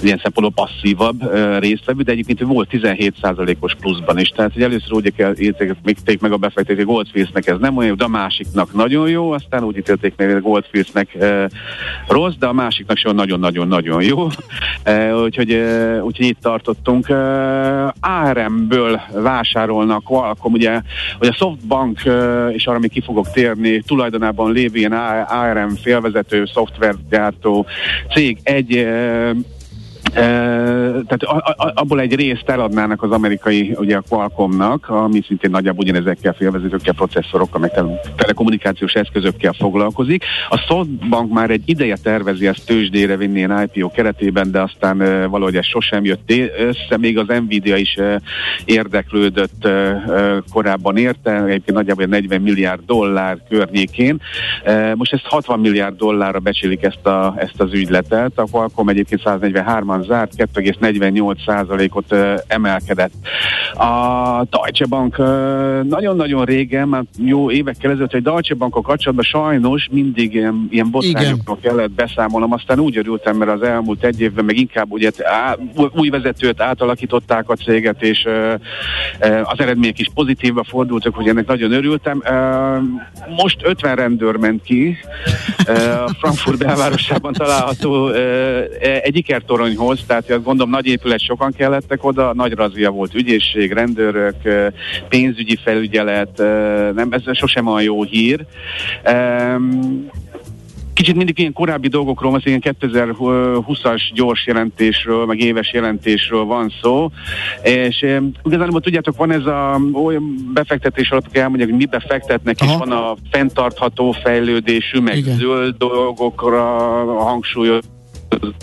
ilyen 0.00 0.20
szempontból 0.22 0.66
passzívabb 0.66 1.32
résztvevő, 1.58 2.02
de 2.02 2.12
egyébként 2.12 2.37
volt 2.46 2.68
17%-os 2.72 3.74
pluszban 3.74 4.18
is. 4.18 4.28
Tehát 4.28 4.52
hogy 4.52 4.62
először 4.62 4.92
úgy 4.92 5.12
kell 5.14 5.34
ítélték 5.38 6.20
meg 6.20 6.32
a 6.32 6.36
befektetők, 6.36 6.86
Goldfieldsnek 6.86 7.46
ez 7.46 7.58
nem 7.58 7.76
olyan 7.76 7.96
de 7.96 8.04
a 8.04 8.08
másiknak 8.08 8.72
nagyon 8.72 9.08
jó, 9.08 9.30
aztán 9.30 9.64
úgy 9.64 9.76
ítélték 9.76 10.12
meg, 10.16 10.32
hogy 10.32 10.42
Goldfieldsnek 10.42 11.14
e, 11.14 11.50
rossz, 12.08 12.34
de 12.38 12.46
a 12.46 12.52
másiknak 12.52 12.96
sem 12.96 13.14
nagyon-nagyon-nagyon 13.14 14.02
jó. 14.02 14.26
E, 14.82 15.14
úgyhogy, 15.14 15.52
e, 15.52 16.02
úgyhogy 16.02 16.26
itt 16.26 16.40
tartottunk. 16.40 17.08
E, 17.08 17.14
ARM-ből 18.00 19.00
vásárolnak 19.12 20.04
Qualcomm, 20.04 20.52
ugye, 20.52 20.80
hogy 21.18 21.28
a 21.28 21.32
Softbank, 21.32 22.04
e, 22.04 22.48
és 22.48 22.66
arra 22.66 22.78
még 22.78 22.90
ki 22.90 23.00
fogok 23.00 23.30
térni, 23.30 23.80
tulajdonában 23.80 24.52
lévő 24.52 24.78
ilyen 24.78 24.92
ARM 25.28 25.74
félvezető 25.82 26.44
szoftvergyártó 26.54 27.66
cég 28.14 28.38
egy 28.42 28.76
e, 28.76 29.32
tehát 30.12 31.22
abból 31.74 32.00
egy 32.00 32.14
részt 32.14 32.48
eladnának 32.48 33.02
az 33.02 33.10
amerikai, 33.10 33.74
ugye 33.78 33.96
a 33.96 34.02
Qualcommnak, 34.08 34.88
ami 34.88 35.22
szintén 35.26 35.50
nagyjából 35.50 35.84
ugyanezekkel 35.84 36.32
félvezetőkkel, 36.32 36.94
processzorokkal, 36.94 37.60
meg 37.60 37.72
telekommunikációs 38.16 38.92
eszközökkel 38.92 39.52
foglalkozik. 39.52 40.24
A 40.48 40.56
SoftBank 40.56 41.32
már 41.32 41.50
egy 41.50 41.62
ideje 41.64 41.96
tervezi 42.02 42.46
ezt 42.46 42.66
tőzsdére 42.66 43.16
vinni 43.16 43.38
ilyen 43.38 43.70
IPO 43.72 43.90
keretében, 43.90 44.50
de 44.50 44.60
aztán 44.60 44.98
valahogy 45.30 45.56
ez 45.56 45.66
sosem 45.66 46.04
jött 46.04 46.32
össze, 46.58 46.96
még 46.98 47.18
az 47.18 47.26
Nvidia 47.26 47.76
is 47.76 47.96
érdeklődött 48.64 49.68
korábban 50.52 50.96
érte, 50.96 51.44
egyébként 51.44 51.76
nagyjából 51.76 52.04
40 52.04 52.40
milliárd 52.40 52.80
dollár 52.86 53.38
környékén. 53.48 54.20
Most 54.94 55.12
ezt 55.12 55.26
60 55.26 55.60
milliárd 55.60 55.96
dollárra 55.96 56.38
becsélik 56.38 56.82
ezt, 56.82 57.06
a, 57.06 57.34
ezt 57.36 57.60
az 57.60 57.72
ügyletet, 57.72 58.32
a 58.38 58.46
Qualcomm 58.50 58.88
egyébként 58.88 59.22
143 59.22 59.98
jobban 59.98 60.07
zárt, 60.08 60.32
2,48%-ot 60.36 62.14
emelkedett. 62.46 63.12
A 63.74 64.46
Deutsche 64.50 64.86
Bank 64.86 65.16
nagyon-nagyon 65.88 66.44
régen, 66.44 66.88
már 66.88 67.02
jó 67.18 67.50
évekkel 67.50 67.90
ezelőtt, 67.90 68.12
hogy 68.12 68.22
Deutsche 68.22 68.54
Bankkal 68.54 68.82
kapcsolatban 68.82 69.24
sajnos 69.24 69.88
mindig 69.90 70.34
ilyen, 70.34 70.68
ilyen 70.70 70.90
botrányokról 70.90 71.58
kellett 71.62 71.90
beszámolnom, 71.90 72.52
aztán 72.52 72.78
úgy 72.78 72.96
örültem, 72.96 73.36
mert 73.36 73.50
az 73.50 73.62
elmúlt 73.62 74.04
egy 74.04 74.20
évben 74.20 74.44
meg 74.44 74.56
inkább 74.56 74.92
ugye 74.92 75.10
á, 75.22 75.56
új 75.94 76.08
vezetőt 76.08 76.60
átalakították 76.60 77.50
a 77.50 77.54
céget, 77.54 78.02
és 78.02 78.28
az 79.42 79.60
eredmények 79.60 79.98
is 79.98 80.08
pozitívba 80.14 80.64
fordultak, 80.64 81.14
hogy 81.14 81.28
ennek 81.28 81.46
nagyon 81.46 81.72
örültem. 81.72 82.22
Most 83.36 83.58
50 83.62 83.94
rendőr 83.94 84.36
ment 84.36 84.62
ki 84.62 84.96
a 86.06 86.14
Frankfurt 86.18 86.58
belvárosában 86.58 87.32
található 87.32 88.08
egy 89.02 89.16
ikertoronyhoz, 89.16 89.87
hoz, 89.88 90.04
tehát 90.06 90.30
azt 90.30 90.44
gondolom 90.44 90.70
nagy 90.70 90.86
épület 90.86 91.20
sokan 91.20 91.52
kellettek 91.52 92.04
oda, 92.04 92.34
nagy 92.34 92.52
razia 92.52 92.90
volt 92.90 93.14
ügyészség, 93.14 93.72
rendőrök, 93.72 94.36
pénzügyi 95.08 95.58
felügyelet, 95.64 96.36
nem, 96.94 97.08
ez 97.10 97.36
sosem 97.36 97.66
olyan 97.66 97.82
jó 97.82 98.02
hír. 98.02 98.46
Kicsit 100.92 101.16
mindig 101.16 101.38
ilyen 101.38 101.52
korábbi 101.52 101.88
dolgokról 101.88 102.30
van, 102.30 102.40
ilyen 102.44 102.62
2020-as 102.80 104.00
gyors 104.14 104.46
jelentésről, 104.46 105.26
meg 105.26 105.40
éves 105.40 105.72
jelentésről 105.72 106.44
van 106.44 106.72
szó, 106.82 107.10
és 107.62 108.06
igazából 108.44 108.80
tudjátok, 108.80 109.16
van 109.16 109.32
ez 109.32 109.46
a 109.46 109.80
olyan 109.92 110.50
befektetés 110.54 111.08
kell 111.08 111.42
elmondják, 111.42 111.68
hogy 111.68 111.78
mi 111.78 111.84
befektetnek, 111.84 112.56
Aha. 112.60 112.72
és 112.72 112.78
van 112.78 112.90
a 112.90 113.14
fenntartható 113.30 114.12
fejlődésű, 114.12 114.98
meg 114.98 115.16
Igen. 115.16 115.36
zöld 115.36 115.76
dolgokra 115.76 116.64
hangsúlyos 117.22 117.84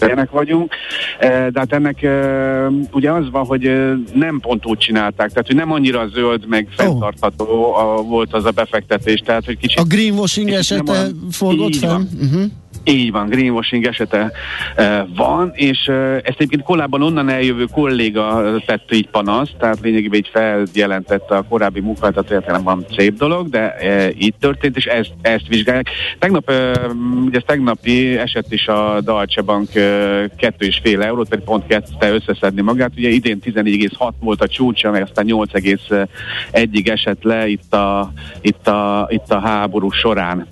ilyenek 0.01 0.29
vagyunk, 0.29 0.73
e, 1.19 1.49
de 1.49 1.59
hát 1.59 1.73
ennek 1.73 2.03
e, 2.03 2.67
ugye 2.91 3.11
az 3.11 3.29
van, 3.31 3.45
hogy 3.45 3.65
e, 3.65 3.93
nem 4.13 4.39
pont 4.39 4.65
úgy 4.65 4.77
csinálták, 4.77 5.29
tehát 5.29 5.47
hogy 5.47 5.55
nem 5.55 5.71
annyira 5.71 6.07
zöld, 6.07 6.47
meg 6.47 6.67
fenntartható 6.75 7.45
oh. 7.45 8.07
volt 8.07 8.33
az 8.33 8.45
a 8.45 8.51
befektetés, 8.51 9.19
tehát 9.25 9.45
hogy 9.45 9.57
kicsit... 9.57 9.79
A 9.79 9.83
greenwashing 9.83 10.49
esete 10.49 11.07
forgott 11.31 11.75
fel? 11.75 12.07
Uh-huh. 12.21 12.43
Így 12.87 13.11
van, 13.11 13.27
greenwashing 13.29 13.85
esete 13.85 14.31
e, 14.75 15.05
van, 15.15 15.51
és 15.53 15.87
e, 15.87 15.93
ezt 15.93 16.35
egyébként 16.37 16.63
korábban 16.63 17.01
onnan 17.01 17.29
eljövő 17.29 17.65
kolléga 17.71 18.55
tett 18.65 18.93
így 18.93 19.09
panaszt, 19.09 19.55
tehát 19.59 19.79
lényegében 19.81 20.19
így 20.19 20.31
feljelentette 20.31 21.35
a 21.35 21.41
korábbi 21.41 21.79
munkáltatóját, 21.79 22.47
nem 22.47 22.63
van 22.63 22.85
szép 22.97 23.17
dolog, 23.17 23.49
de 23.49 23.75
e, 23.75 24.09
így 24.17 24.33
történt, 24.39 24.77
és 24.77 24.85
ezt, 24.85 25.13
ezt 25.21 25.47
vizsgálják. 25.47 25.89
Tegnap, 26.19 26.49
e, 26.49 26.87
ugye 27.25 27.39
tegnapi 27.39 28.17
eset 28.17 28.51
is 28.51 28.67
a 28.67 29.01
Deutsche 29.01 29.41
Bank 29.41 29.75
e, 29.75 29.79
2,5 29.79 31.03
eurót, 31.03 31.29
pedig 31.29 31.45
pont 31.45 31.67
kezdte 31.67 32.13
összeszedni 32.13 32.61
magát, 32.61 32.91
ugye 32.97 33.09
idén 33.09 33.39
14,6 33.43 34.11
volt 34.19 34.41
a 34.41 34.47
csúcsa, 34.47 34.91
meg 34.91 35.01
aztán 35.01 35.25
8,1-ig 35.27 36.89
esett 36.89 37.23
le 37.23 37.47
itt 37.47 37.73
a, 37.73 38.11
itt 38.41 38.67
a, 38.67 39.07
itt 39.09 39.31
a 39.31 39.39
háború 39.39 39.89
során. 39.89 40.47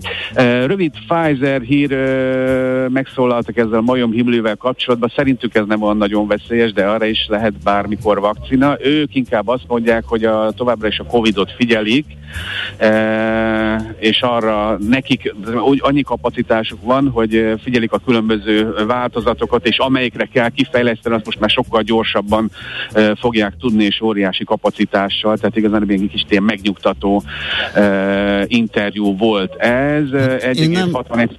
Rövid 0.65 0.91
Pfizer 1.07 1.61
hír 1.61 1.91
megszólaltak 2.89 3.57
ezzel 3.57 3.77
a 3.77 3.81
majomhimlővel 3.81 4.55
kapcsolatban, 4.55 5.11
szerintük 5.15 5.55
ez 5.55 5.65
nem 5.67 5.81
olyan 5.81 5.97
nagyon 5.97 6.27
veszélyes, 6.27 6.73
de 6.73 6.85
arra 6.85 7.05
is 7.05 7.25
lehet 7.29 7.53
bármikor 7.63 8.19
vakcina. 8.19 8.77
Ők 8.81 9.15
inkább 9.15 9.47
azt 9.47 9.63
mondják, 9.67 10.03
hogy 10.05 10.23
a, 10.23 10.51
továbbra 10.51 10.87
is 10.87 10.99
a 10.99 11.03
Covid-ot 11.03 11.51
figyelik, 11.51 12.05
e, 12.77 13.95
és 13.99 14.21
arra 14.21 14.77
nekik 14.89 15.33
úgy 15.65 15.79
annyi 15.83 16.01
kapacitásuk 16.01 16.79
van, 16.81 17.09
hogy 17.09 17.53
figyelik 17.63 17.91
a 17.91 18.01
különböző 18.05 18.73
változatokat, 18.87 19.67
és 19.67 19.77
amelyikre 19.77 20.25
kell 20.25 20.49
kifejleszteni, 20.49 21.15
azt 21.15 21.25
most 21.25 21.39
már 21.39 21.49
sokkal 21.49 21.81
gyorsabban 21.81 22.51
e, 22.91 23.15
fogják 23.15 23.53
tudni, 23.59 23.83
és 23.83 24.01
óriási 24.01 24.43
kapacitással, 24.43 25.37
tehát 25.37 25.57
igazán 25.57 25.85
egy 25.87 26.09
kis 26.11 26.25
ilyen 26.29 26.43
megnyugtató 26.43 27.23
e, 27.73 28.43
interjú 28.47 29.17
volt 29.17 29.55
ez. 29.55 30.03
1,61 30.11 31.29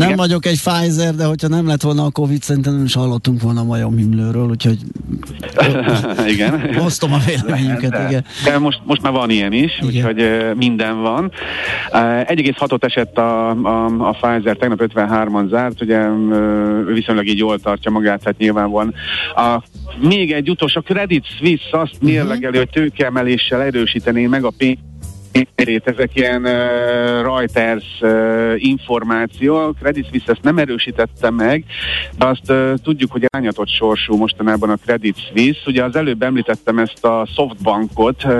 nem 0.00 0.08
Igen? 0.08 0.26
vagyok 0.26 0.46
egy 0.46 0.60
Pfizer, 0.60 1.14
de 1.14 1.24
hogyha 1.24 1.48
nem 1.48 1.66
lett 1.66 1.82
volna 1.82 2.04
a 2.04 2.10
Covid, 2.10 2.42
szerintem 2.42 2.74
nem 2.74 2.84
is 2.84 2.94
hallottunk 2.94 3.42
volna 3.42 3.60
a 3.60 3.64
majomhimlőről, 3.64 4.48
úgyhogy 4.48 4.78
igen. 6.34 6.76
Osztom 6.78 7.12
a 7.12 7.18
véleményünket, 7.26 7.90
de, 7.90 8.06
igen. 8.08 8.24
De 8.44 8.58
most, 8.58 8.80
most 8.84 9.02
már 9.02 9.12
van 9.12 9.30
ilyen 9.30 9.52
is, 9.52 9.78
igen. 9.82 9.86
úgyhogy 9.86 10.56
minden 10.56 11.00
van. 11.00 11.32
1,6-ot 11.92 12.84
esett 12.84 13.18
a, 13.18 13.50
a, 13.50 13.84
a 14.08 14.10
Pfizer, 14.10 14.56
tegnap 14.56 14.82
53-an 14.82 15.48
zárt, 15.48 15.80
ugye 15.80 15.98
ő 16.86 16.92
viszonylag 16.92 17.26
így 17.26 17.38
jól 17.38 17.58
tartja 17.58 17.90
magát, 17.90 18.20
tehát 18.22 18.38
nyilván 18.38 18.70
van. 18.70 18.94
A, 19.34 19.62
még 20.08 20.32
egy 20.32 20.50
utolsó, 20.50 20.80
Credit 20.80 21.24
Suisse 21.38 21.78
azt 21.78 21.92
uh-huh. 21.94 22.08
mérlegeli, 22.08 22.56
hogy 22.56 22.70
tőkeemeléssel 22.70 23.62
erősítené 23.62 24.26
meg 24.26 24.44
a 24.44 24.52
pénzt 24.56 24.88
ezek 25.84 26.10
ilyen 26.12 26.42
uh, 26.42 27.22
Reuters 27.22 27.84
uh, 28.00 28.54
információ. 28.56 29.56
A 29.56 29.72
Credit 29.80 30.06
Suisse 30.06 30.32
ezt 30.32 30.42
nem 30.42 30.58
erősítette 30.58 31.30
meg, 31.30 31.64
de 32.18 32.26
azt 32.26 32.50
uh, 32.50 32.74
tudjuk, 32.82 33.12
hogy 33.12 33.26
ányatott 33.30 33.68
sorsú 33.68 34.16
mostanában 34.16 34.70
a 34.70 34.76
Credit 34.76 35.16
Suisse. 35.16 35.60
Ugye 35.66 35.84
az 35.84 35.96
előbb 35.96 36.22
említettem 36.22 36.78
ezt 36.78 37.04
a 37.04 37.26
Softbankot, 37.34 38.24
uh, 38.24 38.30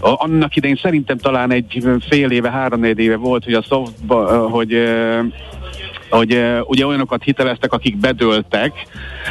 annak 0.00 0.56
idején 0.56 0.78
szerintem 0.82 1.18
talán 1.18 1.50
egy 1.50 1.84
fél 2.08 2.30
éve, 2.30 2.50
három 2.50 2.84
éve 2.84 3.16
volt, 3.16 3.44
hogy 3.44 3.54
a 3.54 3.62
Softbank, 3.62 4.30
uh, 4.30 4.50
hogy 4.50 4.74
uh, 4.74 5.24
hogy 6.10 6.34
uh, 6.34 6.58
ugye 6.64 6.86
olyanokat 6.86 7.22
hiteleztek, 7.22 7.72
akik 7.72 7.96
bedöltek, 7.96 8.72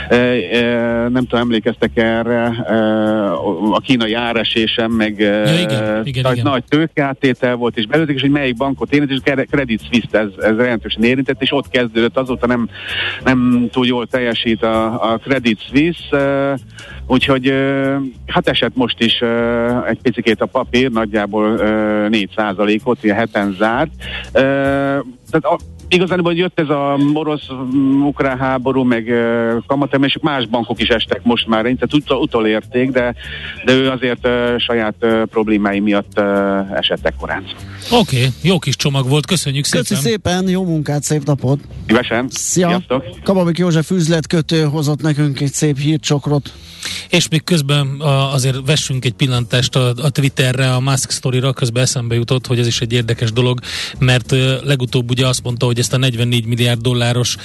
uh, 0.09 0.17
uh, 0.17 1.09
nem 1.09 1.25
tudom, 1.25 1.39
emlékeztek 1.39 1.91
erre, 1.93 2.45
a 3.71 3.79
kínai 3.79 4.13
áresésem, 4.13 4.91
meg 4.91 5.19
ja, 5.19 5.59
igen, 5.59 6.05
igen, 6.05 6.21
nagy, 6.23 6.37
igen. 6.37 6.51
nagy 6.51 6.63
tőkeáttétel 6.69 7.55
volt, 7.55 7.77
és 7.77 7.85
belőttek, 7.85 8.15
és 8.15 8.21
hogy 8.21 8.29
melyik 8.29 8.55
bankot 8.55 8.93
érintett, 8.93 9.39
és 9.39 9.45
Credit 9.49 9.81
Suisse 9.91 10.19
ez, 10.19 10.27
ez 10.37 10.57
jelentősen 10.57 11.03
érintett, 11.03 11.41
és 11.41 11.51
ott 11.51 11.69
kezdődött, 11.69 12.17
azóta 12.17 12.47
nem, 12.47 12.69
nem 13.23 13.67
túl 13.71 13.85
jól 13.85 14.07
teljesít 14.07 14.63
a, 14.63 15.11
a 15.11 15.17
Credit 15.17 15.59
Suisse, 15.69 16.57
úgyhogy 17.07 17.53
hát 18.25 18.47
esett 18.47 18.75
most 18.75 18.99
is 18.99 19.21
egy 19.87 19.99
picit 20.01 20.41
a 20.41 20.45
papír, 20.45 20.91
nagyjából 20.91 21.51
uh, 21.51 22.09
4 22.09 22.81
ot 22.83 23.03
ilyen 23.03 23.15
heten 23.15 23.55
zárt. 23.59 23.91
Tehát 24.31 25.41
a, 25.41 25.57
igazán, 25.89 26.35
jött 26.35 26.59
ez 26.59 26.69
a 26.69 26.97
orosz-ukrán 27.13 28.37
háború, 28.37 28.83
meg 28.83 29.13
kamatemelések, 29.67 30.21
más 30.21 30.45
bankok 30.45 30.81
is 30.81 30.89
estek 30.89 31.23
most 31.23 31.47
már, 31.47 31.61
tehát 31.61 31.93
utol, 31.93 32.17
utolérték, 32.17 32.91
de, 32.91 33.15
de 33.65 33.73
ő 33.73 33.89
azért 33.89 34.27
saját 34.57 34.95
problémái 35.25 35.79
miatt 35.79 36.19
esett 36.73 37.13
korán. 37.19 37.43
Oké, 37.89 38.17
okay, 38.17 38.29
jó 38.41 38.59
kis 38.59 38.75
csomag 38.75 39.09
volt, 39.09 39.25
köszönjük 39.25 39.65
szépen. 39.65 39.85
Köszi 39.85 40.01
szépen, 40.01 40.49
jó 40.49 40.63
munkát, 40.65 41.03
szép 41.03 41.25
napot. 41.25 41.59
Szívesen. 41.87 42.27
Szia. 42.31 42.67
Sziasztok. 42.67 43.23
Kababik 43.23 43.57
József 43.57 43.91
üzletkötő 43.91 44.63
hozott 44.63 45.01
nekünk 45.01 45.39
egy 45.39 45.53
szép 45.53 45.77
hírcsokrot. 45.79 46.53
És 47.09 47.27
még 47.27 47.43
közben 47.43 48.01
azért 48.31 48.57
vessünk 48.65 49.05
egy 49.05 49.13
pillantást 49.13 49.75
a, 49.75 49.93
a 50.01 50.09
Twitterre, 50.09 50.73
a 50.73 50.79
Musk 50.79 51.09
sztorira, 51.09 51.53
közben 51.53 51.83
eszembe 51.83 52.15
jutott, 52.15 52.47
hogy 52.47 52.59
ez 52.59 52.67
is 52.67 52.81
egy 52.81 52.93
érdekes 52.93 53.31
dolog, 53.31 53.59
mert 53.99 54.31
legutóbb 54.63 55.09
ugye 55.09 55.27
azt 55.27 55.43
mondta, 55.43 55.65
hogy 55.65 55.79
ezt 55.79 55.93
a 55.93 55.97
44 55.97 56.45
milliárd 56.45 56.81
dolláros 56.81 57.35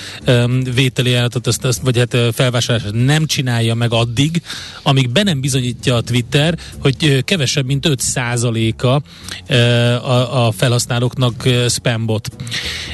vételi 0.75 1.15
állatot, 1.15 1.47
ezt, 1.47 1.65
ezt, 1.65 1.81
vagy 1.83 1.99
hát 1.99 2.17
felvásárlás 2.35 2.91
nem 2.93 3.27
csinálja 3.27 3.75
meg 3.75 3.93
addig, 3.93 4.43
amíg 4.83 5.11
be 5.11 5.23
nem 5.23 5.41
bizonyítja 5.41 5.95
a 5.95 6.01
Twitter, 6.01 6.59
hogy 6.79 7.25
kevesebb, 7.25 7.67
mint 7.67 7.89
5% 7.89 9.03
a, 9.49 10.22
a, 10.23 10.47
a 10.47 10.53
felhasználóknak 10.53 11.49
spambot. 11.69 12.29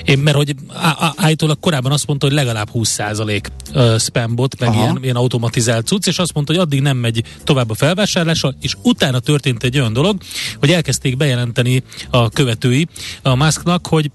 Én, 0.04 0.18
mert 0.18 0.36
hogy 0.36 0.54
állítólag 1.16 1.60
korábban 1.60 1.92
azt 1.92 2.06
mondta, 2.06 2.26
hogy 2.26 2.34
legalább 2.34 2.68
20 2.70 2.88
százalék 2.88 3.48
spambot, 3.98 4.58
meg 4.60 4.74
ilyen, 4.74 4.98
ilyen 5.02 5.16
automatizált 5.16 5.86
cucc, 5.86 6.06
és 6.06 6.18
azt 6.18 6.34
mondta, 6.34 6.52
hogy 6.52 6.62
addig 6.62 6.80
nem 6.80 6.96
megy 6.96 7.22
tovább 7.44 7.70
a 7.70 7.74
felvásárlása, 7.74 8.54
és 8.60 8.76
utána 8.82 9.18
történt 9.18 9.62
egy 9.62 9.78
olyan 9.78 9.92
dolog, 9.92 10.16
hogy 10.58 10.70
elkezdték 10.70 11.16
bejelenteni 11.16 11.82
a 12.10 12.28
követői 12.28 12.88
a 13.22 13.34
Musknak, 13.34 13.86
hogy 13.86 14.10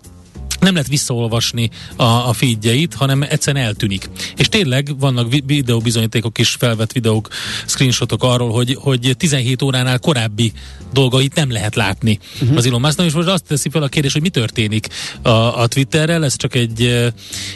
nem 0.60 0.74
lehet 0.74 0.88
visszaolvasni 0.88 1.70
a, 1.96 2.04
a 2.04 2.34
feedjeit, 2.34 2.94
hanem 2.94 3.22
egyszerűen 3.22 3.66
eltűnik. 3.66 4.10
És 4.36 4.50
tényleg 4.50 5.00
vannak 5.00 5.34
videó 5.46 5.80
bizonyítékok 5.80 6.38
is, 6.38 6.50
felvett 6.50 6.92
videók, 6.92 7.28
screenshotok 7.66 8.24
arról, 8.24 8.52
hogy, 8.52 8.78
hogy 8.80 9.14
17 9.18 9.62
óránál 9.62 10.00
korábbi 10.00 10.54
dolgait 10.94 11.36
nem 11.36 11.52
lehet 11.52 11.76
látni 11.76 12.20
uh-huh. 12.42 12.58
az 12.58 12.66
Elon 12.66 12.82
Musknak, 12.82 13.06
és 13.06 13.14
most 13.14 13.28
azt 13.28 13.44
teszi 13.44 13.70
fel 13.70 13.84
a 13.84 13.88
kérdés, 13.88 14.14
hogy 14.14 14.22
mi 14.22 14.30
történik 14.30 14.88
a, 15.22 15.30
a 15.30 15.68
Twitterrel, 15.68 16.24
ez 16.24 16.36
csak 16.36 16.56
egy 16.56 16.82
uh, 16.82 17.08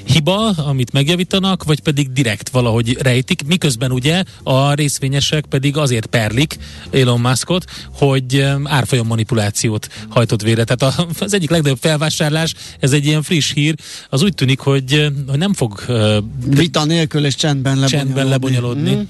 hiba, 0.04 0.50
amit 0.50 0.92
megjavítanak, 0.92 1.64
vagy 1.64 1.80
pedig 1.80 2.12
direkt 2.12 2.50
valahogy 2.50 2.98
rejtik, 3.02 3.42
miközben 3.46 3.92
ugye 3.92 4.24
a 4.44 4.74
részvényesek 4.74 5.46
pedig 5.46 5.78
azért 5.78 6.06
perlik 6.06 6.58
Elon 6.92 7.20
Muskot, 7.20 7.66
hogy 7.94 8.36
um, 8.36 8.68
árfolyam 8.68 9.08
manipulációt 9.08 9.88
hajtott 10.10 10.42
vére. 10.42 10.64
Tehát 10.64 10.98
a, 10.98 11.08
az 11.20 11.34
egyik 11.34 11.50
legnagyobb 11.50 11.78
felvásárlás, 11.82 12.54
ez 12.80 12.87
egy 12.94 13.06
ilyen 13.06 13.22
friss 13.22 13.54
hír, 13.54 13.76
az 14.10 14.24
úgy 14.24 14.34
tűnik, 14.34 14.60
hogy, 14.60 15.12
hogy 15.28 15.38
nem 15.38 15.54
fog 15.54 15.80
uh, 15.88 16.18
vita 16.46 16.86
nélkül 16.86 17.26
és 17.26 17.36
csendben 17.36 17.80
lebonyolódni. 17.80 17.98
Csendben 17.98 18.28
lebonyolódni. 18.28 18.96
Mm. 18.96 19.02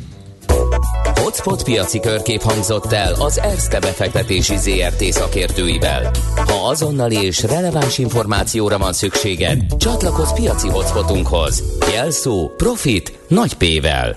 Hotspot 1.28 1.64
piaci 1.64 2.00
körkép 2.00 2.42
hangzott 2.42 2.92
el 2.92 3.14
az 3.14 3.40
Erste 3.40 3.80
befektetési 3.80 4.56
ZRT 4.58 5.04
szakértőivel. 5.04 6.12
Ha 6.36 6.68
azonnali 6.70 7.16
és 7.16 7.44
releváns 7.44 7.98
információra 7.98 8.78
van 8.78 8.94
szükséged, 8.94 9.62
csatlakozz 9.78 10.32
piaci 10.32 10.68
hotspotunkhoz. 10.68 11.64
Jelszó 11.94 12.52
Profit 12.58 13.20
nagy 13.28 13.54
P-vel. 13.54 14.16